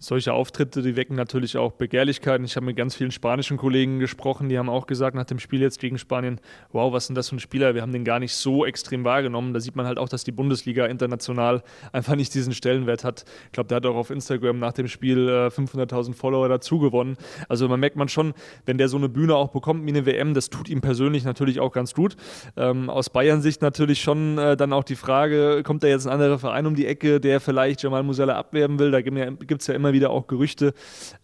solche 0.00 0.32
Auftritte, 0.32 0.80
die 0.80 0.96
wecken 0.96 1.16
natürlich 1.16 1.56
auch 1.56 1.72
Begehrlichkeiten. 1.72 2.44
Ich 2.44 2.54
habe 2.54 2.66
mit 2.66 2.76
ganz 2.76 2.94
vielen 2.94 3.10
spanischen 3.10 3.56
Kollegen 3.56 3.98
gesprochen, 3.98 4.48
die 4.48 4.56
haben 4.56 4.68
auch 4.68 4.86
gesagt 4.86 5.16
nach 5.16 5.24
dem 5.24 5.40
Spiel 5.40 5.60
jetzt 5.60 5.80
gegen 5.80 5.98
Spanien, 5.98 6.40
wow, 6.72 6.92
was 6.92 7.06
sind 7.06 7.16
das 7.16 7.28
für 7.28 7.36
ein 7.36 7.40
Spieler? 7.40 7.74
Wir 7.74 7.82
haben 7.82 7.92
den 7.92 8.04
gar 8.04 8.20
nicht 8.20 8.34
so 8.34 8.64
extrem 8.64 9.04
wahrgenommen. 9.04 9.52
Da 9.54 9.60
sieht 9.60 9.74
man 9.74 9.86
halt 9.86 9.98
auch, 9.98 10.08
dass 10.08 10.22
die 10.22 10.32
Bundesliga 10.32 10.86
international 10.86 11.62
einfach 11.92 12.14
nicht 12.14 12.32
diesen 12.34 12.54
Stellenwert 12.54 13.02
hat. 13.02 13.24
Ich 13.46 13.52
glaube, 13.52 13.68
der 13.68 13.76
hat 13.76 13.86
auch 13.86 13.96
auf 13.96 14.10
Instagram 14.10 14.58
nach 14.58 14.72
dem 14.72 14.86
Spiel 14.86 15.28
äh, 15.28 15.46
500.000 15.48 16.14
Follower 16.14 16.48
dazu 16.48 16.78
gewonnen. 16.78 17.16
Also 17.48 17.68
man 17.68 17.80
merkt 17.80 17.96
man 17.96 18.08
schon, 18.08 18.34
wenn 18.66 18.78
der 18.78 18.88
so 18.88 18.96
eine 18.96 19.08
Bühne 19.08 19.34
auch 19.34 19.48
bekommt 19.48 19.84
wie 19.84 19.90
eine 19.90 20.06
WM, 20.06 20.32
das 20.32 20.48
tut 20.48 20.68
ihm 20.68 20.80
persönlich 20.80 21.24
natürlich 21.24 21.58
auch 21.58 21.72
ganz 21.72 21.94
gut. 21.94 22.16
Ähm, 22.56 22.88
aus 22.88 23.10
Bayern-Sicht 23.10 23.62
natürlich 23.62 24.00
schon 24.00 24.38
äh, 24.38 24.56
dann 24.56 24.72
auch 24.72 24.84
die 24.84 24.96
Frage, 24.96 25.62
kommt 25.64 25.82
da 25.82 25.88
jetzt 25.88 26.06
ein 26.06 26.12
anderer 26.12 26.38
Verein 26.38 26.66
um 26.66 26.76
die 26.76 26.86
Ecke, 26.86 27.20
der 27.20 27.40
vielleicht 27.40 27.82
Jamal 27.82 28.04
Musiala 28.04 28.36
abwerben 28.36 28.78
will? 28.78 28.92
Da 28.92 29.00
gibt 29.00 29.60
es 29.60 29.66
ja 29.66 29.74
immer 29.74 29.87
wieder 29.92 30.08
wieder 30.08 30.10
auch 30.10 30.26
Gerüchte. 30.26 30.74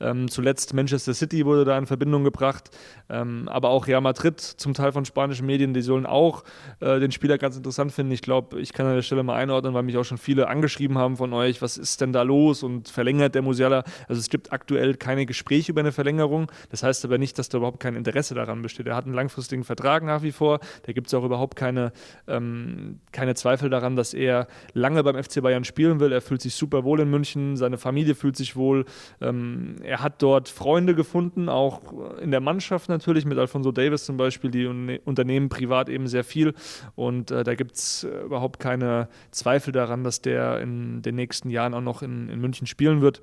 Ähm, 0.01 0.29
zuletzt 0.29 0.75
Manchester 0.75 1.15
City 1.15 1.47
wurde 1.47 1.65
da 1.65 1.79
in 1.79 1.87
Verbindung 1.87 2.25
gebracht, 2.25 2.71
ähm, 3.09 3.49
aber 3.49 3.71
auch 3.71 3.87
Real 3.87 4.01
Madrid, 4.01 4.41
zum 4.41 4.75
Teil 4.75 4.93
von 4.93 5.05
spanischen 5.05 5.47
Medien, 5.47 5.75
die 5.75 5.83
sollen 5.83 6.07
auch 6.07 6.45
äh, 6.81 7.01
den 7.01 7.13
Spieler 7.13 7.39
ganz 7.39 7.57
interessant 7.57 7.93
finden. 7.93 8.13
Ich 8.13 8.23
glaube, 8.23 8.61
ich 8.61 8.73
kann 8.73 8.87
an 8.87 8.95
der 8.95 9.03
Stelle 9.03 9.23
mal 9.23 9.37
einordnen, 9.37 9.75
weil 9.75 9.83
mich 9.83 9.97
auch 9.97 10.05
schon 10.05 10.19
viele 10.19 10.49
angeschrieben 10.49 10.99
haben 10.99 11.17
von 11.17 11.33
euch, 11.33 11.63
was 11.63 11.77
ist 11.79 12.01
denn 12.01 12.13
da 12.13 12.23
los 12.23 12.63
und 12.63 12.89
verlängert 12.89 13.35
der 13.35 13.43
Musiala? 13.43 13.85
Also 14.09 14.21
es 14.21 14.29
gibt 14.29 14.53
aktuell 14.53 14.95
keine 14.95 15.27
Gespräche 15.27 15.73
über 15.73 15.81
eine 15.81 15.93
Verlängerung. 15.93 16.51
Das 16.71 16.83
heißt 16.83 17.05
aber 17.05 17.19
nicht, 17.19 17.39
dass 17.39 17.49
da 17.49 17.59
überhaupt 17.59 17.81
kein 17.81 17.95
Interesse 17.95 18.35
daran 18.35 18.63
besteht. 18.63 18.87
Er 18.87 18.97
hat 18.97 19.05
einen 19.05 19.15
langfristigen 19.15 19.65
Vertrag 19.65 20.03
nach 20.03 20.23
wie 20.23 20.33
vor. 20.33 20.61
Da 20.85 20.93
gibt 20.93 21.07
es 21.07 21.15
auch 21.15 21.25
überhaupt 21.25 21.57
keine, 21.57 21.93
ähm, 22.27 23.01
keine 23.13 23.35
Zweifel 23.35 23.71
daran, 23.71 23.97
dass 23.97 24.15
er 24.15 24.47
lange 24.73 25.03
beim 25.05 25.23
FC 25.23 25.43
Bayern 25.43 25.65
spielen 25.65 26.01
will. 26.01 26.13
Er 26.13 26.21
fühlt 26.21 26.41
sich 26.41 26.55
super 26.55 26.85
wohl 26.85 27.01
in 27.01 27.11
München, 27.11 27.57
seine 27.57 27.79
Familie 27.79 28.15
fühlt 28.15 28.37
sich 28.37 28.54
wohl. 28.57 28.85
Ähm, 29.21 29.77
er 29.83 30.03
hat 30.03 30.23
dort 30.23 30.49
Freunde 30.49 30.95
gefunden, 30.95 31.49
auch 31.49 31.81
in 32.19 32.31
der 32.31 32.41
Mannschaft 32.41 32.89
natürlich, 32.89 33.25
mit 33.25 33.39
Alfonso 33.39 33.73
Davis 33.73 34.05
zum 34.05 34.17
Beispiel, 34.17 34.51
die 34.51 34.67
unternehmen 35.05 35.49
privat 35.49 35.89
eben 35.89 36.07
sehr 36.07 36.25
viel. 36.25 36.55
Und 36.95 37.31
äh, 37.31 37.45
da 37.45 37.55
gibt 37.55 37.77
es 37.77 38.05
äh, 38.05 38.23
überhaupt 38.25 38.61
keine 38.61 39.09
Zweifel 39.31 39.73
daran, 39.73 40.05
dass 40.05 40.21
der 40.21 40.61
in 40.61 41.03
den 41.03 41.15
nächsten 41.15 41.51
Jahren 41.51 41.75
auch 41.75 41.81
noch 41.81 42.03
in, 42.03 42.29
in 42.29 42.41
München 42.41 42.67
spielen 42.67 43.01
wird. 43.01 43.23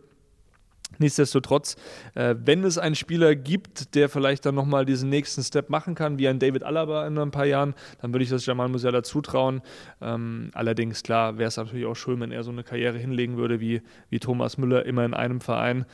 Nichtsdestotrotz, 0.98 1.76
äh, 2.16 2.36
wenn 2.44 2.64
es 2.64 2.78
einen 2.78 2.96
Spieler 2.96 3.36
gibt, 3.36 3.96
der 3.96 4.10
vielleicht 4.10 4.46
dann 4.46 4.56
nochmal 4.56 4.86
diesen 4.86 5.10
nächsten 5.10 5.44
Step 5.44 5.70
machen 5.70 5.96
kann, 5.96 6.20
wie 6.20 6.28
ein 6.28 6.40
David 6.40 6.64
Alaba 6.64 7.08
in 7.08 7.18
ein 7.18 7.32
paar 7.32 7.46
Jahren, 7.46 7.74
dann 8.02 8.14
würde 8.14 8.24
ich 8.24 8.30
das 8.30 8.46
Jamal 8.46 8.70
Musiala 8.70 9.04
zutrauen. 9.04 9.62
Ähm, 10.02 10.52
allerdings, 10.54 11.04
klar, 11.04 11.38
wäre 11.38 11.48
es 11.48 11.58
natürlich 11.58 11.86
auch 11.86 11.96
schön, 11.96 12.20
wenn 12.20 12.32
er 12.32 12.44
so 12.44 12.52
eine 12.52 12.64
Karriere 12.64 12.98
hinlegen 12.98 13.38
würde 13.38 13.60
wie, 13.60 13.82
wie 14.10 14.20
Thomas 14.20 14.58
Müller, 14.58 14.86
immer 14.86 15.06
in 15.06 15.14
einem 15.14 15.42
Verein. 15.42 15.86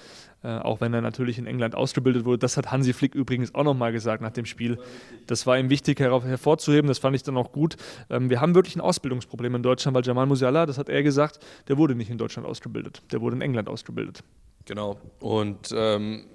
Äh, 0.44 0.60
auch 0.60 0.82
wenn 0.82 0.94
er 0.94 1.02
natürlich 1.02 1.40
in 1.40 1.48
England 1.48 1.74
ausgebildet 1.74 2.24
wurde. 2.24 2.38
Das 2.38 2.58
hat 2.58 2.72
Hansi 2.72 2.94
Flick 2.94 3.16
übrigens 3.16 3.56
auch 3.56 3.64
nochmal 3.64 3.92
gesagt 3.92 4.22
nach 4.22 4.32
dem 4.32 4.46
Spiel. 4.46 4.78
Das 5.26 5.48
war 5.48 5.58
ihm 5.58 5.72
wichtig 5.72 6.00
hervorzuheben, 6.00 6.88
das 6.88 7.00
fand 7.00 7.16
ich 7.16 7.24
dann 7.24 7.38
auch 7.38 7.52
gut. 7.52 7.76
Ähm, 8.10 8.30
wir 8.30 8.40
haben 8.40 8.54
wirklich 8.54 8.76
ein 8.76 8.82
Ausbildungsproblem 8.82 9.56
in 9.56 9.64
Deutschland, 9.64 9.96
weil 9.96 10.06
Jamal 10.06 10.28
Musiala, 10.28 10.68
das 10.68 10.78
hat 10.78 10.90
er 10.90 11.02
gesagt, 11.02 11.40
der 11.68 11.78
wurde 11.78 11.96
nicht 11.96 12.12
in 12.12 12.20
Deutschland 12.20 12.48
ausgebildet, 12.48 13.02
der 13.12 13.20
wurde 13.20 13.36
in 13.36 13.42
England 13.42 13.68
ausgebildet. 13.68 14.24
Genau. 14.68 14.98
Und 15.22 15.74
ähm, 15.74 16.26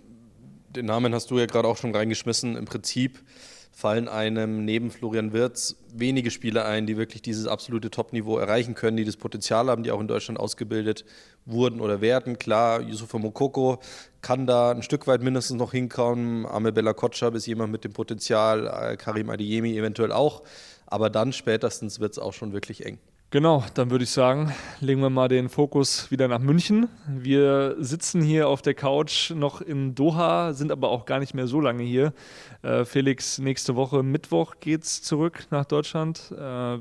den 0.70 0.86
Namen 0.86 1.14
hast 1.14 1.30
du 1.30 1.38
ja 1.38 1.46
gerade 1.46 1.68
auch 1.68 1.76
schon 1.76 1.94
reingeschmissen. 1.94 2.56
Im 2.56 2.64
Prinzip 2.64 3.22
fallen 3.70 4.08
einem 4.08 4.64
neben 4.64 4.90
Florian 4.90 5.32
Wirz 5.32 5.76
wenige 5.94 6.30
Spieler 6.30 6.64
ein, 6.66 6.86
die 6.86 6.96
wirklich 6.96 7.22
dieses 7.22 7.46
absolute 7.46 7.90
Top-Niveau 7.90 8.38
erreichen 8.38 8.74
können, 8.74 8.96
die 8.96 9.04
das 9.04 9.16
Potenzial 9.16 9.68
haben, 9.68 9.82
die 9.82 9.90
auch 9.90 10.00
in 10.00 10.08
Deutschland 10.08 10.40
ausgebildet 10.40 11.04
wurden 11.44 11.80
oder 11.80 12.00
werden. 12.00 12.38
Klar, 12.38 12.80
Yusufa 12.80 13.18
Mokoko 13.18 13.78
kann 14.22 14.46
da 14.46 14.70
ein 14.70 14.82
Stück 14.82 15.06
weit 15.06 15.22
mindestens 15.22 15.58
noch 15.58 15.72
hinkommen. 15.72 16.46
Ame 16.46 16.72
Bella 16.72 16.92
Kotschab 16.94 17.34
ist 17.34 17.46
jemand 17.46 17.72
mit 17.72 17.84
dem 17.84 17.92
Potenzial, 17.92 18.66
äh, 18.66 18.96
Karim 18.96 19.28
Adeyemi 19.30 19.76
eventuell 19.76 20.12
auch. 20.12 20.42
Aber 20.86 21.10
dann 21.10 21.32
spätestens 21.32 22.00
wird 22.00 22.12
es 22.12 22.18
auch 22.18 22.32
schon 22.32 22.52
wirklich 22.52 22.84
eng. 22.86 22.98
Genau, 23.32 23.64
dann 23.72 23.90
würde 23.90 24.04
ich 24.04 24.10
sagen, 24.10 24.52
legen 24.80 25.00
wir 25.00 25.08
mal 25.08 25.26
den 25.26 25.48
Fokus 25.48 26.10
wieder 26.10 26.28
nach 26.28 26.38
München. 26.38 26.90
Wir 27.08 27.76
sitzen 27.78 28.20
hier 28.20 28.46
auf 28.46 28.60
der 28.60 28.74
Couch 28.74 29.30
noch 29.30 29.62
in 29.62 29.94
Doha, 29.94 30.52
sind 30.52 30.70
aber 30.70 30.90
auch 30.90 31.06
gar 31.06 31.18
nicht 31.18 31.32
mehr 31.32 31.46
so 31.46 31.58
lange 31.58 31.82
hier. 31.82 32.12
Äh, 32.60 32.84
Felix, 32.84 33.38
nächste 33.38 33.74
Woche 33.74 34.02
Mittwoch 34.02 34.56
geht's 34.60 35.00
zurück 35.00 35.46
nach 35.48 35.64
Deutschland. 35.64 36.30
Äh, 36.38 36.76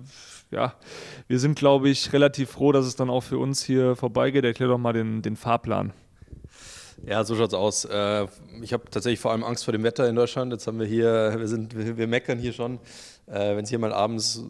ja, 0.52 0.74
wir 1.30 1.40
sind, 1.40 1.58
glaube 1.58 1.88
ich, 1.88 2.12
relativ 2.12 2.50
froh, 2.50 2.74
dass 2.74 2.86
es 2.86 2.98
dann 2.98 3.10
auch 3.10 3.22
für 3.22 3.38
uns 3.38 3.64
hier 3.64 3.96
vorbeigeht. 3.96 4.44
Erklär 4.44 4.68
doch 4.68 4.78
mal 4.78 4.92
den, 4.92 5.22
den 5.22 5.38
Fahrplan. 5.38 5.94
Ja, 7.06 7.24
so 7.24 7.36
schaut's 7.36 7.54
aus. 7.54 7.86
Äh, 7.86 8.28
ich 8.62 8.74
habe 8.74 8.84
tatsächlich 8.92 9.22
vor 9.22 9.32
allem 9.32 9.46
Angst 9.46 9.64
vor 9.64 9.72
dem 9.72 9.84
Wetter 9.84 10.08
in 10.10 10.16
Deutschland. 10.18 10.52
Jetzt 10.52 10.68
haben 10.68 10.80
wir 10.80 10.86
hier, 10.86 11.36
wir 11.38 11.48
sind, 11.48 11.78
wir, 11.78 11.96
wir 11.96 12.08
meckern 12.08 12.40
hier 12.40 12.52
schon. 12.52 12.80
Äh, 13.28 13.56
Wenn 13.56 13.64
es 13.64 13.70
hier 13.70 13.80
mal 13.80 13.94
abends 13.94 14.44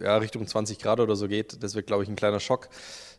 ja, 0.00 0.16
Richtung 0.16 0.46
20 0.46 0.78
Grad 0.78 1.00
oder 1.00 1.16
so 1.16 1.28
geht, 1.28 1.62
das 1.62 1.74
wird, 1.74 1.86
glaube 1.86 2.02
ich, 2.02 2.08
ein 2.08 2.16
kleiner 2.16 2.40
Schock. 2.40 2.68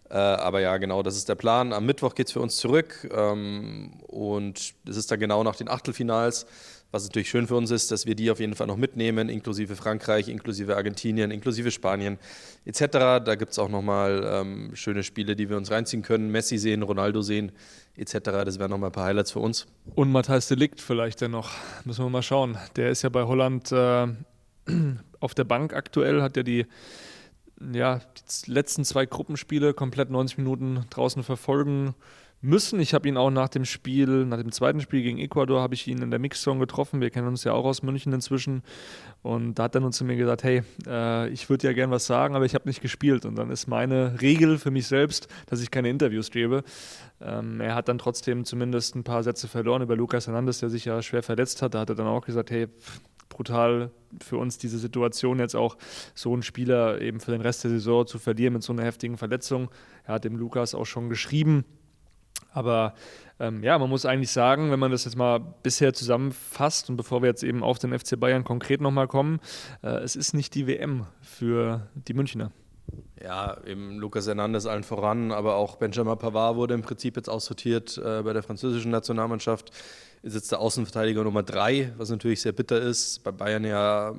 Äh, 0.09 0.15
aber 0.15 0.59
ja, 0.59 0.77
genau, 0.77 1.03
das 1.03 1.15
ist 1.15 1.29
der 1.29 1.35
Plan. 1.35 1.71
Am 1.71 1.85
Mittwoch 1.85 2.15
geht 2.15 2.27
es 2.27 2.33
für 2.33 2.41
uns 2.41 2.57
zurück 2.57 3.07
ähm, 3.15 3.91
und 4.07 4.73
das 4.85 4.97
ist 4.97 5.11
dann 5.11 5.19
genau 5.19 5.43
nach 5.43 5.55
den 5.55 5.69
Achtelfinals. 5.69 6.47
Was 6.91 7.03
natürlich 7.03 7.29
schön 7.29 7.45
für 7.45 7.55
uns 7.55 7.69
ist, 7.69 7.91
dass 7.91 8.07
wir 8.07 8.15
die 8.15 8.31
auf 8.31 8.39
jeden 8.39 8.55
Fall 8.55 8.65
noch 8.65 8.75
mitnehmen, 8.75 9.29
inklusive 9.29 9.75
Frankreich, 9.75 10.27
inklusive 10.27 10.75
Argentinien, 10.75 11.29
inklusive 11.29 11.69
Spanien 11.69 12.17
etc. 12.65 12.87
Da 13.23 13.35
gibt 13.35 13.51
es 13.51 13.59
auch 13.59 13.69
nochmal 13.69 14.23
ähm, 14.25 14.71
schöne 14.73 15.03
Spiele, 15.03 15.35
die 15.35 15.49
wir 15.49 15.57
uns 15.57 15.69
reinziehen 15.69 16.01
können. 16.01 16.31
Messi 16.31 16.57
sehen, 16.57 16.81
Ronaldo 16.81 17.21
sehen 17.21 17.51
etc. 17.95 18.13
Das 18.43 18.57
wären 18.57 18.71
nochmal 18.71 18.89
ein 18.89 18.93
paar 18.93 19.05
Highlights 19.05 19.31
für 19.31 19.39
uns. 19.39 19.67
Und 19.93 20.11
Matthijs 20.11 20.47
Delikt 20.47 20.81
vielleicht 20.81 21.21
dennoch. 21.21 21.51
Müssen 21.85 22.03
wir 22.05 22.09
mal 22.09 22.23
schauen. 22.23 22.57
Der 22.75 22.89
ist 22.89 23.03
ja 23.03 23.09
bei 23.09 23.21
Holland 23.23 23.71
äh, 23.71 24.07
auf 25.19 25.33
der 25.33 25.43
Bank 25.43 25.73
aktuell, 25.73 26.21
hat 26.21 26.37
ja 26.37 26.43
die, 26.43 26.65
ja, 27.73 27.99
die 28.45 28.51
letzten 28.51 28.85
zwei 28.85 29.05
Gruppenspiele 29.05 29.73
komplett 29.73 30.09
90 30.09 30.37
Minuten 30.37 30.85
draußen 30.89 31.23
verfolgen 31.23 31.95
müssen. 32.41 32.79
Ich 32.79 32.93
habe 32.93 33.07
ihn 33.07 33.17
auch 33.17 33.31
nach 33.31 33.49
dem 33.49 33.65
Spiel, 33.65 34.25
nach 34.25 34.37
dem 34.37 34.51
zweiten 34.51 34.79
Spiel 34.79 35.01
gegen 35.01 35.17
Ecuador, 35.17 35.61
habe 35.61 35.73
ich 35.73 35.87
ihn 35.87 36.01
in 36.01 36.09
der 36.09 36.19
Mixzone 36.19 36.59
getroffen. 36.59 37.01
Wir 37.01 37.09
kennen 37.09 37.27
uns 37.27 37.43
ja 37.43 37.53
auch 37.53 37.65
aus 37.65 37.83
München 37.83 38.13
inzwischen. 38.13 38.63
Und 39.21 39.55
da 39.55 39.63
hat 39.63 39.75
er 39.75 39.81
dann 39.81 39.91
zu 39.91 40.05
mir 40.05 40.15
gesagt, 40.15 40.43
hey, 40.43 40.63
äh, 40.87 41.29
ich 41.29 41.49
würde 41.49 41.67
ja 41.67 41.73
gern 41.73 41.91
was 41.91 42.05
sagen, 42.05 42.35
aber 42.35 42.45
ich 42.45 42.55
habe 42.55 42.67
nicht 42.67 42.81
gespielt. 42.81 43.25
Und 43.25 43.35
dann 43.35 43.49
ist 43.49 43.67
meine 43.67 44.21
Regel 44.21 44.57
für 44.57 44.71
mich 44.71 44.87
selbst, 44.87 45.27
dass 45.47 45.61
ich 45.61 45.71
keine 45.71 45.89
Interviews 45.89 46.31
gebe. 46.31 46.63
Ähm, 47.21 47.59
er 47.59 47.75
hat 47.75 47.89
dann 47.89 47.97
trotzdem 47.97 48.45
zumindest 48.45 48.95
ein 48.95 49.03
paar 49.03 49.23
Sätze 49.23 49.47
verloren 49.47 49.81
über 49.81 49.95
Lukas 49.95 50.27
Hernandez, 50.27 50.59
der 50.59 50.69
sich 50.69 50.85
ja 50.85 51.01
schwer 51.01 51.23
verletzt 51.23 51.61
hat. 51.61 51.73
Da 51.73 51.81
hat 51.81 51.89
er 51.89 51.95
dann 51.95 52.07
auch 52.07 52.25
gesagt, 52.25 52.51
hey, 52.51 52.67
brutal 53.29 53.91
für 54.21 54.37
uns 54.37 54.57
diese 54.57 54.79
Situation 54.79 55.39
jetzt 55.39 55.55
auch, 55.55 55.77
so 56.15 56.33
einen 56.33 56.43
Spieler 56.43 56.99
eben 56.99 57.19
für 57.19 57.31
den 57.31 57.41
Rest 57.41 57.63
der 57.63 57.71
Saison 57.71 58.05
zu 58.05 58.19
verlieren 58.19 58.53
mit 58.53 58.63
so 58.63 58.73
einer 58.73 58.83
heftigen 58.83 59.17
Verletzung. 59.17 59.69
Er 60.05 60.15
hat 60.15 60.25
dem 60.25 60.35
Lukas 60.35 60.75
auch 60.75 60.85
schon 60.85 61.09
geschrieben. 61.09 61.65
Aber 62.51 62.95
ähm, 63.39 63.63
ja, 63.63 63.77
man 63.77 63.89
muss 63.89 64.05
eigentlich 64.05 64.31
sagen, 64.31 64.71
wenn 64.71 64.79
man 64.79 64.91
das 64.91 65.05
jetzt 65.05 65.15
mal 65.15 65.39
bisher 65.39 65.93
zusammenfasst 65.93 66.89
und 66.89 66.97
bevor 66.97 67.21
wir 67.21 67.29
jetzt 67.29 67.43
eben 67.43 67.63
auf 67.63 67.77
den 67.79 67.97
FC 67.97 68.19
Bayern 68.19 68.43
konkret 68.43 68.81
nochmal 68.81 69.07
kommen, 69.07 69.39
äh, 69.83 69.89
es 69.99 70.15
ist 70.15 70.33
nicht 70.33 70.55
die 70.55 70.65
WM 70.67 71.05
für 71.21 71.87
die 71.93 72.13
Münchner. 72.13 72.51
Ja, 73.21 73.57
eben 73.65 73.97
Lucas 73.97 74.27
Hernandez 74.27 74.65
allen 74.65 74.83
voran, 74.83 75.31
aber 75.31 75.55
auch 75.55 75.75
Benjamin 75.75 76.17
Pavard 76.17 76.55
wurde 76.55 76.73
im 76.73 76.81
Prinzip 76.81 77.17
jetzt 77.17 77.29
aussortiert 77.29 77.97
äh, 77.97 78.23
bei 78.23 78.33
der 78.33 78.41
französischen 78.41 78.91
Nationalmannschaft. 78.91 79.71
Ist 80.21 80.33
jetzt 80.33 80.51
der 80.51 80.59
Außenverteidiger 80.59 81.23
Nummer 81.23 81.43
drei, 81.43 81.93
was 81.97 82.09
natürlich 82.09 82.41
sehr 82.41 82.51
bitter 82.51 82.79
ist. 82.81 83.23
Bei 83.23 83.31
Bayern 83.31 83.63
ja 83.63 84.13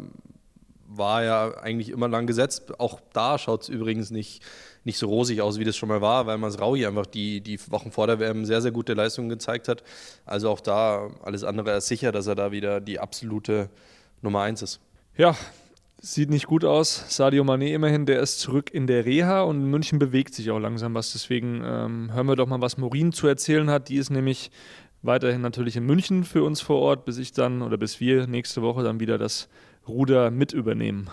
war 0.91 1.23
ja 1.23 1.57
eigentlich 1.59 1.91
immer 1.91 2.09
lang 2.09 2.27
gesetzt. 2.27 2.79
Auch 2.81 3.01
da 3.13 3.39
schaut 3.39 3.63
es 3.63 3.69
übrigens 3.69 4.11
nicht, 4.11 4.43
nicht 4.85 4.99
so 4.99 5.07
rosig 5.07 5.41
aus, 5.41 5.59
wie 5.59 5.65
das 5.65 5.77
schon 5.77 5.89
mal 5.89 6.01
war, 6.01 6.27
weil 6.27 6.37
Masraui 6.37 6.85
einfach 6.85 7.07
die, 7.07 7.41
die 7.41 7.61
Wochen 7.71 7.93
vor 7.93 8.07
der 8.09 8.19
WM 8.19 8.45
sehr, 8.45 8.61
sehr 8.61 8.73
gute 8.73 8.95
Leistungen 8.95 9.29
gezeigt 9.29 9.69
hat. 9.69 9.85
Also 10.27 10.51
auch 10.51 10.61
da 10.61 11.11
alles 11.23 11.45
andere 11.45 11.73
als 11.73 11.87
sicher, 11.87 12.11
dass 12.13 12.27
er 12.27 12.35
da 12.35 12.51
wieder 12.51 12.81
die 12.81 12.99
absolute 12.99 13.71
Nummer 14.21 14.41
eins 14.43 14.63
ist. 14.63 14.81
Ja, 15.17 15.37
Sieht 16.03 16.31
nicht 16.31 16.47
gut 16.47 16.65
aus. 16.65 17.05
Sadio 17.15 17.45
Mané 17.45 17.75
immerhin, 17.75 18.07
der 18.07 18.21
ist 18.21 18.41
zurück 18.41 18.73
in 18.73 18.87
der 18.87 19.05
Reha 19.05 19.43
und 19.43 19.67
München 19.67 19.99
bewegt 19.99 20.33
sich 20.33 20.51
auch 20.51 20.59
langsam 20.59 20.95
was. 20.95 21.13
Deswegen 21.13 21.63
ähm, 21.63 22.11
hören 22.15 22.27
wir 22.27 22.37
doch 22.37 22.47
mal, 22.47 22.63
was 22.63 22.79
Morin 22.79 23.13
zu 23.13 23.27
erzählen 23.27 23.69
hat. 23.69 23.91
Die 23.91 23.97
ist 23.97 24.09
nämlich 24.09 24.51
weiterhin 25.03 25.41
natürlich 25.41 25.77
in 25.77 25.85
München 25.85 26.25
für 26.25 26.43
uns 26.43 26.61
vor 26.61 26.81
Ort, 26.81 27.05
bis 27.05 27.19
ich 27.19 27.33
dann 27.33 27.63
oder 27.63 27.77
bis 27.77 28.01
wir 28.01 28.27
nächste 28.27 28.63
Woche 28.63 28.83
dann 28.83 29.01
wieder 29.01 29.19
das 29.19 29.49
Ruder 29.89 30.31
mit 30.31 30.53
übernehmen. 30.53 31.09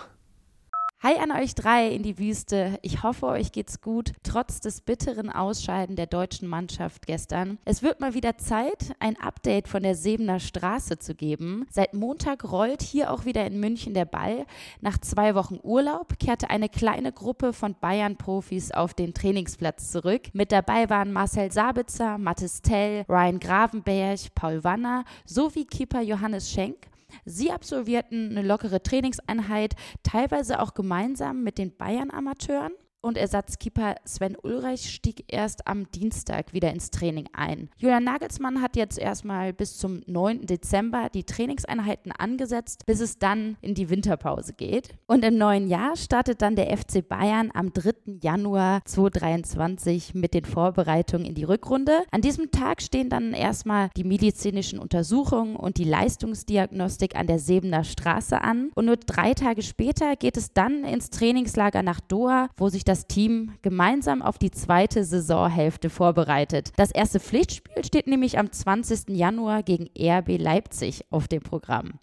Hi 1.04 1.14
an 1.20 1.32
euch 1.32 1.54
drei 1.54 1.90
in 1.90 2.02
die 2.02 2.18
Wüste. 2.18 2.80
Ich 2.82 3.04
hoffe, 3.04 3.28
euch 3.28 3.52
geht's 3.52 3.82
gut, 3.82 4.14
trotz 4.24 4.62
des 4.62 4.82
bitteren 4.82 5.30
Ausscheiden 5.30 5.96
der 5.96 6.08
deutschen 6.08 6.48
Mannschaft 6.48 7.06
gestern. 7.06 7.60
Es 7.66 7.84
wird 7.84 8.00
mal 8.00 8.16
wieder 8.16 8.40
Zeit, 8.40 8.96
ein 8.98 9.16
Update 9.22 9.68
von 9.68 9.84
der 9.84 9.94
Sebener 9.94 10.40
Straße 10.40 10.98
zu 10.98 11.14
geben. 11.14 11.68
Seit 11.70 11.94
Montag 11.94 12.52
rollt 12.52 12.82
hier 12.82 13.12
auch 13.12 13.26
wieder 13.26 13.46
in 13.46 13.60
München 13.60 13.94
der 13.94 14.06
Ball. 14.06 14.48
Nach 14.82 14.98
zwei 14.98 15.36
Wochen 15.36 15.60
Urlaub 15.62 16.18
kehrte 16.18 16.50
eine 16.50 16.68
kleine 16.68 17.12
Gruppe 17.12 17.54
von 17.54 17.76
Bayern-Profis 17.80 18.72
auf 18.72 18.96
den 18.96 19.14
Trainingsplatz 19.14 19.92
zurück. 19.92 20.30
Mit 20.34 20.52
dabei 20.52 20.90
waren 20.90 21.14
Marcel 21.14 21.52
Sabitzer, 21.52 22.18
Mathis 22.18 22.64
Tell, 22.64 23.06
Ryan 23.08 23.40
Gravenberg, 23.40 24.34
Paul 24.34 24.64
Wanner 24.64 25.06
sowie 25.26 25.66
Keeper 25.66 26.02
Johannes 26.02 26.50
Schenk. 26.50 26.88
Sie 27.26 27.52
absolvierten 27.52 28.32
eine 28.32 28.42
lockere 28.42 28.82
Trainingseinheit, 28.82 29.76
teilweise 30.04 30.60
auch 30.60 30.74
gemeinsam 30.74 31.44
mit 31.44 31.58
den 31.58 31.76
Bayern-Amateuren 31.76 32.74
und 33.08 33.18
Ersatzkeeper 33.18 33.96
Sven 34.06 34.36
Ulreich 34.36 34.94
stieg 34.94 35.24
erst 35.30 35.66
am 35.66 35.90
Dienstag 35.92 36.54
wieder 36.54 36.72
ins 36.72 36.92
Training 36.92 37.28
ein. 37.34 37.70
Julian 37.78 38.04
Nagelsmann 38.04 38.62
hat 38.62 38.76
jetzt 38.76 39.00
erstmal 39.00 39.54
bis 39.54 39.78
zum 39.78 40.02
9. 40.06 40.46
Dezember 40.46 41.10
die 41.14 41.24
Trainingseinheiten 41.24 42.12
angesetzt, 42.12 42.86
bis 42.86 43.00
es 43.00 43.18
dann 43.18 43.56
in 43.62 43.76
die 43.76 43.90
Winterpause 43.90 44.54
geht. 44.54 44.90
Und 45.08 45.24
im 45.24 45.38
neuen 45.38 45.68
Jahr 45.68 45.96
startet 45.96 46.42
dann 46.42 46.58
der 46.58 46.78
FC 46.78 47.08
Bayern 47.08 47.50
am 47.54 47.72
3. 47.72 48.20
Januar 48.22 48.82
2023 48.84 50.14
mit 50.14 50.34
den 50.34 50.44
Vorbereitungen 50.44 51.26
in 51.26 51.36
die 51.36 51.46
Rückrunde. 51.46 52.04
An 52.12 52.22
diesem 52.22 52.52
Tag 52.52 52.82
stehen 52.82 53.10
dann 53.10 53.34
erstmal 53.34 53.90
die 53.96 54.04
medizinischen 54.04 54.80
Untersuchungen 54.80 55.56
und 55.56 55.78
die 55.78 55.86
Leistungsdiagnostik 55.86 57.16
an 57.16 57.28
der 57.28 57.40
Sebener 57.40 57.86
Straße 57.86 58.42
an. 58.42 58.72
Und 58.76 58.86
nur 58.86 58.98
drei 58.98 59.34
Tage 59.34 59.62
später 59.62 60.18
geht 60.18 60.36
es 60.36 60.52
dann 60.52 60.84
ins 60.84 61.10
Trainingslager 61.10 61.84
nach 61.84 62.02
Doha, 62.02 62.50
wo 62.58 62.68
sich 62.68 62.84
das 62.84 62.97
Team 63.06 63.54
gemeinsam 63.62 64.22
auf 64.22 64.38
die 64.38 64.52
zweite 64.52 65.04
Saisonhälfte 65.04 65.90
vorbereitet. 65.90 66.72
Das 66.78 66.92
erste 66.92 67.20
Pflichtspiel 67.20 67.86
steht 67.86 68.08
nämlich 68.08 68.40
am 68.40 68.52
20. 68.52 69.10
Januar 69.10 69.62
gegen 69.62 69.90
RB 70.00 70.40
Leipzig 70.40 71.06
auf 71.12 71.28
dem 71.28 71.44
Programm. 71.44 72.00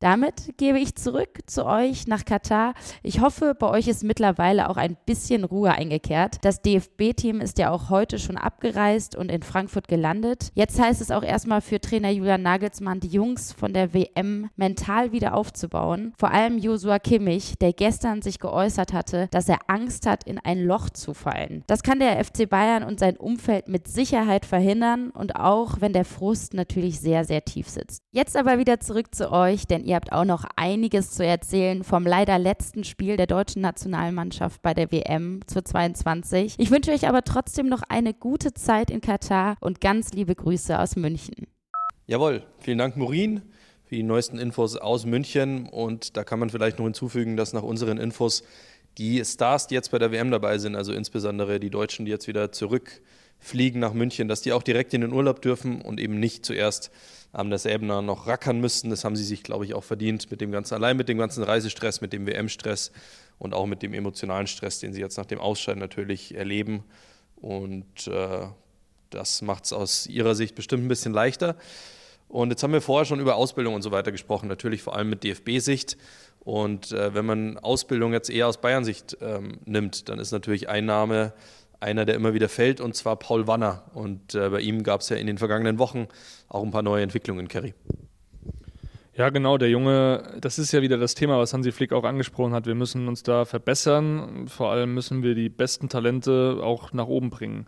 Damit 0.00 0.56
gebe 0.58 0.78
ich 0.78 0.94
zurück 0.94 1.40
zu 1.46 1.66
euch 1.66 2.06
nach 2.06 2.24
Katar. 2.24 2.74
Ich 3.02 3.20
hoffe, 3.20 3.56
bei 3.58 3.68
euch 3.68 3.88
ist 3.88 4.04
mittlerweile 4.04 4.70
auch 4.70 4.76
ein 4.76 4.96
bisschen 5.06 5.42
Ruhe 5.42 5.72
eingekehrt. 5.72 6.36
Das 6.42 6.62
DFB-Team 6.62 7.40
ist 7.40 7.58
ja 7.58 7.70
auch 7.70 7.90
heute 7.90 8.20
schon 8.20 8.36
abgereist 8.36 9.16
und 9.16 9.28
in 9.28 9.42
Frankfurt 9.42 9.88
gelandet. 9.88 10.52
Jetzt 10.54 10.80
heißt 10.80 11.00
es 11.00 11.10
auch 11.10 11.24
erstmal 11.24 11.60
für 11.62 11.80
Trainer 11.80 12.10
Julian 12.10 12.42
Nagelsmann, 12.42 13.00
die 13.00 13.08
Jungs 13.08 13.52
von 13.52 13.72
der 13.72 13.92
WM 13.92 14.50
mental 14.54 15.10
wieder 15.10 15.34
aufzubauen. 15.34 16.12
Vor 16.16 16.30
allem 16.30 16.58
Josua 16.58 17.00
Kimmich, 17.00 17.58
der 17.58 17.72
gestern 17.72 18.22
sich 18.22 18.38
geäußert 18.38 18.92
hatte, 18.92 19.26
dass 19.32 19.48
er 19.48 19.58
Angst 19.66 20.06
hat, 20.06 20.22
in 20.22 20.38
ein 20.38 20.62
Loch 20.62 20.90
zu 20.90 21.12
fallen. 21.12 21.64
Das 21.66 21.82
kann 21.82 21.98
der 21.98 22.24
FC 22.24 22.48
Bayern 22.48 22.84
und 22.84 23.00
sein 23.00 23.16
Umfeld 23.16 23.66
mit 23.66 23.88
Sicherheit 23.88 24.46
verhindern 24.46 25.10
und 25.10 25.34
auch 25.34 25.80
wenn 25.80 25.92
der 25.92 26.04
Frust 26.04 26.54
natürlich 26.54 27.00
sehr, 27.00 27.24
sehr 27.24 27.44
tief 27.44 27.68
sitzt. 27.68 28.04
Jetzt 28.12 28.36
aber 28.36 28.58
wieder 28.58 28.78
zurück 28.78 29.12
zu 29.12 29.32
euch, 29.32 29.66
denn 29.66 29.87
Ihr 29.88 29.94
habt 29.94 30.12
auch 30.12 30.26
noch 30.26 30.44
einiges 30.54 31.12
zu 31.12 31.24
erzählen 31.24 31.82
vom 31.82 32.04
leider 32.04 32.38
letzten 32.38 32.84
Spiel 32.84 33.16
der 33.16 33.26
deutschen 33.26 33.62
Nationalmannschaft 33.62 34.60
bei 34.60 34.74
der 34.74 34.92
WM 34.92 35.40
zur 35.46 35.64
22. 35.64 36.56
Ich 36.58 36.70
wünsche 36.70 36.90
euch 36.90 37.08
aber 37.08 37.22
trotzdem 37.22 37.70
noch 37.70 37.80
eine 37.88 38.12
gute 38.12 38.52
Zeit 38.52 38.90
in 38.90 39.00
Katar 39.00 39.56
und 39.62 39.80
ganz 39.80 40.12
liebe 40.12 40.34
Grüße 40.34 40.78
aus 40.78 40.94
München. 40.96 41.46
Jawohl, 42.06 42.42
vielen 42.58 42.76
Dank, 42.76 42.98
Morin, 42.98 43.40
für 43.86 43.94
die 43.94 44.02
neuesten 44.02 44.38
Infos 44.38 44.76
aus 44.76 45.06
München. 45.06 45.66
Und 45.66 46.18
da 46.18 46.22
kann 46.22 46.38
man 46.38 46.50
vielleicht 46.50 46.78
noch 46.78 46.84
hinzufügen, 46.84 47.38
dass 47.38 47.54
nach 47.54 47.62
unseren 47.62 47.96
Infos 47.96 48.42
die 48.98 49.24
Stars, 49.24 49.68
die 49.68 49.74
jetzt 49.74 49.90
bei 49.90 49.98
der 49.98 50.12
WM 50.12 50.30
dabei 50.30 50.58
sind, 50.58 50.76
also 50.76 50.92
insbesondere 50.92 51.60
die 51.60 51.70
Deutschen, 51.70 52.04
die 52.04 52.10
jetzt 52.10 52.28
wieder 52.28 52.52
zurückfliegen 53.40 53.80
nach 53.80 53.92
München, 53.92 54.28
dass 54.28 54.42
die 54.42 54.52
auch 54.52 54.62
direkt 54.62 54.94
in 54.94 55.00
den 55.00 55.12
Urlaub 55.12 55.42
dürfen 55.42 55.80
und 55.80 56.00
eben 56.00 56.18
nicht 56.20 56.44
zuerst 56.44 56.90
am 57.32 57.50
das 57.50 57.66
Ebener 57.66 58.02
noch 58.02 58.26
rackern 58.26 58.60
müssten. 58.60 58.90
Das 58.90 59.04
haben 59.04 59.16
sie 59.16 59.24
sich, 59.24 59.42
glaube 59.42 59.64
ich, 59.64 59.74
auch 59.74 59.84
verdient 59.84 60.30
mit 60.30 60.40
dem 60.40 60.50
ganzen, 60.50 60.74
allein 60.74 60.96
mit 60.96 61.08
dem 61.08 61.18
ganzen 61.18 61.42
Reisestress, 61.42 62.00
mit 62.00 62.12
dem 62.12 62.26
WM-Stress 62.26 62.90
und 63.38 63.54
auch 63.54 63.66
mit 63.66 63.82
dem 63.82 63.94
emotionalen 63.94 64.46
Stress, 64.46 64.80
den 64.80 64.92
sie 64.92 65.00
jetzt 65.00 65.18
nach 65.18 65.26
dem 65.26 65.38
Ausscheiden 65.38 65.80
natürlich 65.80 66.34
erleben. 66.34 66.84
Und 67.36 68.08
äh, 68.08 68.46
das 69.10 69.42
macht 69.42 69.66
es 69.66 69.72
aus 69.72 70.06
ihrer 70.06 70.34
Sicht 70.34 70.54
bestimmt 70.54 70.84
ein 70.84 70.88
bisschen 70.88 71.12
leichter. 71.12 71.56
Und 72.28 72.50
jetzt 72.50 72.62
haben 72.62 72.72
wir 72.72 72.80
vorher 72.80 73.06
schon 73.06 73.20
über 73.20 73.36
Ausbildung 73.36 73.74
und 73.74 73.82
so 73.82 73.90
weiter 73.90 74.12
gesprochen, 74.12 74.48
natürlich 74.48 74.82
vor 74.82 74.96
allem 74.96 75.08
mit 75.10 75.24
DFB-Sicht. 75.24 75.96
Und 76.40 76.92
äh, 76.92 77.14
wenn 77.14 77.26
man 77.26 77.58
Ausbildung 77.58 78.12
jetzt 78.12 78.30
eher 78.30 78.48
aus 78.48 78.58
Bayern-Sicht 78.58 79.18
ähm, 79.20 79.58
nimmt, 79.64 80.08
dann 80.08 80.18
ist 80.18 80.32
natürlich 80.32 80.68
Einnahme 80.68 81.32
einer, 81.80 82.04
der 82.04 82.14
immer 82.14 82.34
wieder 82.34 82.48
fällt, 82.48 82.80
und 82.80 82.94
zwar 82.94 83.16
Paul 83.16 83.46
Wanner. 83.46 83.84
Und 83.94 84.34
äh, 84.34 84.50
bei 84.50 84.60
ihm 84.60 84.82
gab 84.82 85.00
es 85.00 85.08
ja 85.08 85.16
in 85.16 85.26
den 85.26 85.38
vergangenen 85.38 85.78
Wochen 85.78 86.08
auch 86.48 86.62
ein 86.62 86.70
paar 86.70 86.82
neue 86.82 87.02
Entwicklungen, 87.02 87.48
Kerry. 87.48 87.74
Ja, 89.18 89.30
genau, 89.30 89.58
der 89.58 89.68
Junge, 89.68 90.22
das 90.40 90.60
ist 90.60 90.70
ja 90.70 90.80
wieder 90.80 90.96
das 90.96 91.16
Thema, 91.16 91.40
was 91.40 91.52
Hansi 91.52 91.72
Flick 91.72 91.92
auch 91.92 92.04
angesprochen 92.04 92.54
hat. 92.54 92.66
Wir 92.66 92.76
müssen 92.76 93.08
uns 93.08 93.24
da 93.24 93.44
verbessern. 93.44 94.46
Vor 94.46 94.70
allem 94.70 94.94
müssen 94.94 95.24
wir 95.24 95.34
die 95.34 95.48
besten 95.48 95.88
Talente 95.88 96.60
auch 96.62 96.92
nach 96.92 97.08
oben 97.08 97.28
bringen. 97.28 97.66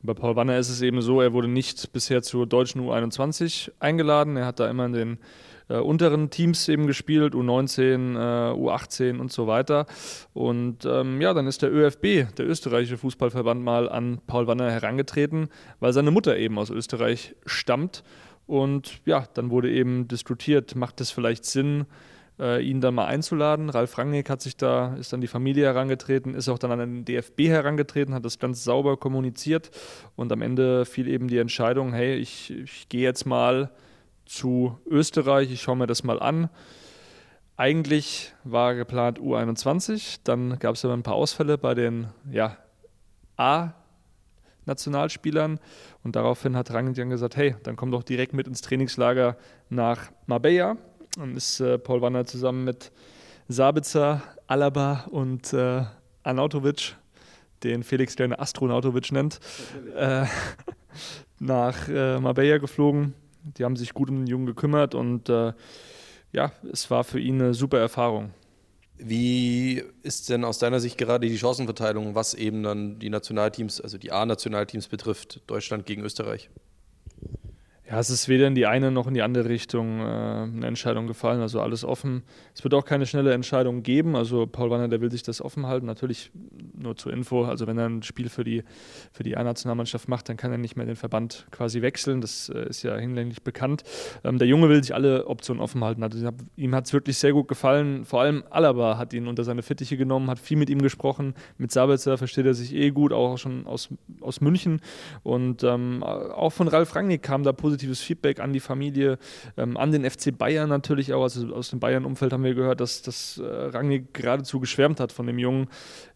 Und 0.00 0.06
bei 0.06 0.14
Paul 0.14 0.36
Wanner 0.36 0.58
ist 0.58 0.68
es 0.68 0.80
eben 0.80 1.02
so, 1.02 1.20
er 1.20 1.32
wurde 1.32 1.48
nicht 1.48 1.92
bisher 1.92 2.22
zur 2.22 2.46
deutschen 2.46 2.82
U21 2.82 3.72
eingeladen. 3.80 4.36
Er 4.36 4.46
hat 4.46 4.60
da 4.60 4.70
immer 4.70 4.86
in 4.86 4.92
den 4.92 5.18
äh, 5.68 5.78
unteren 5.78 6.30
Teams 6.30 6.68
eben 6.68 6.86
gespielt, 6.86 7.34
U19, 7.34 8.14
äh, 8.14 8.52
U18 8.54 9.18
und 9.18 9.32
so 9.32 9.46
weiter. 9.46 9.86
Und 10.32 10.84
ähm, 10.84 11.20
ja, 11.20 11.34
dann 11.34 11.46
ist 11.46 11.62
der 11.62 11.72
ÖFB, 11.72 12.34
der 12.36 12.46
österreichische 12.46 12.98
Fußballverband, 12.98 13.62
mal 13.62 13.88
an 13.88 14.20
Paul 14.26 14.46
Wanner 14.46 14.70
herangetreten, 14.70 15.48
weil 15.80 15.92
seine 15.92 16.10
Mutter 16.10 16.36
eben 16.36 16.58
aus 16.58 16.70
Österreich 16.70 17.34
stammt. 17.46 18.02
Und 18.46 19.00
ja, 19.04 19.24
dann 19.34 19.50
wurde 19.50 19.70
eben 19.70 20.08
diskutiert, 20.08 20.74
macht 20.74 21.00
es 21.00 21.10
vielleicht 21.10 21.44
Sinn, 21.44 21.86
äh, 22.38 22.62
ihn 22.62 22.80
dann 22.80 22.94
mal 22.94 23.06
einzuladen. 23.06 23.70
Ralf 23.70 23.96
Rangnick 23.98 24.28
hat 24.28 24.42
sich 24.42 24.56
da, 24.56 24.94
ist 24.94 25.14
an 25.14 25.20
die 25.20 25.26
Familie 25.26 25.66
herangetreten, 25.66 26.34
ist 26.34 26.48
auch 26.48 26.58
dann 26.58 26.72
an 26.72 26.78
den 26.78 27.04
DFB 27.04 27.42
herangetreten, 27.42 28.14
hat 28.14 28.24
das 28.24 28.38
ganz 28.38 28.64
sauber 28.64 28.96
kommuniziert 28.96 29.70
und 30.16 30.32
am 30.32 30.42
Ende 30.42 30.84
fiel 30.84 31.08
eben 31.08 31.28
die 31.28 31.38
Entscheidung, 31.38 31.92
hey, 31.92 32.16
ich, 32.16 32.50
ich 32.50 32.88
gehe 32.88 33.02
jetzt 33.02 33.26
mal 33.26 33.70
zu 34.32 34.78
Österreich. 34.86 35.52
Ich 35.52 35.60
schaue 35.62 35.76
mir 35.76 35.86
das 35.86 36.02
mal 36.04 36.20
an. 36.20 36.48
Eigentlich 37.56 38.34
war 38.44 38.74
geplant 38.74 39.18
U21, 39.20 40.20
dann 40.24 40.58
gab 40.58 40.74
es 40.74 40.84
aber 40.84 40.94
ein 40.94 41.02
paar 41.02 41.16
Ausfälle 41.16 41.58
bei 41.58 41.74
den 41.74 42.06
ja, 42.30 42.56
A-Nationalspielern 43.36 45.60
und 46.02 46.16
daraufhin 46.16 46.56
hat 46.56 46.72
Rangnick 46.72 47.10
gesagt, 47.10 47.36
hey, 47.36 47.56
dann 47.62 47.76
komm 47.76 47.90
doch 47.90 48.02
direkt 48.02 48.32
mit 48.32 48.48
ins 48.48 48.62
Trainingslager 48.62 49.36
nach 49.68 50.10
Marbella. 50.26 50.78
Dann 51.16 51.36
ist 51.36 51.60
äh, 51.60 51.78
Paul 51.78 52.00
Wanner 52.00 52.24
zusammen 52.24 52.64
mit 52.64 52.90
Sabitzer, 53.48 54.22
Alaba 54.46 55.04
und 55.10 55.52
äh, 55.52 55.84
Arnautovic, 56.22 56.96
den 57.64 57.82
Felix 57.82 58.16
gerne 58.16 58.38
Astronautovic 58.38 59.12
nennt, 59.12 59.40
äh, 59.94 60.24
nach 61.38 61.86
äh, 61.88 62.18
Marbella 62.18 62.56
geflogen 62.56 63.12
die 63.44 63.64
haben 63.64 63.76
sich 63.76 63.94
gut 63.94 64.10
um 64.10 64.16
den 64.16 64.26
Jungen 64.26 64.46
gekümmert 64.46 64.94
und 64.94 65.28
äh, 65.28 65.52
ja, 66.32 66.52
es 66.70 66.90
war 66.90 67.04
für 67.04 67.20
ihn 67.20 67.40
eine 67.40 67.54
super 67.54 67.78
Erfahrung. 67.78 68.32
Wie 68.98 69.82
ist 70.02 70.28
denn 70.28 70.44
aus 70.44 70.58
deiner 70.58 70.80
Sicht 70.80 70.96
gerade 70.96 71.28
die 71.28 71.36
Chancenverteilung, 71.36 72.14
was 72.14 72.34
eben 72.34 72.62
dann 72.62 72.98
die 72.98 73.10
Nationalteams, 73.10 73.80
also 73.80 73.98
die 73.98 74.12
A-Nationalteams 74.12 74.88
betrifft, 74.88 75.42
Deutschland 75.48 75.86
gegen 75.86 76.02
Österreich? 76.02 76.50
Ja, 77.90 77.98
es 77.98 78.10
ist 78.10 78.28
weder 78.28 78.46
in 78.46 78.54
die 78.54 78.66
eine 78.66 78.92
noch 78.92 79.08
in 79.08 79.14
die 79.14 79.22
andere 79.22 79.48
Richtung 79.48 79.98
äh, 79.98 80.02
eine 80.04 80.66
Entscheidung 80.66 81.08
gefallen, 81.08 81.40
also 81.40 81.60
alles 81.60 81.84
offen. 81.84 82.22
Es 82.54 82.62
wird 82.62 82.74
auch 82.74 82.84
keine 82.84 83.06
schnelle 83.06 83.34
Entscheidung 83.34 83.82
geben. 83.82 84.14
Also 84.14 84.46
Paul 84.46 84.70
Wanner, 84.70 84.86
der 84.86 85.00
will 85.00 85.10
sich 85.10 85.24
das 85.24 85.42
offen 85.42 85.66
halten. 85.66 85.86
Natürlich 85.86 86.30
nur 86.78 86.96
zur 86.96 87.12
Info, 87.12 87.44
also 87.44 87.66
wenn 87.66 87.78
er 87.78 87.86
ein 87.86 88.04
Spiel 88.04 88.28
für 88.28 88.44
die, 88.44 88.62
für 89.12 89.24
die 89.24 89.36
A-Nationalmannschaft 89.36 90.08
macht, 90.08 90.28
dann 90.28 90.36
kann 90.36 90.52
er 90.52 90.58
nicht 90.58 90.76
mehr 90.76 90.86
den 90.86 90.94
Verband 90.94 91.46
quasi 91.50 91.82
wechseln. 91.82 92.20
Das 92.20 92.48
äh, 92.48 92.68
ist 92.68 92.84
ja 92.84 92.96
hinlänglich 92.96 93.42
bekannt. 93.42 93.82
Ähm, 94.22 94.38
der 94.38 94.46
Junge 94.46 94.68
will 94.68 94.82
sich 94.82 94.94
alle 94.94 95.26
Optionen 95.26 95.60
offen 95.60 95.82
halten. 95.82 96.04
Also, 96.04 96.30
ihm 96.54 96.74
hat 96.76 96.86
es 96.86 96.92
wirklich 96.92 97.18
sehr 97.18 97.32
gut 97.32 97.48
gefallen. 97.48 98.04
Vor 98.04 98.20
allem 98.20 98.44
Alaba 98.50 98.96
hat 98.96 99.12
ihn 99.12 99.26
unter 99.26 99.42
seine 99.42 99.62
Fittiche 99.62 99.96
genommen, 99.96 100.30
hat 100.30 100.38
viel 100.38 100.56
mit 100.56 100.70
ihm 100.70 100.82
gesprochen. 100.82 101.34
Mit 101.58 101.72
Sabitzer 101.72 102.16
versteht 102.16 102.46
er 102.46 102.54
sich 102.54 102.72
eh 102.74 102.90
gut, 102.90 103.12
auch 103.12 103.38
schon 103.38 103.66
aus, 103.66 103.88
aus 104.20 104.40
München. 104.40 104.80
Und 105.24 105.64
ähm, 105.64 106.04
auch 106.04 106.52
von 106.52 106.68
Ralf 106.68 106.94
Rangnick 106.94 107.22
kam 107.22 107.42
da 107.42 107.52
positiv 107.52 107.71
positives 107.72 108.00
Feedback 108.02 108.38
an 108.40 108.52
die 108.52 108.60
Familie, 108.60 109.18
ähm, 109.56 109.76
an 109.78 109.92
den 109.92 110.08
FC 110.08 110.36
Bayern 110.36 110.68
natürlich 110.68 111.12
auch. 111.14 111.22
Also 111.22 111.54
aus 111.54 111.70
dem 111.70 111.80
Bayern-Umfeld 111.80 112.32
haben 112.32 112.44
wir 112.44 112.54
gehört, 112.54 112.80
dass, 112.80 113.00
dass 113.00 113.38
äh, 113.38 113.44
Rangnick 113.44 114.12
geradezu 114.12 114.60
geschwärmt 114.60 115.00
hat 115.00 115.10
von 115.10 115.26
dem 115.26 115.38
Jungen. 115.38 115.68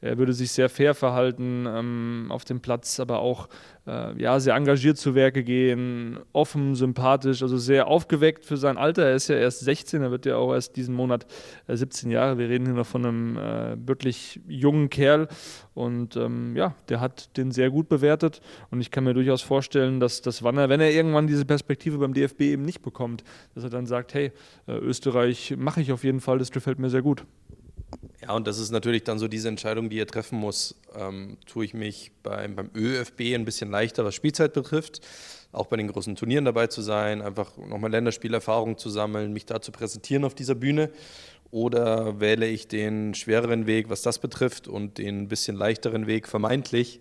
Er 0.02 0.18
würde 0.18 0.34
sich 0.34 0.52
sehr 0.52 0.68
fair 0.68 0.94
verhalten 0.94 1.66
ähm, 1.66 2.26
auf 2.28 2.44
dem 2.44 2.60
Platz, 2.60 3.00
aber 3.00 3.20
auch 3.20 3.48
äh, 3.86 4.20
ja, 4.20 4.40
sehr 4.40 4.54
engagiert 4.54 4.98
zu 4.98 5.14
Werke 5.14 5.44
gehen, 5.44 6.18
offen, 6.32 6.74
sympathisch, 6.74 7.42
also 7.42 7.56
sehr 7.56 7.86
aufgeweckt 7.86 8.44
für 8.44 8.56
sein 8.56 8.76
Alter. 8.78 9.04
Er 9.04 9.14
ist 9.14 9.28
ja 9.28 9.36
erst 9.36 9.60
16, 9.60 10.02
er 10.02 10.10
wird 10.10 10.26
ja 10.26 10.36
auch 10.36 10.52
erst 10.52 10.76
diesen 10.76 10.94
Monat 10.94 11.26
äh, 11.66 11.76
17 11.76 12.10
Jahre. 12.10 12.38
Wir 12.38 12.48
reden 12.48 12.66
hier 12.66 12.74
noch 12.74 12.86
von 12.86 13.06
einem 13.06 13.36
äh, 13.36 13.76
wirklich 13.86 14.40
jungen 14.48 14.90
Kerl 14.90 15.28
und 15.74 16.16
ähm, 16.16 16.56
ja, 16.56 16.74
der 16.88 17.00
hat 17.00 17.36
den 17.36 17.52
sehr 17.52 17.70
gut 17.70 17.88
bewertet 17.88 18.40
und 18.70 18.80
ich 18.80 18.90
kann 18.90 19.04
mir 19.04 19.14
durchaus 19.14 19.42
vorstellen, 19.42 20.00
dass 20.00 20.22
das 20.22 20.42
Wanner, 20.42 20.68
wenn 20.68 20.80
er 20.80 20.90
irgendwann 20.90 21.26
diese 21.26 21.44
Perspektive 21.44 21.98
beim 21.98 22.14
DFB 22.14 22.40
eben 22.42 22.64
nicht 22.64 22.82
bekommt, 22.82 23.24
dass 23.54 23.64
er 23.64 23.70
dann 23.70 23.86
sagt, 23.86 24.14
hey, 24.14 24.32
äh, 24.66 24.72
Österreich 24.72 25.54
mache 25.56 25.80
ich 25.80 25.92
auf 25.92 26.04
jeden 26.04 26.20
Fall, 26.20 26.38
das 26.38 26.50
gefällt 26.50 26.78
mir 26.78 26.90
sehr 26.90 27.02
gut. 27.02 27.24
Ja, 28.26 28.34
und 28.34 28.48
das 28.48 28.58
ist 28.58 28.72
natürlich 28.72 29.04
dann 29.04 29.20
so 29.20 29.28
diese 29.28 29.48
Entscheidung, 29.48 29.88
die 29.88 30.00
er 30.00 30.06
treffen 30.06 30.38
muss. 30.38 30.74
Ähm, 30.98 31.36
tue 31.46 31.64
ich 31.64 31.74
mich 31.74 32.10
beim, 32.24 32.56
beim 32.56 32.70
ÖFB 32.74 33.20
ein 33.34 33.44
bisschen 33.44 33.70
leichter, 33.70 34.04
was 34.04 34.16
Spielzeit 34.16 34.52
betrifft, 34.52 35.00
auch 35.52 35.66
bei 35.66 35.76
den 35.76 35.86
großen 35.86 36.16
Turnieren 36.16 36.44
dabei 36.44 36.66
zu 36.66 36.82
sein, 36.82 37.22
einfach 37.22 37.56
nochmal 37.56 37.92
Länderspielerfahrung 37.92 38.78
zu 38.78 38.90
sammeln, 38.90 39.32
mich 39.32 39.46
da 39.46 39.60
zu 39.62 39.70
präsentieren 39.70 40.24
auf 40.24 40.34
dieser 40.34 40.56
Bühne. 40.56 40.90
Oder 41.52 42.18
wähle 42.18 42.48
ich 42.48 42.66
den 42.66 43.14
schwereren 43.14 43.68
Weg, 43.68 43.88
was 43.88 44.02
das 44.02 44.18
betrifft, 44.18 44.66
und 44.66 44.98
den 44.98 45.28
bisschen 45.28 45.56
leichteren 45.56 46.08
Weg, 46.08 46.26
vermeintlich, 46.26 47.00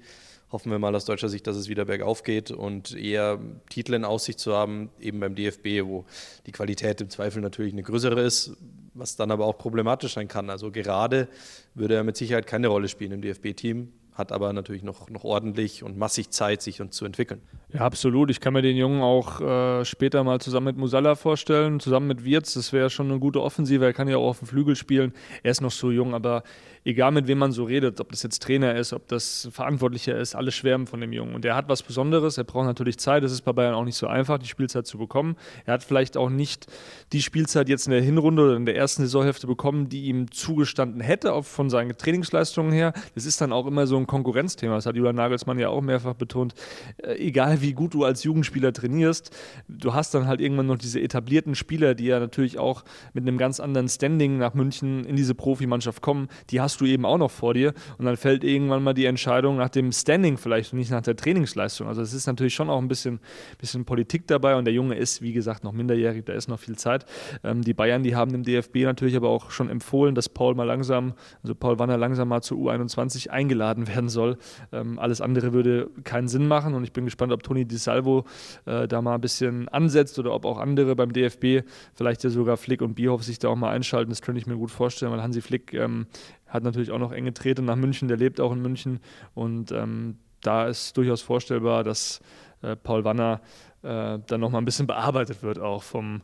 hoffen 0.51 0.71
wir 0.71 0.77
mal 0.77 0.93
aus 0.95 1.05
deutscher 1.05 1.29
Sicht, 1.29 1.47
dass 1.47 1.55
es 1.55 1.69
wieder 1.69 1.85
bergauf 1.85 2.21
geht 2.21 2.51
und 2.51 2.95
eher 2.95 3.39
Titel 3.69 3.95
in 3.95 4.05
Aussicht 4.05 4.39
zu 4.39 4.53
haben, 4.53 4.91
eben 4.99 5.19
beim 5.19 5.33
DFB, 5.33 5.85
wo 5.85 6.05
die 6.45 6.51
Qualität 6.51 7.01
im 7.01 7.09
Zweifel 7.09 7.41
natürlich 7.41 7.73
eine 7.73 7.81
größere 7.81 8.21
ist, 8.21 8.55
was 8.95 9.15
dann 9.15 9.29
aber 9.29 9.45
auch 9.45 9.57
problematisch 9.57 10.13
sein 10.13 10.27
kann. 10.27 10.49
Also 10.49 10.71
gerade 10.71 11.27
würde 11.75 11.95
er 11.95 12.03
mit 12.03 12.17
Sicherheit 12.17 12.47
keine 12.47 12.67
Rolle 12.67 12.87
spielen 12.87 13.11
im 13.11 13.21
DFB-Team, 13.21 13.91
hat 14.15 14.31
aber 14.31 14.53
natürlich 14.53 14.81
noch, 14.81 15.09
noch 15.09 15.25
ordentlich 15.25 15.83
und 15.83 15.97
massig 15.97 16.31
Zeit, 16.31 16.61
sich 16.61 16.81
uns 16.81 16.95
zu 16.95 17.05
entwickeln. 17.05 17.41
Ja, 17.73 17.81
absolut. 17.81 18.29
Ich 18.31 18.39
kann 18.39 18.53
mir 18.53 18.61
den 18.61 18.77
Jungen 18.77 19.01
auch 19.01 19.41
äh, 19.41 19.83
später 19.83 20.23
mal 20.23 20.39
zusammen 20.39 20.67
mit 20.67 20.77
Musalla 20.77 21.15
vorstellen, 21.15 21.81
zusammen 21.81 22.07
mit 22.07 22.23
Wirtz. 22.23 22.53
Das 22.53 22.71
wäre 22.71 22.89
schon 22.89 23.11
eine 23.11 23.19
gute 23.19 23.41
Offensive. 23.41 23.83
Er 23.83 23.93
kann 23.93 24.07
ja 24.07 24.17
auch 24.17 24.29
auf 24.29 24.39
dem 24.39 24.47
Flügel 24.47 24.77
spielen. 24.77 25.13
Er 25.43 25.51
ist 25.51 25.61
noch 25.61 25.71
so 25.71 25.91
jung, 25.91 26.13
aber 26.13 26.43
egal 26.85 27.11
mit 27.11 27.27
wem 27.27 27.39
man 27.39 27.51
so 27.51 27.63
redet, 27.63 27.99
ob 27.99 28.11
das 28.11 28.23
jetzt 28.23 28.43
Trainer 28.43 28.75
ist, 28.75 28.93
ob 28.93 29.07
das 29.07 29.49
Verantwortlicher 29.51 30.17
ist, 30.17 30.35
alle 30.35 30.51
schwärmen 30.51 30.87
von 30.87 31.01
dem 31.01 31.11
Jungen. 31.11 31.33
Und 31.33 31.43
er 31.43 31.55
hat 31.55 31.67
was 31.67 31.83
Besonderes, 31.83 32.37
er 32.37 32.43
braucht 32.43 32.67
natürlich 32.67 32.97
Zeit, 32.99 33.23
es 33.23 33.31
ist 33.31 33.41
bei 33.41 33.51
Bayern 33.51 33.73
auch 33.73 33.83
nicht 33.83 33.97
so 33.97 34.07
einfach, 34.07 34.37
die 34.37 34.47
Spielzeit 34.47 34.85
zu 34.85 34.97
bekommen. 34.97 35.35
Er 35.65 35.73
hat 35.73 35.83
vielleicht 35.83 36.15
auch 36.15 36.29
nicht 36.29 36.67
die 37.11 37.21
Spielzeit 37.21 37.67
jetzt 37.67 37.87
in 37.87 37.91
der 37.91 38.01
Hinrunde 38.01 38.43
oder 38.43 38.55
in 38.55 38.65
der 38.65 38.75
ersten 38.75 39.01
Saisonhälfte 39.01 39.47
bekommen, 39.47 39.89
die 39.89 40.05
ihm 40.05 40.31
zugestanden 40.31 41.01
hätte, 41.01 41.33
auch 41.33 41.45
von 41.45 41.69
seinen 41.69 41.97
Trainingsleistungen 41.97 42.71
her. 42.71 42.93
Das 43.15 43.25
ist 43.25 43.41
dann 43.41 43.51
auch 43.51 43.65
immer 43.65 43.87
so 43.87 43.97
ein 43.97 44.04
Konkurrenzthema, 44.05 44.75
das 44.75 44.85
hat 44.85 44.95
Julian 44.95 45.15
Nagelsmann 45.15 45.59
ja 45.59 45.69
auch 45.69 45.81
mehrfach 45.81 46.13
betont. 46.13 46.53
Äh, 46.97 47.15
egal 47.15 47.61
wie 47.61 47.73
gut 47.73 47.93
du 47.93 48.03
als 48.03 48.23
Jugendspieler 48.23 48.73
trainierst, 48.73 49.35
du 49.67 49.93
hast 49.93 50.13
dann 50.13 50.27
halt 50.27 50.41
irgendwann 50.41 50.67
noch 50.67 50.77
diese 50.77 51.01
etablierten 51.01 51.55
Spieler, 51.55 51.95
die 51.95 52.05
ja 52.05 52.19
natürlich 52.19 52.59
auch 52.59 52.83
mit 53.13 53.23
einem 53.23 53.37
ganz 53.37 53.59
anderen 53.59 53.87
Standing 53.89 54.37
nach 54.37 54.53
München 54.53 55.05
in 55.05 55.15
diese 55.15 55.35
Profimannschaft 55.35 56.01
kommen, 56.01 56.27
die 56.49 56.61
hast 56.61 56.81
du 56.81 56.85
eben 56.85 57.05
auch 57.05 57.17
noch 57.17 57.31
vor 57.31 57.53
dir. 57.53 57.73
Und 57.97 58.05
dann 58.05 58.17
fällt 58.17 58.43
irgendwann 58.43 58.83
mal 58.83 58.93
die 58.93 59.05
Entscheidung 59.05 59.57
nach 59.57 59.69
dem 59.69 59.91
Standing 59.91 60.37
vielleicht 60.37 60.73
und 60.73 60.79
nicht 60.79 60.91
nach 60.91 61.01
der 61.01 61.15
Trainingsleistung. 61.15 61.87
Also 61.87 62.01
es 62.01 62.13
ist 62.13 62.27
natürlich 62.27 62.53
schon 62.53 62.69
auch 62.69 62.79
ein 62.79 62.87
bisschen, 62.87 63.19
bisschen 63.57 63.85
Politik 63.85 64.27
dabei 64.27 64.55
und 64.55 64.65
der 64.65 64.73
Junge 64.73 64.95
ist, 64.95 65.21
wie 65.21 65.33
gesagt, 65.33 65.63
noch 65.63 65.73
minderjährig, 65.73 66.25
da 66.25 66.33
ist 66.33 66.47
noch 66.47 66.59
viel 66.59 66.75
Zeit. 66.77 67.05
Ähm, 67.43 67.61
die 67.61 67.73
Bayern, 67.73 68.03
die 68.03 68.15
haben 68.15 68.31
dem 68.31 68.43
DFB 68.43 68.77
natürlich 68.83 69.15
aber 69.15 69.29
auch 69.29 69.51
schon 69.51 69.69
empfohlen, 69.69 70.15
dass 70.15 70.29
Paul 70.29 70.55
mal 70.55 70.63
langsam, 70.63 71.13
also 71.43 71.55
Paul 71.55 71.79
Wanner 71.79 71.97
langsam 71.97 72.27
mal 72.27 72.41
zur 72.41 72.57
U21 72.57 73.29
eingeladen 73.29 73.87
werden 73.95 74.09
soll. 74.09 74.37
Ähm, 74.71 74.99
alles 74.99 75.21
andere 75.21 75.53
würde 75.53 75.89
keinen 76.03 76.27
Sinn 76.27 76.47
machen 76.47 76.73
und 76.73 76.83
ich 76.83 76.93
bin 76.93 77.05
gespannt, 77.05 77.31
ob 77.31 77.43
Toni 77.43 77.65
Di 77.65 77.77
Salvo 77.77 78.25
äh, 78.65 78.87
da 78.87 79.01
mal 79.01 79.15
ein 79.15 79.21
bisschen 79.21 79.67
ansetzt 79.69 80.19
oder 80.19 80.33
ob 80.33 80.45
auch 80.45 80.57
andere 80.57 80.95
beim 80.95 81.13
DFB, 81.13 81.67
vielleicht 81.93 82.23
ja 82.23 82.29
sogar 82.29 82.57
Flick 82.57 82.81
und 82.81 82.95
Bierhoff 82.95 83.23
sich 83.23 83.39
da 83.39 83.49
auch 83.49 83.55
mal 83.55 83.71
einschalten. 83.71 84.09
Das 84.09 84.21
könnte 84.21 84.39
ich 84.39 84.47
mir 84.47 84.57
gut 84.57 84.71
vorstellen, 84.71 85.11
weil 85.11 85.21
Hansi 85.21 85.41
Flick 85.41 85.73
ähm, 85.73 86.07
hat 86.47 86.63
natürlich 86.63 86.91
auch 86.91 86.99
noch 86.99 87.11
enge 87.11 87.33
Trete 87.33 87.61
nach 87.61 87.75
München, 87.75 88.07
der 88.07 88.17
lebt 88.17 88.39
auch 88.39 88.51
in 88.51 88.61
München 88.61 88.99
und 89.33 89.71
ähm, 89.71 90.17
da 90.41 90.67
ist 90.67 90.95
durchaus 90.97 91.21
vorstellbar, 91.21 91.83
dass 91.83 92.21
äh, 92.61 92.75
Paul 92.75 93.03
Wanner 93.03 93.41
äh, 93.81 94.19
dann 94.27 94.39
nochmal 94.39 94.61
ein 94.61 94.65
bisschen 94.65 94.87
bearbeitet 94.87 95.43
wird, 95.43 95.59
auch 95.59 95.83
vom 95.83 96.21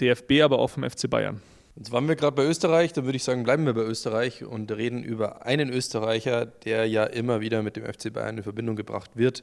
DFB, 0.00 0.42
aber 0.42 0.58
auch 0.58 0.68
vom 0.68 0.82
FC 0.82 1.08
Bayern. 1.08 1.40
Jetzt 1.76 1.90
waren 1.90 2.06
wir 2.06 2.14
gerade 2.14 2.36
bei 2.36 2.44
Österreich, 2.44 2.92
dann 2.92 3.04
würde 3.04 3.16
ich 3.16 3.24
sagen, 3.24 3.42
bleiben 3.42 3.66
wir 3.66 3.74
bei 3.74 3.82
Österreich 3.82 4.44
und 4.44 4.70
reden 4.70 5.02
über 5.02 5.44
einen 5.44 5.70
Österreicher, 5.70 6.46
der 6.46 6.86
ja 6.86 7.02
immer 7.02 7.40
wieder 7.40 7.62
mit 7.62 7.74
dem 7.74 7.84
FC 7.84 8.12
Bayern 8.12 8.38
in 8.38 8.44
Verbindung 8.44 8.76
gebracht 8.76 9.10
wird, 9.14 9.42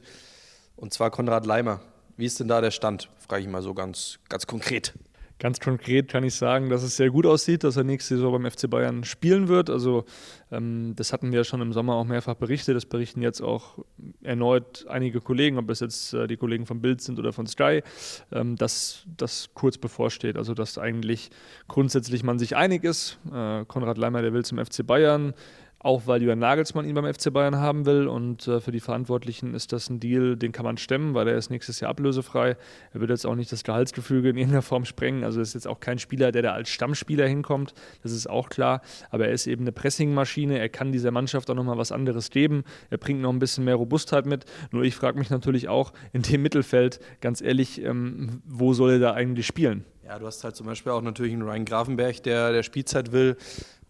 und 0.76 0.94
zwar 0.94 1.10
Konrad 1.10 1.44
Leimer. 1.44 1.80
Wie 2.16 2.24
ist 2.24 2.40
denn 2.40 2.48
da 2.48 2.62
der 2.62 2.70
Stand? 2.70 3.10
Frage 3.18 3.42
ich 3.42 3.48
mal 3.48 3.62
so 3.62 3.74
ganz, 3.74 4.18
ganz 4.30 4.46
konkret. 4.46 4.94
Ganz 5.42 5.58
konkret 5.58 6.06
kann 6.06 6.22
ich 6.22 6.36
sagen, 6.36 6.70
dass 6.70 6.84
es 6.84 6.96
sehr 6.96 7.10
gut 7.10 7.26
aussieht, 7.26 7.64
dass 7.64 7.76
er 7.76 7.82
nächste 7.82 8.14
Saison 8.14 8.30
beim 8.30 8.48
FC 8.48 8.70
Bayern 8.70 9.02
spielen 9.02 9.48
wird. 9.48 9.70
Also 9.70 10.04
ähm, 10.52 10.92
das 10.94 11.12
hatten 11.12 11.32
wir 11.32 11.42
schon 11.42 11.60
im 11.60 11.72
Sommer 11.72 11.96
auch 11.96 12.04
mehrfach 12.04 12.36
berichtet. 12.36 12.76
Das 12.76 12.86
berichten 12.86 13.22
jetzt 13.22 13.40
auch 13.40 13.80
erneut 14.22 14.86
einige 14.88 15.20
Kollegen, 15.20 15.58
ob 15.58 15.68
es 15.70 15.80
jetzt 15.80 16.14
äh, 16.14 16.28
die 16.28 16.36
Kollegen 16.36 16.64
von 16.64 16.80
Bild 16.80 17.00
sind 17.00 17.18
oder 17.18 17.32
von 17.32 17.48
Sky, 17.48 17.82
ähm, 18.30 18.54
dass 18.54 19.04
das 19.16 19.50
kurz 19.52 19.78
bevorsteht. 19.78 20.36
Also 20.36 20.54
dass 20.54 20.78
eigentlich 20.78 21.30
grundsätzlich 21.66 22.22
man 22.22 22.38
sich 22.38 22.54
einig 22.54 22.84
ist. 22.84 23.18
Äh, 23.26 23.64
Konrad 23.64 23.98
Leimer, 23.98 24.22
der 24.22 24.32
will 24.32 24.44
zum 24.44 24.64
FC 24.64 24.86
Bayern 24.86 25.34
auch 25.82 26.06
weil 26.06 26.22
Jürgen 26.22 26.40
Nagelsmann 26.40 26.86
ihn 26.86 26.94
beim 26.94 27.12
FC 27.12 27.32
Bayern 27.32 27.56
haben 27.56 27.86
will 27.86 28.06
und 28.06 28.46
äh, 28.46 28.60
für 28.60 28.72
die 28.72 28.80
Verantwortlichen 28.80 29.54
ist 29.54 29.72
das 29.72 29.90
ein 29.90 30.00
Deal, 30.00 30.36
den 30.36 30.52
kann 30.52 30.64
man 30.64 30.76
stemmen, 30.76 31.14
weil 31.14 31.28
er 31.28 31.36
ist 31.36 31.50
nächstes 31.50 31.80
Jahr 31.80 31.90
ablösefrei. 31.90 32.56
Er 32.92 33.00
wird 33.00 33.10
jetzt 33.10 33.26
auch 33.26 33.34
nicht 33.34 33.50
das 33.52 33.64
Gehaltsgefüge 33.64 34.30
in 34.30 34.36
irgendeiner 34.36 34.62
Form 34.62 34.84
sprengen, 34.84 35.24
also 35.24 35.40
ist 35.40 35.54
jetzt 35.54 35.66
auch 35.66 35.80
kein 35.80 35.98
Spieler, 35.98 36.32
der 36.32 36.42
da 36.42 36.52
als 36.52 36.70
Stammspieler 36.70 37.26
hinkommt, 37.26 37.74
das 38.02 38.12
ist 38.12 38.28
auch 38.28 38.48
klar, 38.48 38.82
aber 39.10 39.26
er 39.26 39.32
ist 39.32 39.46
eben 39.46 39.62
eine 39.62 39.72
Pressingmaschine, 39.72 40.58
er 40.58 40.68
kann 40.68 40.92
dieser 40.92 41.10
Mannschaft 41.10 41.50
auch 41.50 41.54
nochmal 41.54 41.78
was 41.78 41.92
anderes 41.92 42.30
geben, 42.30 42.64
er 42.90 42.98
bringt 42.98 43.20
noch 43.20 43.32
ein 43.32 43.38
bisschen 43.38 43.64
mehr 43.64 43.76
Robustheit 43.76 44.26
mit, 44.26 44.44
nur 44.70 44.84
ich 44.84 44.94
frage 44.94 45.18
mich 45.18 45.30
natürlich 45.30 45.68
auch 45.68 45.92
in 46.12 46.22
dem 46.22 46.42
Mittelfeld, 46.42 47.00
ganz 47.20 47.40
ehrlich, 47.40 47.82
ähm, 47.82 48.42
wo 48.46 48.72
soll 48.72 48.92
er 48.92 48.98
da 48.98 49.12
eigentlich 49.14 49.46
spielen? 49.46 49.84
Ja, 50.04 50.18
du 50.18 50.26
hast 50.26 50.42
halt 50.42 50.56
zum 50.56 50.66
Beispiel 50.66 50.92
auch 50.92 51.00
natürlich 51.00 51.32
einen 51.32 51.42
Ryan 51.42 51.64
Grafenberg, 51.64 52.22
der 52.24 52.52
der 52.52 52.64
Spielzeit 52.64 53.12
will, 53.12 53.36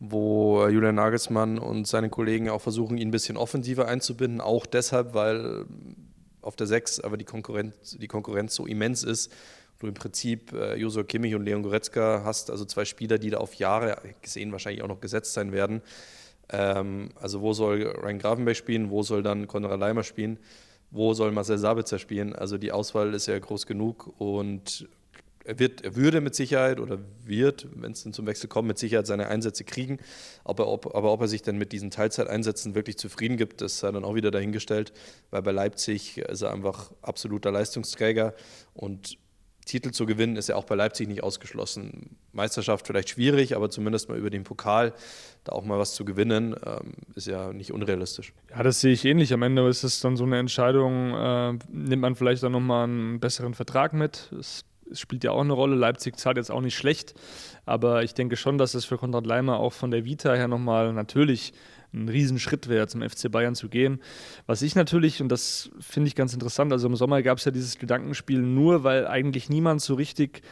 wo 0.04 0.66
Julian 0.66 0.96
Nagelsmann 0.96 1.60
und 1.60 1.86
seine 1.86 2.10
Kollegen 2.10 2.50
auch 2.50 2.60
versuchen, 2.60 2.98
ihn 2.98 3.08
ein 3.08 3.12
bisschen 3.12 3.36
offensiver 3.36 3.86
einzubinden. 3.86 4.40
Auch 4.40 4.66
deshalb, 4.66 5.14
weil 5.14 5.64
auf 6.40 6.56
der 6.56 6.66
6 6.66 6.98
aber 7.00 7.16
die 7.16 7.24
Konkurrenz, 7.24 7.96
die 8.00 8.08
Konkurrenz 8.08 8.56
so 8.56 8.66
immens 8.66 9.04
ist. 9.04 9.32
Du 9.78 9.86
im 9.86 9.94
Prinzip 9.94 10.52
äh, 10.54 10.74
Josua 10.74 11.04
Kimmich 11.04 11.36
und 11.36 11.44
Leon 11.44 11.62
Goretzka 11.62 12.22
hast, 12.24 12.50
also 12.50 12.64
zwei 12.64 12.84
Spieler, 12.84 13.18
die 13.18 13.30
da 13.30 13.38
auf 13.38 13.54
Jahre 13.54 13.96
gesehen 14.22 14.50
wahrscheinlich 14.50 14.82
auch 14.82 14.88
noch 14.88 15.00
gesetzt 15.00 15.34
sein 15.34 15.52
werden. 15.52 15.82
Ähm, 16.50 17.10
also 17.20 17.40
wo 17.40 17.52
soll 17.52 17.82
Ryan 17.82 18.18
Grafenberg 18.18 18.56
spielen, 18.56 18.90
wo 18.90 19.04
soll 19.04 19.22
dann 19.22 19.46
Konrad 19.46 19.78
Leimer 19.78 20.02
spielen, 20.02 20.40
wo 20.90 21.14
soll 21.14 21.30
Marcel 21.30 21.58
Sabitzer 21.58 22.00
spielen? 22.00 22.34
Also 22.34 22.58
die 22.58 22.72
Auswahl 22.72 23.14
ist 23.14 23.26
ja 23.26 23.38
groß 23.38 23.66
genug 23.66 24.12
und 24.18 24.88
er, 25.44 25.58
wird, 25.58 25.82
er 25.82 25.96
würde 25.96 26.20
mit 26.20 26.34
Sicherheit 26.34 26.80
oder 26.80 26.98
wird, 27.24 27.68
wenn 27.74 27.92
es 27.92 28.04
dann 28.04 28.12
zum 28.12 28.26
Wechsel 28.26 28.48
kommt, 28.48 28.68
mit 28.68 28.78
Sicherheit 28.78 29.06
seine 29.06 29.28
Einsätze 29.28 29.64
kriegen. 29.64 29.98
Aber 30.44 30.68
ob, 30.68 30.94
aber 30.94 31.12
ob 31.12 31.20
er 31.20 31.28
sich 31.28 31.42
dann 31.42 31.58
mit 31.58 31.72
diesen 31.72 31.90
Teilzeiteinsätzen 31.90 32.74
wirklich 32.74 32.98
zufrieden 32.98 33.36
gibt, 33.36 33.60
das 33.60 33.78
sei 33.78 33.90
dann 33.90 34.04
auch 34.04 34.14
wieder 34.14 34.30
dahingestellt, 34.30 34.92
weil 35.30 35.42
bei 35.42 35.52
Leipzig 35.52 36.18
ist 36.18 36.42
er 36.42 36.52
einfach 36.52 36.92
absoluter 37.02 37.50
Leistungsträger 37.50 38.34
und 38.74 39.18
Titel 39.64 39.92
zu 39.92 40.06
gewinnen, 40.06 40.36
ist 40.36 40.48
ja 40.48 40.56
auch 40.56 40.64
bei 40.64 40.74
Leipzig 40.74 41.06
nicht 41.08 41.22
ausgeschlossen. 41.22 42.16
Meisterschaft 42.32 42.86
vielleicht 42.86 43.10
schwierig, 43.10 43.54
aber 43.54 43.70
zumindest 43.70 44.08
mal 44.08 44.18
über 44.18 44.30
den 44.30 44.42
Pokal 44.42 44.92
da 45.44 45.52
auch 45.52 45.64
mal 45.64 45.78
was 45.78 45.94
zu 45.94 46.04
gewinnen, 46.04 46.56
ähm, 46.66 46.94
ist 47.14 47.26
ja 47.26 47.52
nicht 47.52 47.72
unrealistisch. 47.72 48.32
Ja, 48.50 48.62
das 48.62 48.80
sehe 48.80 48.92
ich 48.92 49.04
ähnlich. 49.04 49.32
Am 49.32 49.42
Ende 49.42 49.66
ist 49.68 49.84
es 49.84 50.00
dann 50.00 50.16
so 50.16 50.24
eine 50.24 50.38
Entscheidung, 50.38 51.14
äh, 51.14 51.52
nimmt 51.68 52.02
man 52.02 52.16
vielleicht 52.16 52.42
dann 52.42 52.52
nochmal 52.52 52.84
einen 52.84 53.20
besseren 53.20 53.54
Vertrag 53.54 53.92
mit. 53.92 54.32
Es, 54.38 54.64
spielt 54.94 55.24
ja 55.24 55.32
auch 55.32 55.40
eine 55.40 55.52
Rolle. 55.52 55.76
Leipzig 55.76 56.16
zahlt 56.16 56.36
jetzt 56.36 56.50
auch 56.50 56.60
nicht 56.60 56.76
schlecht, 56.76 57.14
aber 57.66 58.02
ich 58.02 58.14
denke 58.14 58.36
schon, 58.36 58.58
dass 58.58 58.74
es 58.74 58.84
für 58.84 58.98
Konrad 58.98 59.26
Leimer 59.26 59.58
auch 59.58 59.72
von 59.72 59.90
der 59.90 60.04
Vita 60.04 60.34
her 60.34 60.48
nochmal 60.48 60.92
natürlich 60.92 61.52
ein 61.94 62.08
Riesenschritt 62.08 62.68
wäre, 62.68 62.86
zum 62.86 63.02
FC 63.02 63.30
Bayern 63.30 63.54
zu 63.54 63.68
gehen. 63.68 64.00
Was 64.46 64.62
ich 64.62 64.74
natürlich, 64.74 65.20
und 65.20 65.28
das 65.28 65.70
finde 65.78 66.08
ich 66.08 66.14
ganz 66.14 66.32
interessant, 66.32 66.72
also 66.72 66.88
im 66.88 66.96
Sommer 66.96 67.22
gab 67.22 67.38
es 67.38 67.44
ja 67.44 67.50
dieses 67.50 67.78
Gedankenspiel 67.78 68.40
nur, 68.40 68.82
weil 68.82 69.06
eigentlich 69.06 69.50
niemand 69.50 69.82
so 69.82 69.94
richtig 69.94 70.42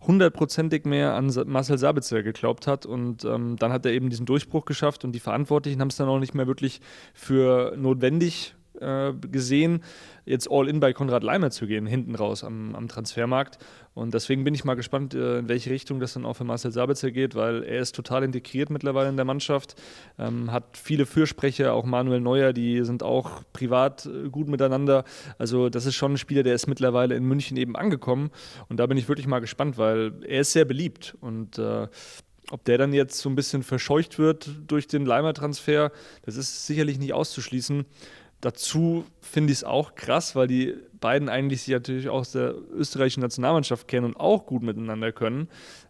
hundertprozentig 0.00 0.84
mehr 0.84 1.14
an 1.14 1.32
Marcel 1.46 1.78
Sabitzer 1.78 2.22
geglaubt 2.22 2.66
hat. 2.66 2.86
Und 2.86 3.24
ähm, 3.24 3.56
dann 3.56 3.72
hat 3.72 3.84
er 3.86 3.92
eben 3.92 4.10
diesen 4.10 4.26
Durchbruch 4.26 4.64
geschafft 4.64 5.04
und 5.04 5.12
die 5.12 5.20
Verantwortlichen 5.20 5.80
haben 5.80 5.88
es 5.88 5.96
dann 5.96 6.08
auch 6.08 6.20
nicht 6.20 6.34
mehr 6.34 6.46
wirklich 6.46 6.80
für 7.14 7.74
notwendig 7.76 8.54
äh, 8.80 9.12
gesehen, 9.12 9.82
jetzt 10.24 10.48
all 10.50 10.68
in 10.68 10.80
bei 10.80 10.92
Konrad 10.92 11.22
Leimer 11.22 11.50
zu 11.50 11.66
gehen, 11.66 11.86
hinten 11.86 12.14
raus 12.14 12.44
am, 12.44 12.74
am 12.74 12.88
Transfermarkt. 12.88 13.58
Und 13.94 14.14
deswegen 14.14 14.44
bin 14.44 14.54
ich 14.54 14.64
mal 14.64 14.74
gespannt, 14.74 15.14
äh, 15.14 15.38
in 15.38 15.48
welche 15.48 15.70
Richtung 15.70 16.00
das 16.00 16.14
dann 16.14 16.24
auch 16.24 16.34
für 16.34 16.44
Marcel 16.44 16.70
Sabitzer 16.70 17.10
geht, 17.10 17.34
weil 17.34 17.64
er 17.64 17.80
ist 17.80 17.94
total 17.94 18.22
integriert 18.22 18.70
mittlerweile 18.70 19.08
in 19.08 19.16
der 19.16 19.24
Mannschaft, 19.24 19.74
ähm, 20.18 20.52
hat 20.52 20.76
viele 20.76 21.06
Fürsprecher, 21.06 21.72
auch 21.72 21.84
Manuel 21.84 22.20
Neuer, 22.20 22.52
die 22.52 22.84
sind 22.84 23.02
auch 23.02 23.42
privat 23.52 24.06
äh, 24.06 24.28
gut 24.28 24.48
miteinander. 24.48 25.04
Also 25.38 25.68
das 25.68 25.86
ist 25.86 25.94
schon 25.94 26.12
ein 26.12 26.18
Spieler, 26.18 26.42
der 26.42 26.54
ist 26.54 26.66
mittlerweile 26.66 27.16
in 27.16 27.24
München 27.24 27.56
eben 27.56 27.76
angekommen. 27.76 28.30
Und 28.68 28.78
da 28.78 28.86
bin 28.86 28.98
ich 28.98 29.08
wirklich 29.08 29.26
mal 29.26 29.40
gespannt, 29.40 29.78
weil 29.78 30.12
er 30.26 30.42
ist 30.42 30.52
sehr 30.52 30.64
beliebt 30.64 31.16
und 31.20 31.58
äh, 31.58 31.88
ob 32.50 32.64
der 32.64 32.78
dann 32.78 32.92
jetzt 32.92 33.18
so 33.18 33.28
ein 33.28 33.34
bisschen 33.34 33.62
verscheucht 33.62 34.18
wird 34.18 34.50
durch 34.66 34.86
den 34.86 35.04
Leimer-Transfer, 35.04 35.92
das 36.22 36.36
ist 36.36 36.66
sicherlich 36.66 36.98
nicht 36.98 37.12
auszuschließen. 37.12 37.84
Dazu 38.40 39.04
finde 39.20 39.52
ich 39.52 39.60
es 39.60 39.64
auch 39.64 39.94
krass, 39.94 40.36
weil 40.36 40.46
die 40.46 40.74
beiden 41.00 41.28
eigentlich 41.28 41.62
sich 41.62 41.74
natürlich 41.74 42.08
aus 42.08 42.32
der 42.32 42.54
österreichischen 42.72 43.20
Nationalmannschaft 43.20 43.88
kennen 43.88 44.06
und 44.06 44.16
auch 44.16 44.46
gut 44.46 44.62
miteinander 44.62 45.12
können. 45.12 45.48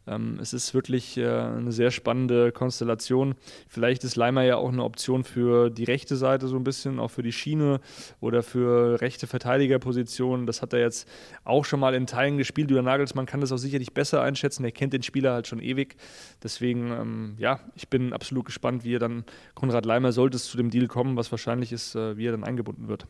Ähm, 0.09 0.39
es 0.41 0.53
ist 0.53 0.75
wirklich 0.75 1.17
äh, 1.19 1.27
eine 1.27 1.73
sehr 1.73 1.91
spannende 1.91 2.53
Konstellation. 2.53 3.35
Vielleicht 3.69 4.05
ist 4.05 4.17
Leimer 4.17 4.43
ja 4.43 4.57
auch 4.57 4.73
eine 4.73 4.83
Option 4.83 5.25
für 5.25 5.71
die 5.71 5.85
rechte 5.85 6.17
Seite 6.17 6.49
so 6.49 6.57
ein 6.57 6.65
bisschen, 6.65 6.99
auch 6.99 7.11
für 7.11 7.23
die 7.23 7.33
Schiene 7.33 7.81
oder 8.21 8.43
für 8.43 9.01
rechte 9.01 9.27
Verteidigerpositionen. 9.27 10.47
Das 10.47 10.63
hat 10.63 10.73
er 10.73 10.81
jetzt 10.81 11.09
auch 11.45 11.65
schon 11.65 11.81
mal 11.81 11.95
in 11.95 12.07
Teilen 12.07 12.39
gespielt. 12.39 12.71
Julian 12.71 12.87
Nagelsmann 12.87 13.27
kann 13.27 13.41
das 13.41 13.53
auch 13.53 13.59
sicherlich 13.59 13.93
besser 13.93 14.23
einschätzen. 14.23 14.65
Er 14.65 14.73
kennt 14.73 14.93
den 14.93 15.03
Spieler 15.03 15.33
halt 15.33 15.47
schon 15.47 15.61
ewig. 15.61 15.97
Deswegen, 16.43 16.91
ähm, 16.91 17.35
ja, 17.39 17.61
ich 17.75 17.89
bin 17.89 18.13
absolut 18.13 18.47
gespannt, 18.47 18.85
wie 18.85 18.97
er 18.97 19.01
dann 19.01 19.25
Konrad 19.55 19.85
Leimer, 19.85 20.13
sollte 20.13 20.37
es 20.37 20.47
zu 20.47 20.57
dem 20.57 20.71
Deal 20.71 20.87
kommen, 20.87 21.17
was 21.17 21.31
wahrscheinlich 21.31 21.73
ist, 21.73 21.95
äh, 21.95 22.17
wie 22.17 22.27
er 22.27 22.33
dann 22.33 22.45
eingebunden 22.45 22.89
wird. 22.89 23.07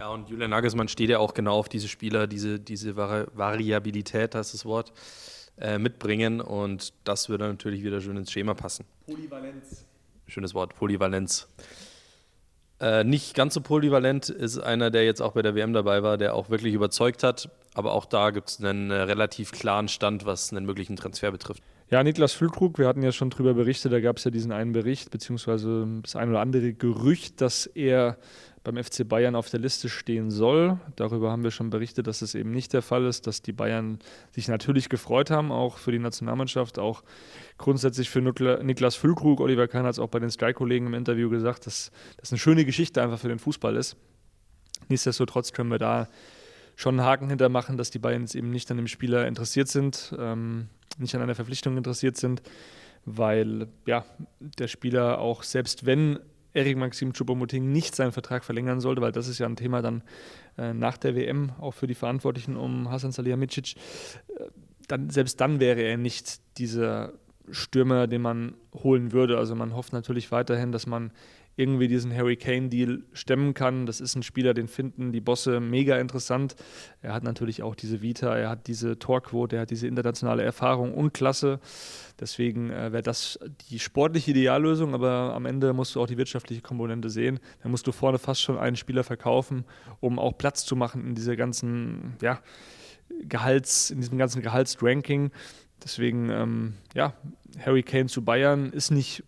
Ja, 0.00 0.08
und 0.08 0.30
Julian 0.30 0.48
Nagelsmann 0.48 0.88
steht 0.88 1.10
ja 1.10 1.18
auch 1.18 1.34
genau 1.34 1.58
auf 1.58 1.68
diese 1.68 1.86
Spieler, 1.86 2.26
diese, 2.26 2.58
diese 2.58 2.96
Vari 2.96 3.26
Variabilität, 3.34 4.34
das 4.34 4.46
ist 4.46 4.54
das 4.54 4.64
Wort, 4.64 4.94
äh, 5.58 5.78
mitbringen. 5.78 6.40
Und 6.40 6.94
das 7.04 7.28
würde 7.28 7.46
natürlich 7.46 7.84
wieder 7.84 8.00
schön 8.00 8.16
ins 8.16 8.32
Schema 8.32 8.54
passen. 8.54 8.86
Polyvalenz. 9.04 9.84
Schönes 10.26 10.54
Wort, 10.54 10.74
Polyvalenz. 10.74 11.48
Äh, 12.80 13.04
nicht 13.04 13.34
ganz 13.34 13.52
so 13.52 13.60
polyvalent 13.60 14.30
ist 14.30 14.58
einer, 14.58 14.90
der 14.90 15.04
jetzt 15.04 15.20
auch 15.20 15.32
bei 15.32 15.42
der 15.42 15.54
WM 15.54 15.74
dabei 15.74 16.02
war, 16.02 16.16
der 16.16 16.34
auch 16.34 16.48
wirklich 16.48 16.72
überzeugt 16.72 17.22
hat. 17.22 17.50
Aber 17.74 17.92
auch 17.92 18.06
da 18.06 18.30
gibt 18.30 18.48
es 18.48 18.64
einen 18.64 18.90
äh, 18.90 18.94
relativ 18.94 19.52
klaren 19.52 19.88
Stand, 19.88 20.24
was 20.24 20.50
einen 20.50 20.64
möglichen 20.64 20.96
Transfer 20.96 21.30
betrifft. 21.30 21.62
Ja, 21.90 22.02
Niklas 22.02 22.32
Füllkrug, 22.32 22.78
wir 22.78 22.86
hatten 22.86 23.02
ja 23.02 23.10
schon 23.10 23.30
drüber 23.30 23.52
berichtet, 23.52 23.92
da 23.92 24.00
gab 24.00 24.16
es 24.16 24.24
ja 24.24 24.30
diesen 24.30 24.52
einen 24.52 24.72
Bericht, 24.72 25.10
beziehungsweise 25.10 25.88
das 26.02 26.14
ein 26.14 26.30
oder 26.30 26.38
andere 26.38 26.72
Gerücht, 26.72 27.40
dass 27.40 27.66
er 27.66 28.16
beim 28.62 28.82
FC 28.82 29.08
Bayern 29.08 29.34
auf 29.34 29.48
der 29.48 29.60
Liste 29.60 29.88
stehen 29.88 30.30
soll. 30.30 30.78
Darüber 30.96 31.30
haben 31.30 31.42
wir 31.42 31.50
schon 31.50 31.70
berichtet, 31.70 32.06
dass 32.06 32.20
es 32.20 32.34
eben 32.34 32.50
nicht 32.50 32.72
der 32.72 32.82
Fall 32.82 33.06
ist, 33.06 33.26
dass 33.26 33.40
die 33.40 33.52
Bayern 33.52 33.98
sich 34.32 34.48
natürlich 34.48 34.88
gefreut 34.88 35.30
haben, 35.30 35.50
auch 35.50 35.78
für 35.78 35.92
die 35.92 35.98
Nationalmannschaft, 35.98 36.78
auch 36.78 37.02
grundsätzlich 37.56 38.10
für 38.10 38.20
Niklas 38.20 38.96
Füllkrug. 38.96 39.40
Oliver 39.40 39.66
Kahn 39.66 39.84
hat 39.84 39.92
es 39.92 39.98
auch 39.98 40.08
bei 40.08 40.18
den 40.18 40.30
Sky-Kollegen 40.30 40.86
im 40.86 40.94
Interview 40.94 41.30
gesagt, 41.30 41.66
dass 41.66 41.90
das 42.18 42.32
eine 42.32 42.38
schöne 42.38 42.64
Geschichte 42.66 43.02
einfach 43.02 43.18
für 43.18 43.28
den 43.28 43.38
Fußball 43.38 43.76
ist. 43.76 43.96
Nichtsdestotrotz 44.88 45.52
können 45.52 45.70
wir 45.70 45.78
da 45.78 46.08
schon 46.76 46.98
einen 46.98 47.06
Haken 47.06 47.28
hintermachen, 47.28 47.76
dass 47.76 47.90
die 47.90 47.98
Bayern 47.98 48.22
jetzt 48.22 48.34
eben 48.34 48.50
nicht 48.50 48.70
an 48.70 48.76
dem 48.76 48.88
Spieler 48.88 49.26
interessiert 49.26 49.68
sind, 49.68 50.14
ähm, 50.18 50.68
nicht 50.98 51.14
an 51.14 51.22
einer 51.22 51.34
Verpflichtung 51.34 51.76
interessiert 51.76 52.16
sind, 52.16 52.42
weil 53.04 53.68
ja, 53.86 54.04
der 54.40 54.68
Spieler 54.68 55.18
auch 55.18 55.42
selbst 55.42 55.86
wenn 55.86 56.18
Erik 56.52 56.76
Maxim 56.76 57.12
Choupo-Moting 57.12 57.70
nicht 57.70 57.94
seinen 57.94 58.12
Vertrag 58.12 58.44
verlängern 58.44 58.80
sollte, 58.80 59.00
weil 59.00 59.12
das 59.12 59.28
ist 59.28 59.38
ja 59.38 59.46
ein 59.46 59.56
Thema 59.56 59.82
dann 59.82 60.02
äh, 60.58 60.74
nach 60.74 60.96
der 60.96 61.14
WM, 61.14 61.52
auch 61.58 61.72
für 61.72 61.86
die 61.86 61.94
Verantwortlichen 61.94 62.56
um 62.56 62.90
Hasan 62.90 63.12
Salihamidzic, 63.12 63.76
äh, 63.76 64.44
dann, 64.88 65.10
selbst 65.10 65.40
dann 65.40 65.60
wäre 65.60 65.80
er 65.82 65.96
nicht 65.96 66.40
dieser 66.58 67.12
Stürmer, 67.50 68.06
den 68.06 68.22
man 68.22 68.54
holen 68.74 69.12
würde. 69.12 69.38
Also 69.38 69.54
man 69.54 69.74
hofft 69.74 69.92
natürlich 69.92 70.32
weiterhin, 70.32 70.72
dass 70.72 70.86
man 70.86 71.12
irgendwie 71.56 71.88
diesen 71.88 72.14
Harry 72.14 72.36
Kane-Deal 72.36 73.02
stemmen 73.12 73.54
kann. 73.54 73.84
Das 73.84 74.00
ist 74.00 74.14
ein 74.14 74.22
Spieler, 74.22 74.54
den 74.54 74.68
finden 74.68 75.12
die 75.12 75.20
Bosse 75.20 75.60
mega 75.60 75.98
interessant. 75.98 76.56
Er 77.02 77.12
hat 77.12 77.22
natürlich 77.22 77.62
auch 77.62 77.74
diese 77.74 78.00
Vita, 78.00 78.34
er 78.34 78.48
hat 78.48 78.66
diese 78.66 78.98
Torquote, 78.98 79.56
er 79.56 79.62
hat 79.62 79.70
diese 79.70 79.86
internationale 79.86 80.42
Erfahrung 80.42 80.94
und 80.94 81.12
Klasse. 81.12 81.60
Deswegen 82.18 82.70
äh, 82.70 82.92
wäre 82.92 83.02
das 83.02 83.38
die 83.68 83.78
sportliche 83.78 84.30
Ideallösung, 84.30 84.94
aber 84.94 85.34
am 85.34 85.46
Ende 85.46 85.72
musst 85.72 85.94
du 85.94 86.00
auch 86.00 86.06
die 86.06 86.16
wirtschaftliche 86.16 86.62
Komponente 86.62 87.10
sehen. 87.10 87.40
Da 87.62 87.68
musst 87.68 87.86
du 87.86 87.92
vorne 87.92 88.18
fast 88.18 88.40
schon 88.40 88.58
einen 88.58 88.76
Spieler 88.76 89.04
verkaufen, 89.04 89.64
um 90.00 90.18
auch 90.18 90.38
Platz 90.38 90.64
zu 90.64 90.76
machen 90.76 91.06
in 91.06 91.14
dieser 91.14 91.36
ganzen, 91.36 92.16
ja, 92.22 92.40
Gehalts, 93.22 93.90
in 93.90 94.00
diesem 94.00 94.18
ganzen 94.18 94.40
Gehaltsranking. 94.40 95.30
Deswegen, 95.82 96.30
ähm, 96.30 96.74
ja, 96.94 97.14
Harry 97.58 97.82
Kane 97.82 98.06
zu 98.06 98.22
Bayern 98.24 98.70
ist 98.72 98.90
nicht 98.90 99.24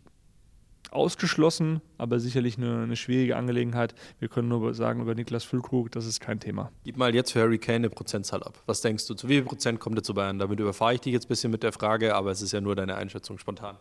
ausgeschlossen, 0.92 1.80
aber 1.98 2.20
sicherlich 2.20 2.58
eine, 2.58 2.82
eine, 2.82 2.96
schwierige 2.96 3.36
Angelegenheit. 3.36 3.94
Wir 4.18 4.28
können 4.28 4.48
nur 4.48 4.74
sagen 4.74 5.00
über 5.00 5.14
Niklas 5.14 5.44
Füllkrug, 5.44 5.90
das 5.92 6.06
ist 6.06 6.20
kein 6.20 6.40
Thema. 6.40 6.70
Gib 6.84 6.96
mal 6.96 7.14
jetzt 7.14 7.32
für 7.32 7.40
Harry 7.40 7.58
Kane 7.58 7.76
eine 7.76 7.90
Prozentzahl 7.90 8.42
ab. 8.42 8.62
Was 8.66 8.80
denkst 8.80 9.06
du, 9.06 9.14
zu 9.14 9.28
wie 9.28 9.34
viel 9.34 9.42
Prozent 9.44 9.80
kommt 9.80 9.98
er 9.98 10.02
zu 10.02 10.14
Bayern? 10.14 10.38
Damit 10.38 10.60
überfahre 10.60 10.94
ich 10.94 11.00
dich 11.00 11.12
jetzt 11.12 11.26
ein 11.26 11.28
bisschen 11.28 11.50
mit 11.50 11.62
der 11.62 11.72
Frage, 11.72 12.14
aber 12.14 12.30
es 12.30 12.42
ist 12.42 12.52
ja 12.52 12.60
nur 12.60 12.76
deine 12.76 12.96
Einschätzung 12.96 13.38
spontan. 13.38 13.76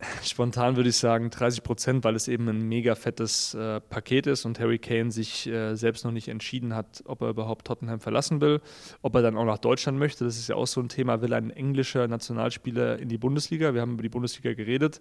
Spontan 0.24 0.76
würde 0.76 0.88
ich 0.88 0.96
sagen 0.96 1.30
30 1.30 1.62
Prozent, 1.62 2.04
weil 2.04 2.14
es 2.14 2.28
eben 2.28 2.48
ein 2.48 2.62
mega 2.62 2.94
fettes 2.94 3.54
äh, 3.54 3.80
Paket 3.80 4.26
ist 4.26 4.44
und 4.44 4.58
Harry 4.58 4.78
Kane 4.78 5.10
sich 5.10 5.46
äh, 5.46 5.74
selbst 5.74 6.04
noch 6.04 6.12
nicht 6.12 6.28
entschieden 6.28 6.74
hat, 6.74 7.02
ob 7.06 7.22
er 7.22 7.28
überhaupt 7.30 7.66
Tottenham 7.66 8.00
verlassen 8.00 8.40
will, 8.40 8.60
ob 9.02 9.14
er 9.14 9.22
dann 9.22 9.36
auch 9.36 9.44
nach 9.44 9.58
Deutschland 9.58 9.98
möchte. 9.98 10.24
Das 10.24 10.38
ist 10.38 10.48
ja 10.48 10.56
auch 10.56 10.66
so 10.66 10.80
ein 10.80 10.88
Thema. 10.88 11.20
Will 11.22 11.34
ein 11.34 11.50
englischer 11.50 12.08
Nationalspieler 12.08 12.98
in 12.98 13.08
die 13.08 13.18
Bundesliga? 13.18 13.74
Wir 13.74 13.82
haben 13.82 13.94
über 13.94 14.02
die 14.02 14.08
Bundesliga 14.08 14.54
geredet. 14.54 15.00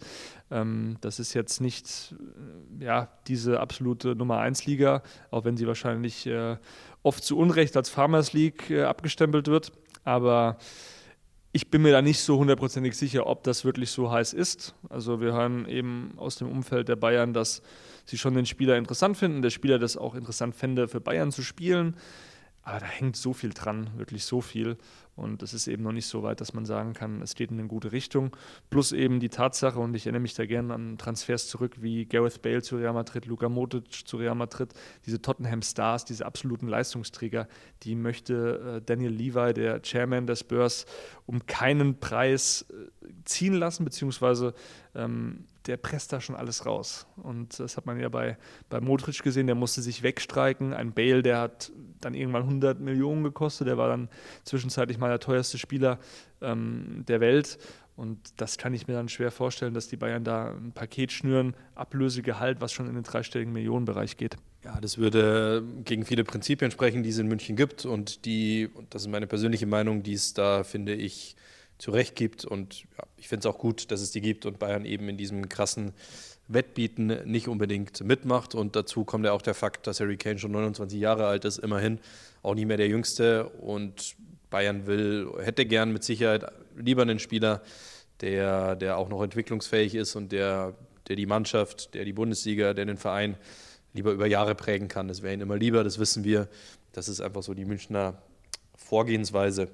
Ähm, 0.52 0.98
das 1.02 1.20
ist 1.20 1.34
jetzt 1.34 1.62
nicht 1.62 2.16
äh, 2.80 2.86
ja, 2.86 3.10
diese 3.28 3.60
absolute 3.60 4.16
Nummer 4.16 4.40
1 4.40 4.66
Liga, 4.66 5.02
auch 5.32 5.46
wenn 5.46 5.56
sie 5.56 5.68
wahrscheinlich 5.68 6.28
äh, 6.28 6.58
oft 7.04 7.24
zu 7.24 7.38
Unrecht 7.38 7.78
als 7.78 7.90
Farmers 7.90 8.34
League 8.34 8.70
äh, 8.70 8.84
abgestempelt 8.84 9.48
wird. 9.48 9.72
Aber 10.04 10.58
ich 11.52 11.72
bin 11.72 11.82
mir 11.82 11.92
da 11.92 12.02
nicht 12.02 12.20
so 12.20 12.38
hundertprozentig 12.38 12.96
sicher, 12.96 13.26
ob 13.26 13.44
das 13.44 13.66
wirklich 13.66 13.90
so 13.90 14.12
heiß 14.12 14.34
ist. 14.34 14.76
Also 14.90 15.20
wir 15.20 15.34
hören 15.34 15.68
eben 15.68 16.14
aus 16.18 16.36
dem 16.36 16.48
Umfeld 16.48 16.90
der 16.90 16.96
Bayern, 16.96 17.34
dass 17.34 17.64
sie 18.06 18.18
schon 18.18 18.36
den 18.36 18.46
Spieler 18.46 18.78
interessant 18.78 19.18
finden, 19.18 19.42
der 19.42 19.50
Spieler 19.50 19.80
das 19.80 19.98
auch 19.98 20.14
interessant 20.14 20.56
fände, 20.56 20.88
für 20.88 21.02
Bayern 21.02 21.32
zu 21.32 21.42
spielen. 21.42 21.96
Aber 22.62 22.80
da 22.80 22.86
hängt 22.86 23.16
so 23.16 23.34
viel 23.34 23.50
dran, 23.52 23.90
wirklich 23.98 24.26
so 24.26 24.42
viel. 24.42 24.78
Und 25.20 25.44
es 25.44 25.54
ist 25.54 25.68
eben 25.68 25.84
noch 25.84 25.92
nicht 25.92 26.08
so 26.08 26.24
weit, 26.24 26.42
dass 26.42 26.54
man 26.54 26.66
sagen 26.66 26.94
kann, 26.94 27.22
es 27.22 27.36
geht 27.36 27.52
in 27.52 27.60
eine 27.60 27.68
gute 27.68 27.92
Richtung. 27.92 28.36
Plus 28.70 28.92
eben 28.92 29.20
die 29.20 29.30
Tatsache, 29.30 29.80
und 29.80 29.94
ich 29.96 30.06
erinnere 30.06 30.22
mich 30.22 30.34
da 30.34 30.46
gerne 30.46 30.74
an 30.74 30.98
Transfers 30.98 31.48
zurück, 31.48 31.82
wie 31.82 32.06
Gareth 32.06 32.42
Bale 32.42 32.62
zu 32.62 32.78
Real 32.78 32.94
Madrid, 32.94 33.26
Luka 33.26 33.50
Modric 33.50 34.08
zu 34.08 34.18
Real 34.18 34.36
Madrid, 34.36 34.74
diese 35.06 35.22
Tottenham 35.22 35.62
Stars, 35.62 36.06
diese 36.06 36.26
absoluten 36.26 36.68
Leistungsträger, 36.68 37.48
die 37.84 37.96
möchte 37.96 38.78
äh, 38.78 38.82
Daniel 38.82 39.12
Levi, 39.12 39.54
der 39.54 39.82
Chairman 39.82 40.26
des 40.26 40.40
Spurs, 40.40 40.86
um 41.26 41.46
keinen 41.46 42.00
Preis 42.00 42.66
äh, 42.70 43.10
ziehen 43.26 43.54
lassen, 43.54 43.84
beziehungsweise 43.84 44.54
ähm, 44.96 45.46
der 45.66 45.78
presst 45.78 46.12
da 46.14 46.22
schon 46.22 46.36
alles 46.36 46.66
raus. 46.66 47.06
Und 47.18 47.60
das 47.60 47.78
hat 47.78 47.86
man 47.86 48.00
ja 48.00 48.10
bei, 48.10 48.38
bei 48.70 48.82
Modric 48.82 49.22
gesehen, 49.22 49.48
der 49.48 49.56
musste 49.56 49.82
sich 49.82 50.04
wegstreiken. 50.04 50.74
Ein 50.74 50.94
Bale, 50.94 51.22
der 51.22 51.40
hat 51.40 51.72
dann 52.02 52.14
irgendwann 52.14 52.44
100 52.44 52.80
Millionen 52.80 53.24
gekostet, 53.24 53.68
der 53.68 53.78
war 53.78 53.90
dann 53.90 54.10
zwischenzeitlich 54.46 54.98
mal 54.98 55.10
der 55.10 55.20
teuerste 55.20 55.58
Spieler 55.58 56.00
ähm, 56.42 57.04
der 57.08 57.20
Welt. 57.20 57.60
Und 57.96 58.18
das 58.38 58.58
kann 58.58 58.74
ich 58.74 58.88
mir 58.88 58.94
dann 58.94 59.10
schwer 59.10 59.30
vorstellen, 59.30 59.74
dass 59.74 59.90
die 59.90 59.98
Bayern 59.98 60.24
da 60.24 60.54
ein 60.54 60.72
Paket 60.72 61.12
schnüren, 61.12 61.54
Ablösegehalt, 61.76 62.62
was 62.62 62.72
schon 62.72 62.88
in 62.88 62.94
den 62.94 63.04
dreistelligen 63.04 63.52
Millionenbereich 63.52 64.16
geht. 64.16 64.38
Ja, 64.64 64.80
das 64.80 64.98
würde 64.98 65.64
gegen 65.84 66.06
viele 66.06 66.24
Prinzipien 66.24 66.72
sprechen, 66.72 67.04
die 67.04 67.10
es 67.10 67.18
in 67.18 67.28
München 67.28 67.58
gibt 67.58 67.86
und 67.86 68.26
die, 68.26 68.70
und 68.74 68.94
das 68.94 69.04
ist 69.04 69.10
meine 69.10 69.28
persönliche 69.28 69.66
Meinung, 69.66 70.02
die 70.02 70.14
es 70.14 70.34
da, 70.34 70.64
finde 70.64 70.96
ich, 70.96 71.36
zu 71.80 71.92
Recht 71.92 72.16
gibt. 72.16 72.46
Und 72.46 72.84
ja, 72.98 73.06
ich 73.18 73.28
finde 73.28 73.48
es 73.48 73.54
auch 73.54 73.58
gut, 73.58 73.90
dass 73.90 74.02
es 74.02 74.12
die 74.12 74.22
gibt 74.22 74.46
und 74.46 74.60
Bayern 74.60 74.86
eben 74.86 75.10
in 75.10 75.18
diesem 75.18 75.50
krassen 75.50 75.94
Wettbieten 76.48 77.08
nicht 77.26 77.48
unbedingt 77.48 78.04
mitmacht. 78.04 78.54
Und 78.54 78.76
dazu 78.76 79.06
kommt 79.06 79.26
ja 79.26 79.32
auch 79.32 79.42
der 79.42 79.56
Fakt, 79.56 79.88
dass 79.88 80.00
Harry 80.00 80.18
Kane 80.18 80.38
schon 80.38 80.52
29 80.52 81.00
Jahre 81.00 81.26
alt 81.26 81.46
ist, 81.46 81.58
immerhin 81.58 82.00
auch 82.44 82.54
nicht 82.54 82.68
mehr 82.68 82.78
der 82.78 82.88
Jüngste. 82.88 83.50
Und 83.50 84.16
Bayern 84.50 84.86
will, 84.86 85.32
hätte 85.42 85.66
gern 85.66 85.92
mit 85.92 86.04
Sicherheit 86.04 86.46
lieber 86.76 87.02
einen 87.04 87.20
Spieler, 87.20 87.62
der, 88.22 88.76
der 88.76 88.98
auch 88.98 89.10
noch 89.10 89.24
entwicklungsfähig 89.24 89.96
ist 89.96 90.16
und 90.16 90.32
der, 90.32 90.76
der 91.08 91.16
die 91.16 91.26
Mannschaft, 91.26 91.94
der 91.94 92.04
die 92.04 92.14
Bundesliga, 92.14 92.74
der 92.74 92.86
den 92.86 92.98
Verein 92.98 93.38
lieber 93.94 94.12
über 94.12 94.28
Jahre 94.28 94.56
prägen 94.56 94.88
kann. 94.88 95.08
Das 95.08 95.22
wäre 95.22 95.34
ihnen 95.34 95.44
immer 95.44 95.58
lieber, 95.58 95.84
das 95.84 96.00
wissen 96.00 96.24
wir. 96.24 96.50
Das 96.92 97.08
ist 97.08 97.22
einfach 97.22 97.44
so 97.44 97.54
die 97.54 97.66
Münchner 97.66 98.22
Vorgehensweise. 98.76 99.70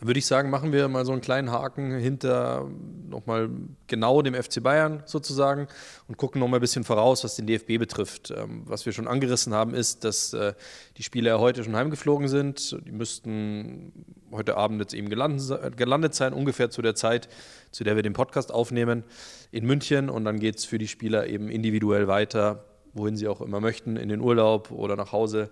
Dann 0.00 0.06
würde 0.08 0.18
ich 0.18 0.24
sagen, 0.24 0.48
machen 0.48 0.72
wir 0.72 0.88
mal 0.88 1.04
so 1.04 1.12
einen 1.12 1.20
kleinen 1.20 1.52
Haken 1.52 1.98
hinter 1.98 2.66
nochmal 3.06 3.50
genau 3.86 4.22
dem 4.22 4.34
FC 4.34 4.62
Bayern 4.62 5.02
sozusagen 5.04 5.68
und 6.08 6.16
gucken 6.16 6.40
nochmal 6.40 6.58
ein 6.58 6.62
bisschen 6.62 6.84
voraus, 6.84 7.22
was 7.22 7.36
den 7.36 7.46
DFB 7.46 7.78
betrifft. 7.78 8.30
Ähm, 8.34 8.62
was 8.64 8.86
wir 8.86 8.94
schon 8.94 9.06
angerissen 9.06 9.52
haben, 9.52 9.74
ist, 9.74 10.04
dass 10.04 10.32
äh, 10.32 10.54
die 10.96 11.02
Spieler 11.02 11.38
heute 11.38 11.64
schon 11.64 11.76
heimgeflogen 11.76 12.28
sind. 12.28 12.78
Die 12.86 12.92
müssten 12.92 13.92
heute 14.32 14.56
Abend 14.56 14.80
jetzt 14.80 14.94
eben 14.94 15.10
gelandet 15.10 16.14
sein, 16.14 16.32
ungefähr 16.32 16.70
zu 16.70 16.80
der 16.80 16.94
Zeit, 16.94 17.28
zu 17.70 17.84
der 17.84 17.94
wir 17.94 18.02
den 18.02 18.14
Podcast 18.14 18.54
aufnehmen 18.54 19.04
in 19.52 19.66
München. 19.66 20.08
Und 20.08 20.24
dann 20.24 20.40
geht 20.40 20.56
es 20.56 20.64
für 20.64 20.78
die 20.78 20.88
Spieler 20.88 21.26
eben 21.26 21.50
individuell 21.50 22.08
weiter, 22.08 22.64
wohin 22.94 23.16
sie 23.16 23.28
auch 23.28 23.42
immer 23.42 23.60
möchten, 23.60 23.98
in 23.98 24.08
den 24.08 24.20
Urlaub 24.20 24.70
oder 24.70 24.96
nach 24.96 25.12
Hause 25.12 25.50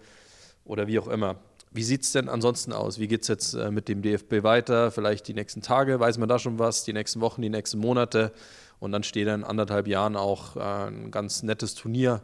oder 0.65 0.87
wie 0.87 0.99
auch 0.99 1.09
immer. 1.09 1.37
Wie 1.71 1.83
sieht 1.83 2.03
es 2.03 2.13
denn 2.13 2.29
ansonsten 2.29 2.73
aus? 2.73 2.99
Wie 2.99 3.09
geht 3.09 3.23
es 3.23 3.29
jetzt 3.29 3.55
äh, 3.55 3.71
mit 3.71 3.89
dem 3.89 4.03
DFB 4.03 4.43
weiter? 4.43 4.91
Vielleicht 4.91 5.29
die 5.29 5.35
nächsten 5.35 5.63
Tage, 5.63 6.01
weiß 6.01 6.19
man 6.19 6.29
da 6.29 6.39
schon 6.39 6.59
was? 6.59 6.85
Die 6.85 6.93
nächsten 6.93 7.21
Wochen, 7.21 7.43
die 7.43 7.51
nächsten 7.51 7.79
Monate? 7.79 8.33
Und 8.81 8.93
dann 8.93 9.03
steht 9.03 9.29
in 9.29 9.45
anderthalb 9.45 9.87
Jahren 9.87 10.17
auch 10.17 10.57
äh, 10.57 10.61
ein 10.61 11.11
ganz 11.11 11.43
nettes 11.43 11.75
Turnier 11.75 12.23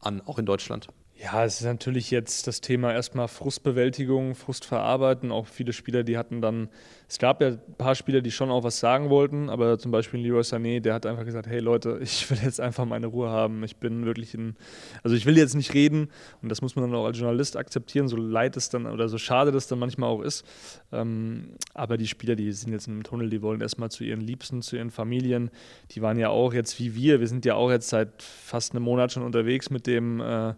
an, 0.00 0.22
auch 0.24 0.38
in 0.38 0.46
Deutschland. 0.46 0.88
Ja, 1.20 1.44
es 1.44 1.58
ist 1.58 1.66
natürlich 1.66 2.12
jetzt 2.12 2.46
das 2.46 2.60
Thema 2.60 2.92
erstmal 2.92 3.26
Frustbewältigung, 3.26 4.36
Frust 4.36 4.64
verarbeiten. 4.64 5.32
Auch 5.32 5.48
viele 5.48 5.72
Spieler, 5.72 6.04
die 6.04 6.16
hatten 6.16 6.40
dann, 6.40 6.68
es 7.08 7.18
gab 7.18 7.42
ja 7.42 7.48
ein 7.48 7.74
paar 7.76 7.96
Spieler, 7.96 8.20
die 8.20 8.30
schon 8.30 8.52
auch 8.52 8.62
was 8.62 8.78
sagen 8.78 9.10
wollten, 9.10 9.50
aber 9.50 9.80
zum 9.80 9.90
Beispiel 9.90 10.20
Leroy 10.20 10.42
Sané, 10.42 10.78
der 10.78 10.94
hat 10.94 11.06
einfach 11.06 11.24
gesagt, 11.24 11.48
hey 11.48 11.58
Leute, 11.58 11.98
ich 12.02 12.30
will 12.30 12.38
jetzt 12.44 12.60
einfach 12.60 12.84
meine 12.84 13.08
Ruhe 13.08 13.30
haben. 13.30 13.64
Ich 13.64 13.78
bin 13.78 14.06
wirklich 14.06 14.32
in, 14.32 14.54
also 15.02 15.16
ich 15.16 15.26
will 15.26 15.36
jetzt 15.36 15.56
nicht 15.56 15.74
reden 15.74 16.08
und 16.40 16.50
das 16.50 16.62
muss 16.62 16.76
man 16.76 16.88
dann 16.88 16.94
auch 16.94 17.06
als 17.06 17.18
Journalist 17.18 17.56
akzeptieren, 17.56 18.06
so 18.06 18.16
leid 18.16 18.56
es 18.56 18.68
dann 18.68 18.86
oder 18.86 19.08
so 19.08 19.18
schade 19.18 19.50
das 19.50 19.66
dann 19.66 19.80
manchmal 19.80 20.10
auch 20.10 20.22
ist. 20.22 20.46
Ähm, 20.92 21.48
aber 21.74 21.96
die 21.96 22.06
Spieler, 22.06 22.36
die 22.36 22.52
sind 22.52 22.72
jetzt 22.72 22.86
im 22.86 23.02
Tunnel, 23.02 23.28
die 23.28 23.42
wollen 23.42 23.60
erstmal 23.60 23.90
zu 23.90 24.04
ihren 24.04 24.20
Liebsten, 24.20 24.62
zu 24.62 24.76
ihren 24.76 24.92
Familien. 24.92 25.50
Die 25.90 26.00
waren 26.00 26.16
ja 26.16 26.28
auch 26.28 26.54
jetzt 26.54 26.78
wie 26.78 26.94
wir, 26.94 27.18
wir 27.18 27.26
sind 27.26 27.44
ja 27.44 27.56
auch 27.56 27.72
jetzt 27.72 27.88
seit 27.88 28.22
fast 28.22 28.72
einem 28.72 28.84
Monat 28.84 29.10
schon 29.10 29.24
unterwegs 29.24 29.68
mit 29.68 29.88
dem 29.88 30.20
äh, 30.20 30.54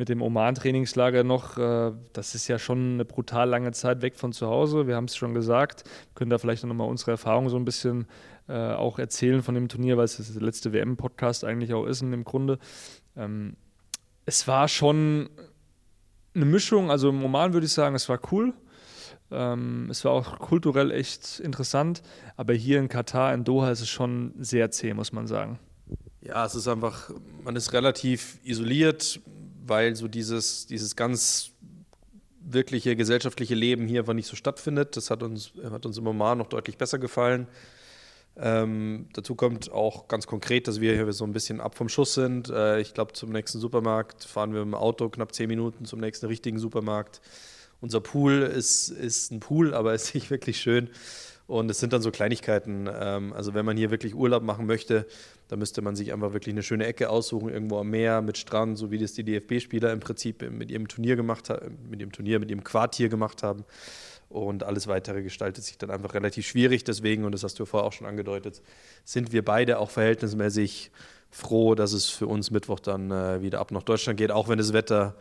mit 0.00 0.08
dem 0.08 0.22
Oman-Trainingslager 0.22 1.24
noch, 1.24 1.58
äh, 1.58 1.92
das 2.14 2.34
ist 2.34 2.48
ja 2.48 2.58
schon 2.58 2.94
eine 2.94 3.04
brutal 3.04 3.46
lange 3.50 3.70
Zeit 3.72 4.00
weg 4.00 4.16
von 4.16 4.32
zu 4.32 4.46
Hause. 4.46 4.86
Wir 4.86 4.96
haben 4.96 5.04
es 5.04 5.14
schon 5.14 5.34
gesagt, 5.34 5.84
können 6.14 6.30
da 6.30 6.38
vielleicht 6.38 6.64
noch 6.64 6.74
mal 6.74 6.84
unsere 6.84 7.10
Erfahrungen 7.10 7.50
so 7.50 7.58
ein 7.58 7.66
bisschen 7.66 8.06
äh, 8.48 8.72
auch 8.72 8.98
erzählen 8.98 9.42
von 9.42 9.54
dem 9.54 9.68
Turnier, 9.68 9.98
weil 9.98 10.06
es 10.06 10.16
das 10.16 10.34
letzte 10.36 10.72
WM-Podcast 10.72 11.44
eigentlich 11.44 11.74
auch 11.74 11.84
ist 11.84 12.00
dem 12.00 12.24
Grunde. 12.24 12.58
Ähm, 13.14 13.58
es 14.24 14.48
war 14.48 14.68
schon 14.68 15.28
eine 16.34 16.46
Mischung, 16.46 16.90
also 16.90 17.10
im 17.10 17.22
Oman 17.22 17.52
würde 17.52 17.66
ich 17.66 17.72
sagen, 17.74 17.94
es 17.94 18.08
war 18.08 18.20
cool. 18.32 18.54
Ähm, 19.30 19.86
es 19.90 20.02
war 20.06 20.12
auch 20.12 20.38
kulturell 20.38 20.92
echt 20.92 21.40
interessant, 21.40 22.02
aber 22.38 22.54
hier 22.54 22.78
in 22.78 22.88
Katar, 22.88 23.34
in 23.34 23.44
Doha, 23.44 23.70
ist 23.70 23.82
es 23.82 23.90
schon 23.90 24.32
sehr 24.38 24.70
zäh, 24.70 24.94
muss 24.94 25.12
man 25.12 25.26
sagen. 25.26 25.58
Ja, 26.22 26.46
es 26.46 26.54
ist 26.54 26.68
einfach, 26.68 27.10
man 27.44 27.54
ist 27.54 27.74
relativ 27.74 28.38
isoliert 28.44 29.20
weil 29.66 29.96
so 29.96 30.08
dieses, 30.08 30.66
dieses 30.66 30.96
ganz 30.96 31.52
wirkliche 32.40 32.96
gesellschaftliche 32.96 33.54
Leben 33.54 33.86
hier 33.86 34.00
einfach 34.00 34.14
nicht 34.14 34.26
so 34.26 34.36
stattfindet. 34.36 34.96
Das 34.96 35.10
hat 35.10 35.22
uns, 35.22 35.52
hat 35.70 35.86
uns 35.86 35.98
im 35.98 36.06
Oman 36.06 36.38
noch 36.38 36.48
deutlich 36.48 36.78
besser 36.78 36.98
gefallen. 36.98 37.46
Ähm, 38.36 39.06
dazu 39.12 39.34
kommt 39.34 39.70
auch 39.70 40.08
ganz 40.08 40.26
konkret, 40.26 40.68
dass 40.68 40.80
wir 40.80 40.94
hier 40.94 41.12
so 41.12 41.24
ein 41.24 41.32
bisschen 41.32 41.60
ab 41.60 41.74
vom 41.74 41.88
Schuss 41.88 42.14
sind. 42.14 42.48
Äh, 42.48 42.80
ich 42.80 42.94
glaube, 42.94 43.12
zum 43.12 43.30
nächsten 43.30 43.58
Supermarkt 43.58 44.24
fahren 44.24 44.54
wir 44.54 44.62
im 44.62 44.74
Auto 44.74 45.08
knapp 45.08 45.34
zehn 45.34 45.48
Minuten 45.48 45.84
zum 45.84 46.00
nächsten 46.00 46.26
richtigen 46.26 46.58
Supermarkt. 46.58 47.20
Unser 47.80 48.00
Pool 48.00 48.42
ist, 48.42 48.88
ist 48.88 49.32
ein 49.32 49.40
Pool, 49.40 49.74
aber 49.74 49.94
ist 49.94 50.14
nicht 50.14 50.30
wirklich 50.30 50.60
schön. 50.60 50.90
Und 51.46 51.70
es 51.70 51.80
sind 51.80 51.92
dann 51.92 52.02
so 52.02 52.10
Kleinigkeiten. 52.10 52.88
Ähm, 52.92 53.32
also 53.32 53.54
wenn 53.54 53.66
man 53.66 53.76
hier 53.76 53.90
wirklich 53.90 54.14
Urlaub 54.14 54.42
machen 54.42 54.66
möchte, 54.66 55.06
dann 55.50 55.58
müsste 55.58 55.82
man 55.82 55.96
sich 55.96 56.12
einfach 56.12 56.32
wirklich 56.32 56.54
eine 56.54 56.62
schöne 56.62 56.86
Ecke 56.86 57.10
aussuchen, 57.10 57.48
irgendwo 57.48 57.80
am 57.80 57.90
Meer 57.90 58.22
mit 58.22 58.38
Strand, 58.38 58.78
so 58.78 58.92
wie 58.92 58.98
das 58.98 59.14
die 59.14 59.24
DFB-Spieler 59.24 59.92
im 59.92 59.98
Prinzip 59.98 60.48
mit 60.48 60.70
ihrem 60.70 60.86
Turnier 60.86 61.16
gemacht 61.16 61.50
haben, 61.50 61.76
mit 61.90 61.98
ihrem 62.00 62.12
Turnier, 62.12 62.38
mit 62.38 62.52
ihrem 62.52 62.62
Quartier 62.62 63.08
gemacht 63.08 63.42
haben. 63.42 63.64
Und 64.28 64.62
alles 64.62 64.86
weitere 64.86 65.22
gestaltet 65.22 65.64
sich 65.64 65.76
dann 65.76 65.90
einfach 65.90 66.14
relativ 66.14 66.46
schwierig. 66.46 66.84
Deswegen, 66.84 67.24
und 67.24 67.32
das 67.32 67.42
hast 67.42 67.58
du 67.58 67.64
vorher 67.64 67.84
auch 67.84 67.92
schon 67.92 68.06
angedeutet, 68.06 68.62
sind 69.04 69.32
wir 69.32 69.44
beide 69.44 69.80
auch 69.80 69.90
verhältnismäßig 69.90 70.92
froh, 71.32 71.74
dass 71.74 71.94
es 71.94 72.08
für 72.08 72.28
uns 72.28 72.52
Mittwoch 72.52 72.78
dann 72.78 73.10
äh, 73.10 73.42
wieder 73.42 73.58
ab 73.58 73.72
nach 73.72 73.82
Deutschland 73.82 74.18
geht, 74.18 74.30
auch 74.30 74.48
wenn 74.48 74.58
das 74.58 74.72
Wetter 74.72 75.16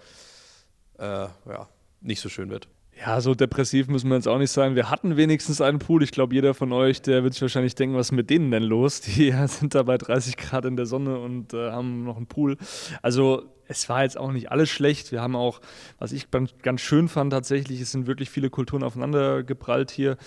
äh, 1.00 1.04
ja, 1.04 1.68
nicht 2.02 2.22
so 2.22 2.30
schön 2.30 2.52
wird. 2.52 2.68
Ja, 3.06 3.22
so 3.22 3.34
depressiv 3.34 3.88
müssen 3.88 4.10
wir 4.10 4.16
jetzt 4.16 4.28
auch 4.28 4.38
nicht 4.38 4.52
sein. 4.52 4.76
Wir 4.76 4.89
hatten 4.89 5.16
wenigstens 5.16 5.62
einen 5.62 5.80
Pool. 5.80 6.04
Ich 6.04 6.12
glaube, 6.12 6.36
jeder 6.36 6.54
von 6.54 6.74
euch, 6.74 7.02
der 7.02 7.24
wird 7.24 7.34
sich 7.34 7.41
wahrscheinlich 7.41 7.76
denken, 7.76 7.95
was 7.95 8.08
ist 8.08 8.12
mit 8.12 8.30
denen 8.30 8.52
denn 8.52 8.64
los? 8.64 9.00
Die 9.02 9.32
sind 9.47 9.74
da 9.74 9.84
bei 9.84 9.97
30 9.97 10.36
Grad 10.36 10.66
in 10.66 10.76
der 10.76 10.86
Sonne 10.86 11.18
und 11.18 11.54
äh, 11.54 11.72
haben 11.72 12.04
noch 12.04 12.18
einen 12.18 12.28
Pool. 12.28 12.58
Also 13.02 13.43
es 13.70 13.88
war 13.88 14.04
jetzt 14.04 14.18
auch 14.18 14.34
nicht 14.34 14.52
alles 14.52 14.70
schlecht. 14.70 15.14
Wir 15.14 15.22
haben 15.22 15.38
auch, 15.38 15.62
was 15.97 16.12
ich 16.12 16.28
ganz 16.32 16.82
schön 16.82 17.08
fand 17.08 17.32
tatsächlich, 17.32 17.80
es 17.80 17.91
sind 17.91 18.06
wirklich 18.06 18.30
viele 18.30 18.50
Kulturen 18.50 18.84
aufeinander 18.84 19.43
geprallt 19.43 19.91
hier. 19.91 20.18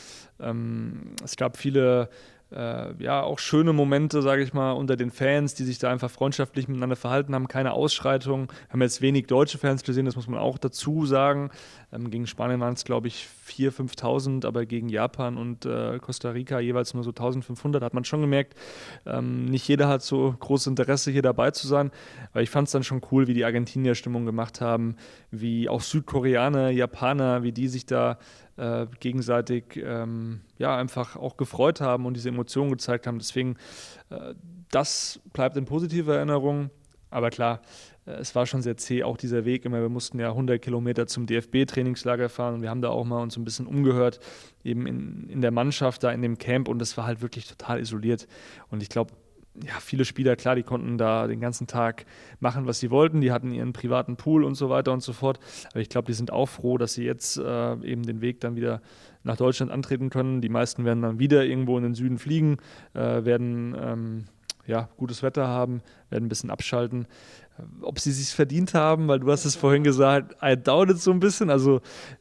Ähm, 0.40 1.14
es 1.22 1.36
gab 1.36 1.58
viele 1.58 2.08
äh, 2.54 2.94
ja, 3.02 3.22
auch 3.22 3.38
schöne 3.38 3.72
Momente, 3.72 4.22
sage 4.22 4.42
ich 4.42 4.52
mal, 4.52 4.72
unter 4.72 4.96
den 4.96 5.10
Fans, 5.10 5.54
die 5.54 5.64
sich 5.64 5.78
da 5.78 5.90
einfach 5.90 6.10
freundschaftlich 6.10 6.68
miteinander 6.68 6.96
verhalten 6.96 7.34
haben, 7.34 7.48
keine 7.48 7.72
Ausschreitungen. 7.72 8.48
Haben 8.70 8.82
jetzt 8.82 9.00
wenig 9.00 9.26
deutsche 9.26 9.58
Fans 9.58 9.82
gesehen, 9.82 10.04
das 10.04 10.16
muss 10.16 10.28
man 10.28 10.38
auch 10.38 10.58
dazu 10.58 11.06
sagen. 11.06 11.50
Ähm, 11.92 12.10
gegen 12.10 12.26
Spanien 12.26 12.60
waren 12.60 12.74
es, 12.74 12.84
glaube 12.84 13.08
ich, 13.08 13.26
4.000, 13.48 13.94
5.000, 13.96 14.46
aber 14.46 14.66
gegen 14.66 14.88
Japan 14.88 15.36
und 15.36 15.66
äh, 15.66 15.98
Costa 15.98 16.30
Rica 16.30 16.60
jeweils 16.60 16.94
nur 16.94 17.04
so 17.04 17.10
1.500. 17.10 17.82
Hat 17.82 17.94
man 17.94 18.04
schon 18.04 18.20
gemerkt, 18.20 18.54
ähm, 19.06 19.46
nicht 19.46 19.66
jeder 19.68 19.88
hat 19.88 20.02
so 20.02 20.34
großes 20.38 20.68
Interesse, 20.68 21.10
hier 21.10 21.22
dabei 21.22 21.50
zu 21.50 21.66
sein. 21.66 21.90
Aber 22.32 22.42
ich 22.42 22.50
fand 22.50 22.68
es 22.68 22.72
dann 22.72 22.84
schon 22.84 23.02
cool, 23.10 23.26
wie 23.26 23.34
die 23.34 23.44
Argentinier 23.44 23.94
Stimmung 23.94 24.26
gemacht 24.26 24.60
haben, 24.60 24.96
wie 25.30 25.68
auch 25.68 25.80
Südkoreaner, 25.80 26.70
Japaner, 26.70 27.42
wie 27.42 27.52
die 27.52 27.68
sich 27.68 27.86
da 27.86 28.18
äh, 28.56 28.86
gegenseitig 29.00 29.76
ähm, 29.76 30.40
ja, 30.58 30.76
einfach 30.76 31.16
auch 31.16 31.36
gefreut 31.36 31.80
haben 31.80 32.06
und 32.06 32.14
diese 32.14 32.28
Emotionen 32.28 32.70
gezeigt 32.70 33.06
haben. 33.06 33.18
Deswegen, 33.18 33.56
äh, 34.10 34.34
das 34.70 35.20
bleibt 35.32 35.56
in 35.56 35.64
positiver 35.64 36.16
Erinnerung. 36.16 36.70
Aber 37.10 37.30
klar, 37.30 37.60
äh, 38.06 38.12
es 38.12 38.34
war 38.34 38.46
schon 38.46 38.62
sehr 38.62 38.76
zäh, 38.76 39.02
auch 39.04 39.16
dieser 39.16 39.44
Weg 39.44 39.64
immer. 39.64 39.80
Wir 39.80 39.88
mussten 39.88 40.18
ja 40.18 40.28
100 40.28 40.60
Kilometer 40.60 41.06
zum 41.06 41.26
DFB-Trainingslager 41.26 42.28
fahren 42.28 42.54
und 42.54 42.62
wir 42.62 42.70
haben 42.70 42.82
da 42.82 42.88
auch 42.88 43.04
mal 43.04 43.22
uns 43.22 43.36
ein 43.36 43.44
bisschen 43.44 43.66
umgehört, 43.66 44.20
eben 44.64 44.86
in, 44.86 45.28
in 45.28 45.40
der 45.40 45.50
Mannschaft, 45.50 46.02
da 46.02 46.10
in 46.10 46.22
dem 46.22 46.38
Camp 46.38 46.68
und 46.68 46.78
das 46.78 46.96
war 46.96 47.06
halt 47.06 47.20
wirklich 47.22 47.46
total 47.46 47.80
isoliert. 47.80 48.26
Und 48.70 48.82
ich 48.82 48.88
glaube, 48.88 49.12
ja, 49.54 49.74
viele 49.80 50.04
Spieler, 50.04 50.34
klar, 50.36 50.54
die 50.54 50.62
konnten 50.62 50.96
da 50.96 51.26
den 51.26 51.40
ganzen 51.40 51.66
Tag 51.66 52.06
machen, 52.40 52.66
was 52.66 52.80
sie 52.80 52.90
wollten. 52.90 53.20
Die 53.20 53.32
hatten 53.32 53.52
ihren 53.52 53.72
privaten 53.72 54.16
Pool 54.16 54.44
und 54.44 54.54
so 54.54 54.70
weiter 54.70 54.92
und 54.92 55.02
so 55.02 55.12
fort. 55.12 55.38
Aber 55.72 55.80
ich 55.80 55.88
glaube, 55.88 56.06
die 56.06 56.14
sind 56.14 56.32
auch 56.32 56.48
froh, 56.48 56.78
dass 56.78 56.94
sie 56.94 57.04
jetzt 57.04 57.36
äh, 57.36 57.72
eben 57.82 58.02
den 58.02 58.20
Weg 58.22 58.40
dann 58.40 58.56
wieder 58.56 58.80
nach 59.24 59.36
Deutschland 59.36 59.70
antreten 59.70 60.10
können. 60.10 60.40
Die 60.40 60.48
meisten 60.48 60.84
werden 60.84 61.02
dann 61.02 61.18
wieder 61.18 61.44
irgendwo 61.44 61.76
in 61.76 61.82
den 61.82 61.94
Süden 61.94 62.18
fliegen, 62.18 62.56
äh, 62.94 63.24
werden 63.24 63.76
ähm, 63.78 64.24
ja, 64.66 64.88
gutes 64.96 65.22
Wetter 65.22 65.48
haben, 65.48 65.82
werden 66.12 66.26
ein 66.26 66.28
bisschen 66.28 66.50
abschalten 66.50 67.06
ob 67.82 67.98
sie 67.98 68.12
sich 68.12 68.34
verdient 68.34 68.74
haben, 68.74 69.08
weil 69.08 69.20
du 69.20 69.30
hast 69.30 69.44
es 69.44 69.56
vorhin 69.56 69.84
gesagt, 69.84 70.36
I 70.42 70.56
doubt 70.56 70.90
it 70.90 70.98
so 70.98 71.10
ein 71.10 71.20
bisschen. 71.20 71.50
Also 71.50 71.80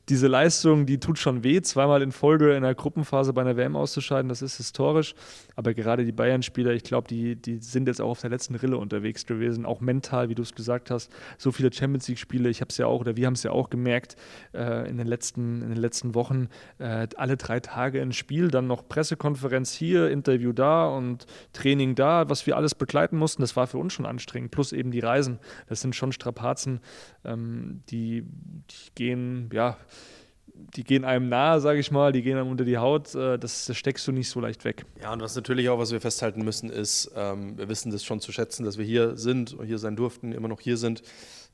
diese 0.10 0.28
Leistung, 0.28 0.86
die 0.86 1.00
tut 1.00 1.18
schon 1.20 1.44
weh, 1.44 1.62
zweimal 1.62 2.02
in 2.02 2.12
Folge 2.12 2.54
in 2.56 2.64
der 2.64 2.76
Gruppenphase 2.76 3.32
bei 3.32 3.42
einer 3.42 3.56
WM 3.56 3.76
auszuscheiden, 3.76 4.28
das 4.28 4.42
ist 4.42 4.58
historisch. 4.58 5.16
Aber 5.56 5.74
gerade 5.74 6.04
die 6.06 6.12
Bayern-Spieler, 6.12 6.72
ich 6.72 6.84
glaube, 6.84 7.08
die, 7.08 7.36
die 7.36 7.58
sind 7.58 7.88
jetzt 7.88 8.02
auch 8.02 8.10
auf 8.10 8.22
der 8.22 8.30
letzten 8.30 8.56
Rille 8.56 8.78
unterwegs 8.78 9.26
gewesen, 9.26 9.66
auch 9.66 9.80
mental, 9.80 10.30
wie 10.30 10.36
du 10.36 10.42
es 10.42 10.54
gesagt 10.54 10.92
hast. 10.92 11.12
So 11.38 11.52
viele 11.52 11.72
Champions 11.72 12.08
League-Spiele, 12.08 12.50
ich 12.50 12.62
habe 12.62 12.70
es 12.70 12.78
ja 12.78 12.88
auch, 12.88 13.02
oder 13.02 13.16
wir 13.16 13.26
haben 13.26 13.34
es 13.34 13.44
ja 13.44 13.52
auch 13.52 13.70
gemerkt 13.70 14.16
äh, 14.54 14.90
in, 14.90 14.98
den 14.98 15.08
letzten, 15.08 15.62
in 15.62 15.70
den 15.70 15.80
letzten 15.80 16.14
Wochen, 16.14 16.50
äh, 16.80 17.08
alle 17.16 17.38
drei 17.38 17.60
Tage 17.60 18.02
ein 18.02 18.12
Spiel, 18.12 18.50
dann 18.50 18.68
noch 18.68 18.88
Pressekonferenz 18.88 19.74
hier, 19.74 20.10
Interview 20.10 20.52
da 20.52 20.88
und 20.88 21.26
Training 21.54 21.96
da, 21.96 22.30
was 22.30 22.46
wir 22.48 22.58
alles 22.58 22.76
begleiten 22.76 23.18
mussten. 23.18 23.42
Das 23.42 23.56
war 23.56 23.68
für 23.68 23.78
uns 23.82 23.94
schon 23.94 24.06
anstrengend, 24.06 24.52
plus 24.52 24.72
eben 24.72 24.92
die 24.92 25.00
Reisen. 25.00 25.40
Das 25.68 25.82
sind 25.82 25.96
schon 25.96 26.12
Strapazen, 26.12 26.80
ähm, 27.26 27.84
die, 27.90 28.22
die 28.22 28.92
gehen, 28.96 29.50
ja, 29.52 29.78
die 30.54 30.84
gehen 30.84 31.06
einem 31.06 31.30
nahe, 31.30 31.60
sage 31.60 31.80
ich 31.80 31.92
mal, 31.92 32.12
die 32.12 32.22
gehen 32.22 32.38
einem 32.38 32.50
unter 32.50 32.66
die 32.66 32.78
Haut, 32.78 33.14
äh, 33.16 33.38
das, 33.38 33.66
das, 33.66 33.78
steckst 33.78 34.08
du 34.08 34.12
nicht 34.12 34.30
so 34.30 34.40
leicht 34.40 34.64
weg. 34.66 34.86
Ja, 35.02 35.14
und 35.14 35.22
was 35.22 35.36
natürlich 35.36 35.70
auch, 35.70 35.80
was 35.80 35.92
wir 35.92 36.02
festhalten 36.02 36.44
müssen, 36.44 36.70
ist, 36.70 37.12
ähm, 37.16 37.58
wir 37.58 37.70
wissen 37.70 37.92
das 37.92 38.04
schon 38.04 38.20
zu 38.20 38.32
schätzen, 38.32 38.64
dass 38.64 38.78
wir 38.78 38.86
hier 38.86 39.18
sind 39.18 39.54
und 39.54 39.66
hier 39.66 39.80
sein 39.80 39.96
durften, 39.96 40.32
immer 40.32 40.48
noch 40.48 40.62
hier 40.62 40.78
sind, 40.78 41.04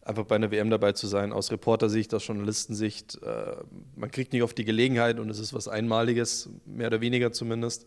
einfach 0.04 0.26
bei 0.26 0.36
einer 0.36 0.52
WM 0.52 0.70
dabei 0.70 0.94
zu 0.94 1.08
sein, 1.08 1.34
aus 1.34 1.52
Reportersicht, 1.52 2.14
aus 2.14 2.28
Journalistensicht. 2.28 3.20
Äh, 3.24 3.58
man 3.96 4.12
kriegt 4.12 4.34
nicht 4.34 4.44
oft 4.44 4.58
die 4.58 4.66
Gelegenheit 4.66 5.20
und 5.20 5.30
es 5.30 5.40
ist 5.40 5.54
was 5.54 5.68
Einmaliges, 5.68 6.50
mehr 6.66 6.88
oder 6.88 7.02
weniger 7.02 7.32
zumindest. 7.32 7.86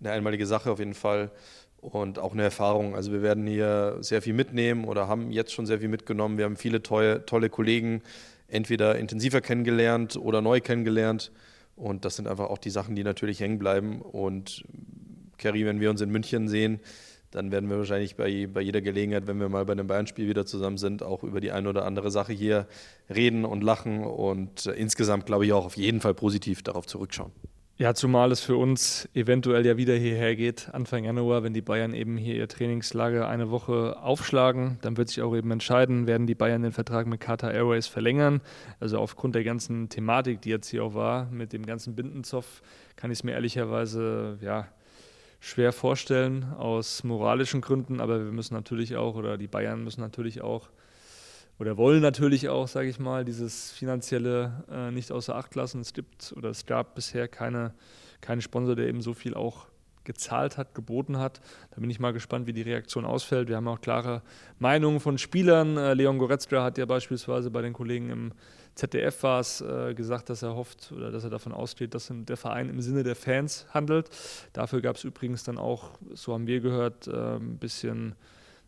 Eine 0.00 0.10
einmalige 0.10 0.46
Sache 0.46 0.70
auf 0.70 0.78
jeden 0.78 0.94
Fall 0.94 1.30
und 1.80 2.18
auch 2.18 2.32
eine 2.32 2.42
Erfahrung. 2.42 2.94
Also 2.94 3.12
wir 3.12 3.22
werden 3.22 3.46
hier 3.46 3.98
sehr 4.00 4.22
viel 4.22 4.34
mitnehmen 4.34 4.84
oder 4.84 5.08
haben 5.08 5.30
jetzt 5.30 5.52
schon 5.52 5.66
sehr 5.66 5.80
viel 5.80 5.88
mitgenommen. 5.88 6.38
Wir 6.38 6.44
haben 6.44 6.56
viele 6.56 6.82
tolle, 6.82 7.24
tolle 7.26 7.50
Kollegen, 7.50 8.02
entweder 8.48 8.96
intensiver 8.96 9.40
kennengelernt 9.40 10.16
oder 10.16 10.40
neu 10.40 10.60
kennengelernt. 10.60 11.32
Und 11.76 12.04
das 12.04 12.16
sind 12.16 12.26
einfach 12.26 12.48
auch 12.48 12.58
die 12.58 12.70
Sachen, 12.70 12.96
die 12.96 13.04
natürlich 13.04 13.40
hängen 13.40 13.58
bleiben. 13.58 14.00
Und 14.00 14.64
Kerry, 15.36 15.66
wenn 15.66 15.80
wir 15.80 15.90
uns 15.90 16.00
in 16.00 16.10
München 16.10 16.48
sehen, 16.48 16.80
dann 17.30 17.50
werden 17.50 17.68
wir 17.68 17.76
wahrscheinlich 17.76 18.16
bei, 18.16 18.46
bei 18.46 18.62
jeder 18.62 18.80
Gelegenheit, 18.80 19.26
wenn 19.26 19.38
wir 19.38 19.48
mal 19.48 19.64
bei 19.66 19.72
einem 19.72 19.86
Bayern-Spiel 19.86 20.28
wieder 20.28 20.46
zusammen 20.46 20.78
sind, 20.78 21.02
auch 21.02 21.22
über 21.22 21.40
die 21.40 21.52
eine 21.52 21.68
oder 21.68 21.84
andere 21.84 22.10
Sache 22.10 22.32
hier 22.32 22.66
reden 23.14 23.44
und 23.44 23.62
lachen 23.62 24.04
und 24.04 24.66
äh, 24.66 24.72
insgesamt, 24.72 25.26
glaube 25.26 25.44
ich, 25.44 25.52
auch 25.52 25.66
auf 25.66 25.76
jeden 25.76 26.00
Fall 26.00 26.14
positiv 26.14 26.62
darauf 26.62 26.86
zurückschauen. 26.86 27.32
Ja, 27.78 27.92
zumal 27.92 28.32
es 28.32 28.40
für 28.40 28.56
uns 28.56 29.06
eventuell 29.12 29.66
ja 29.66 29.76
wieder 29.76 29.94
hierher 29.94 30.34
geht, 30.34 30.70
Anfang 30.72 31.04
Januar, 31.04 31.42
wenn 31.42 31.52
die 31.52 31.60
Bayern 31.60 31.92
eben 31.92 32.16
hier 32.16 32.34
ihr 32.34 32.48
Trainingslager 32.48 33.28
eine 33.28 33.50
Woche 33.50 33.98
aufschlagen, 34.00 34.78
dann 34.80 34.96
wird 34.96 35.10
sich 35.10 35.20
auch 35.20 35.36
eben 35.36 35.50
entscheiden, 35.50 36.06
werden 36.06 36.26
die 36.26 36.34
Bayern 36.34 36.62
den 36.62 36.72
Vertrag 36.72 37.06
mit 37.06 37.20
Qatar 37.20 37.52
Airways 37.52 37.86
verlängern. 37.86 38.40
Also 38.80 38.98
aufgrund 38.98 39.34
der 39.34 39.44
ganzen 39.44 39.90
Thematik, 39.90 40.40
die 40.40 40.48
jetzt 40.48 40.70
hier 40.70 40.84
auch 40.84 40.94
war, 40.94 41.26
mit 41.30 41.52
dem 41.52 41.66
ganzen 41.66 41.94
Bindenzoff, 41.94 42.62
kann 42.96 43.10
ich 43.10 43.18
es 43.18 43.24
mir 43.24 43.32
ehrlicherweise 43.32 44.38
ja, 44.40 44.68
schwer 45.40 45.74
vorstellen, 45.74 46.44
aus 46.54 47.04
moralischen 47.04 47.60
Gründen, 47.60 48.00
aber 48.00 48.24
wir 48.24 48.32
müssen 48.32 48.54
natürlich 48.54 48.96
auch, 48.96 49.16
oder 49.16 49.36
die 49.36 49.48
Bayern 49.48 49.84
müssen 49.84 50.00
natürlich 50.00 50.40
auch 50.40 50.70
oder 51.58 51.76
wollen 51.76 52.02
natürlich 52.02 52.48
auch, 52.48 52.68
sage 52.68 52.88
ich 52.88 52.98
mal, 52.98 53.24
dieses 53.24 53.72
finanzielle 53.72 54.64
äh, 54.70 54.90
nicht 54.90 55.10
außer 55.10 55.34
Acht 55.34 55.54
lassen. 55.54 55.80
Es 55.80 55.94
gibt 55.94 56.34
oder 56.36 56.50
es 56.50 56.66
gab 56.66 56.94
bisher 56.94 57.28
keine, 57.28 57.72
keinen 58.20 58.42
Sponsor, 58.42 58.76
der 58.76 58.88
eben 58.88 59.00
so 59.00 59.14
viel 59.14 59.34
auch 59.34 59.66
gezahlt 60.04 60.56
hat, 60.56 60.74
geboten 60.74 61.18
hat. 61.18 61.40
Da 61.70 61.80
bin 61.80 61.90
ich 61.90 62.00
mal 62.00 62.12
gespannt, 62.12 62.46
wie 62.46 62.52
die 62.52 62.62
Reaktion 62.62 63.04
ausfällt. 63.04 63.48
Wir 63.48 63.56
haben 63.56 63.68
auch 63.68 63.80
klare 63.80 64.22
Meinungen 64.58 65.00
von 65.00 65.18
Spielern. 65.18 65.76
Äh, 65.76 65.94
Leon 65.94 66.18
Goretzka 66.18 66.62
hat 66.62 66.78
ja 66.78 66.86
beispielsweise 66.86 67.50
bei 67.50 67.62
den 67.62 67.72
Kollegen 67.72 68.10
im 68.10 68.32
ZDF 68.76 69.22
war 69.22 69.40
es 69.40 69.62
äh, 69.62 69.94
gesagt, 69.94 70.28
dass 70.28 70.42
er 70.42 70.54
hofft 70.54 70.92
oder 70.92 71.10
dass 71.10 71.24
er 71.24 71.30
davon 71.30 71.52
ausgeht, 71.52 71.94
dass 71.94 72.12
der 72.12 72.36
Verein 72.36 72.68
im 72.68 72.82
Sinne 72.82 73.02
der 73.02 73.16
Fans 73.16 73.66
handelt. 73.70 74.10
Dafür 74.52 74.82
gab 74.82 74.96
es 74.96 75.04
übrigens 75.04 75.44
dann 75.44 75.56
auch, 75.56 75.92
so 76.12 76.34
haben 76.34 76.46
wir 76.46 76.60
gehört, 76.60 77.08
äh, 77.08 77.36
ein 77.36 77.58
bisschen 77.58 78.14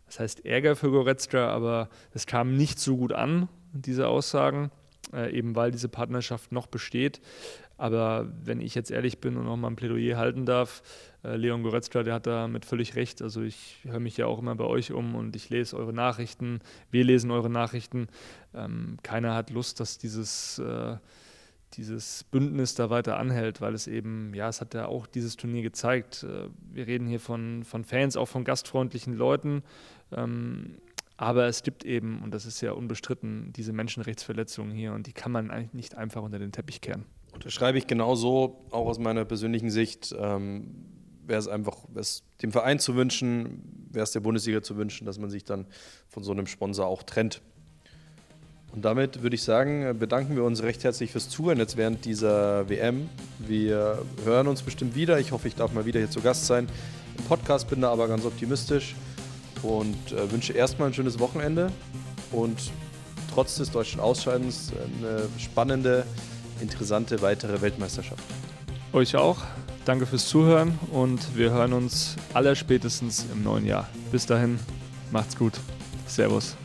das 0.09 0.21
heißt 0.21 0.45
Ärger 0.45 0.75
für 0.75 0.91
Goretzka, 0.91 1.49
aber 1.49 1.89
es 2.13 2.27
kam 2.27 2.57
nicht 2.57 2.81
so 2.81 2.97
gut 2.97 3.13
an, 3.13 3.49
diese 3.73 4.09
Aussagen, 4.09 4.71
äh, 5.13 5.31
eben 5.37 5.55
weil 5.55 5.71
diese 5.71 5.89
Partnerschaft 5.89 6.51
noch 6.51 6.67
besteht. 6.67 7.21
Aber 7.77 8.27
wenn 8.43 8.61
ich 8.61 8.75
jetzt 8.75 8.91
ehrlich 8.91 9.21
bin 9.21 9.37
und 9.37 9.45
noch 9.45 9.57
mal 9.57 9.69
ein 9.69 9.77
Plädoyer 9.77 10.17
halten 10.17 10.47
darf, 10.47 10.83
äh, 11.23 11.37
Leon 11.37 11.63
Goretzka, 11.63 12.03
der 12.03 12.15
hat 12.15 12.27
da 12.27 12.49
mit 12.49 12.65
völlig 12.65 12.97
recht. 12.97 13.23
Also 13.23 13.43
ich 13.43 13.77
höre 13.85 14.01
mich 14.01 14.17
ja 14.17 14.27
auch 14.27 14.41
immer 14.41 14.57
bei 14.57 14.65
euch 14.65 14.91
um 14.91 15.15
und 15.15 15.37
ich 15.37 15.49
lese 15.51 15.77
eure 15.77 15.93
Nachrichten, 15.93 16.61
wir 16.91 17.05
lesen 17.05 17.31
eure 17.31 17.51
Nachrichten. 17.51 18.09
Ähm, 18.53 18.97
keiner 19.05 19.35
hat 19.35 19.51
Lust, 19.51 19.79
dass 19.79 19.99
dieses 19.99 20.59
äh, 20.59 20.97
dieses 21.75 22.25
Bündnis 22.25 22.75
da 22.75 22.91
weiter 22.91 23.19
anhält, 23.19 23.61
weil 23.61 23.75
es 23.75 23.87
eben, 23.87 24.33
ja, 24.35 24.49
es 24.49 24.61
hat 24.61 24.75
ja 24.75 24.87
auch 24.87 25.07
dieses 25.07 25.37
Turnier 25.37 25.63
gezeigt. 25.63 26.25
Äh, 26.25 26.49
wir 26.73 26.87
reden 26.87 27.07
hier 27.07 27.21
von, 27.21 27.65
von 27.65 27.85
Fans, 27.85 28.17
auch 28.17 28.29
von 28.29 28.45
gastfreundlichen 28.45 29.15
Leuten. 29.15 29.63
Ähm, 30.13 30.77
aber 31.17 31.47
es 31.47 31.65
gibt 31.65 31.85
eben, 31.85 32.23
und 32.23 32.33
das 32.33 32.47
ist 32.47 32.61
ja 32.61 32.73
unbestritten, 32.73 33.53
diese 33.53 33.73
Menschenrechtsverletzungen 33.73 34.73
hier 34.73 34.93
und 34.93 35.07
die 35.09 35.13
kann 35.13 35.33
man 35.33 35.51
eigentlich 35.51 35.73
nicht 35.73 35.97
einfach 35.97 36.23
unter 36.23 36.39
den 36.39 36.53
Teppich 36.53 36.81
kehren. 36.81 37.07
Unterschreibe 37.33 37.77
ich 37.77 37.87
genauso, 37.87 38.65
auch 38.71 38.87
aus 38.87 38.99
meiner 38.99 39.25
persönlichen 39.25 39.71
Sicht. 39.71 40.15
Ähm, 40.19 40.75
wäre 41.27 41.41
es 41.41 41.49
einfach 41.49 41.77
wär's 41.93 42.23
dem 42.41 42.53
Verein 42.53 42.79
zu 42.79 42.95
wünschen, 42.95 43.89
wäre 43.91 44.05
es 44.05 44.13
der 44.13 44.21
Bundesliga 44.21 44.63
zu 44.63 44.77
wünschen, 44.77 45.05
dass 45.07 45.19
man 45.19 45.29
sich 45.29 45.45
dann 45.45 45.67
von 46.09 46.23
so 46.23 46.33
einem 46.33 46.47
Sponsor 46.47 46.87
auch 46.87 47.03
trennt. 47.03 47.43
Und 48.73 48.85
damit 48.85 49.23
würde 49.23 49.35
ich 49.35 49.43
sagen, 49.43 49.99
bedanken 49.99 50.37
wir 50.37 50.45
uns 50.45 50.63
recht 50.63 50.85
herzlich 50.85 51.13
fürs 51.13 51.29
Zuhören 51.29 51.59
jetzt 51.59 51.77
während 51.77 52.05
dieser 52.05 52.69
WM. 52.69 53.09
Wir 53.39 54.03
hören 54.25 54.47
uns 54.47 54.63
bestimmt 54.63 54.95
wieder. 54.95 55.19
Ich 55.19 55.33
hoffe, 55.33 55.49
ich 55.49 55.55
darf 55.55 55.73
mal 55.73 55.85
wieder 55.85 55.99
hier 56.01 56.11
zu 56.11 56.21
Gast 56.21 56.47
sein. 56.47 56.69
Im 57.17 57.25
Podcast 57.25 57.69
bin 57.69 57.81
da 57.81 57.91
aber 57.91 58.09
ganz 58.09 58.25
optimistisch 58.25 58.95
und 59.63 60.13
äh, 60.13 60.31
wünsche 60.31 60.53
erstmal 60.53 60.89
ein 60.89 60.95
schönes 60.95 61.19
Wochenende 61.19 61.71
und 62.33 62.71
trotz 63.33 63.57
des 63.57 63.71
deutschen 63.71 64.01
Ausscheidens 64.01 64.73
eine 65.01 65.29
spannende, 65.39 66.05
interessante 66.61 67.23
weitere 67.23 67.61
Weltmeisterschaft. 67.61 68.23
Euch 68.93 69.17
auch. 69.17 69.39
Danke 69.85 70.07
fürs 70.07 70.29
Zuhören 70.29 70.79
und 70.93 71.37
wir 71.37 71.51
hören 71.51 71.73
uns 71.73 72.17
allerspätestens 72.35 73.27
im 73.33 73.43
neuen 73.43 73.65
Jahr. 73.65 73.89
Bis 74.13 74.27
dahin, 74.27 74.59
macht's 75.11 75.37
gut. 75.37 75.55
Servus. 76.07 76.57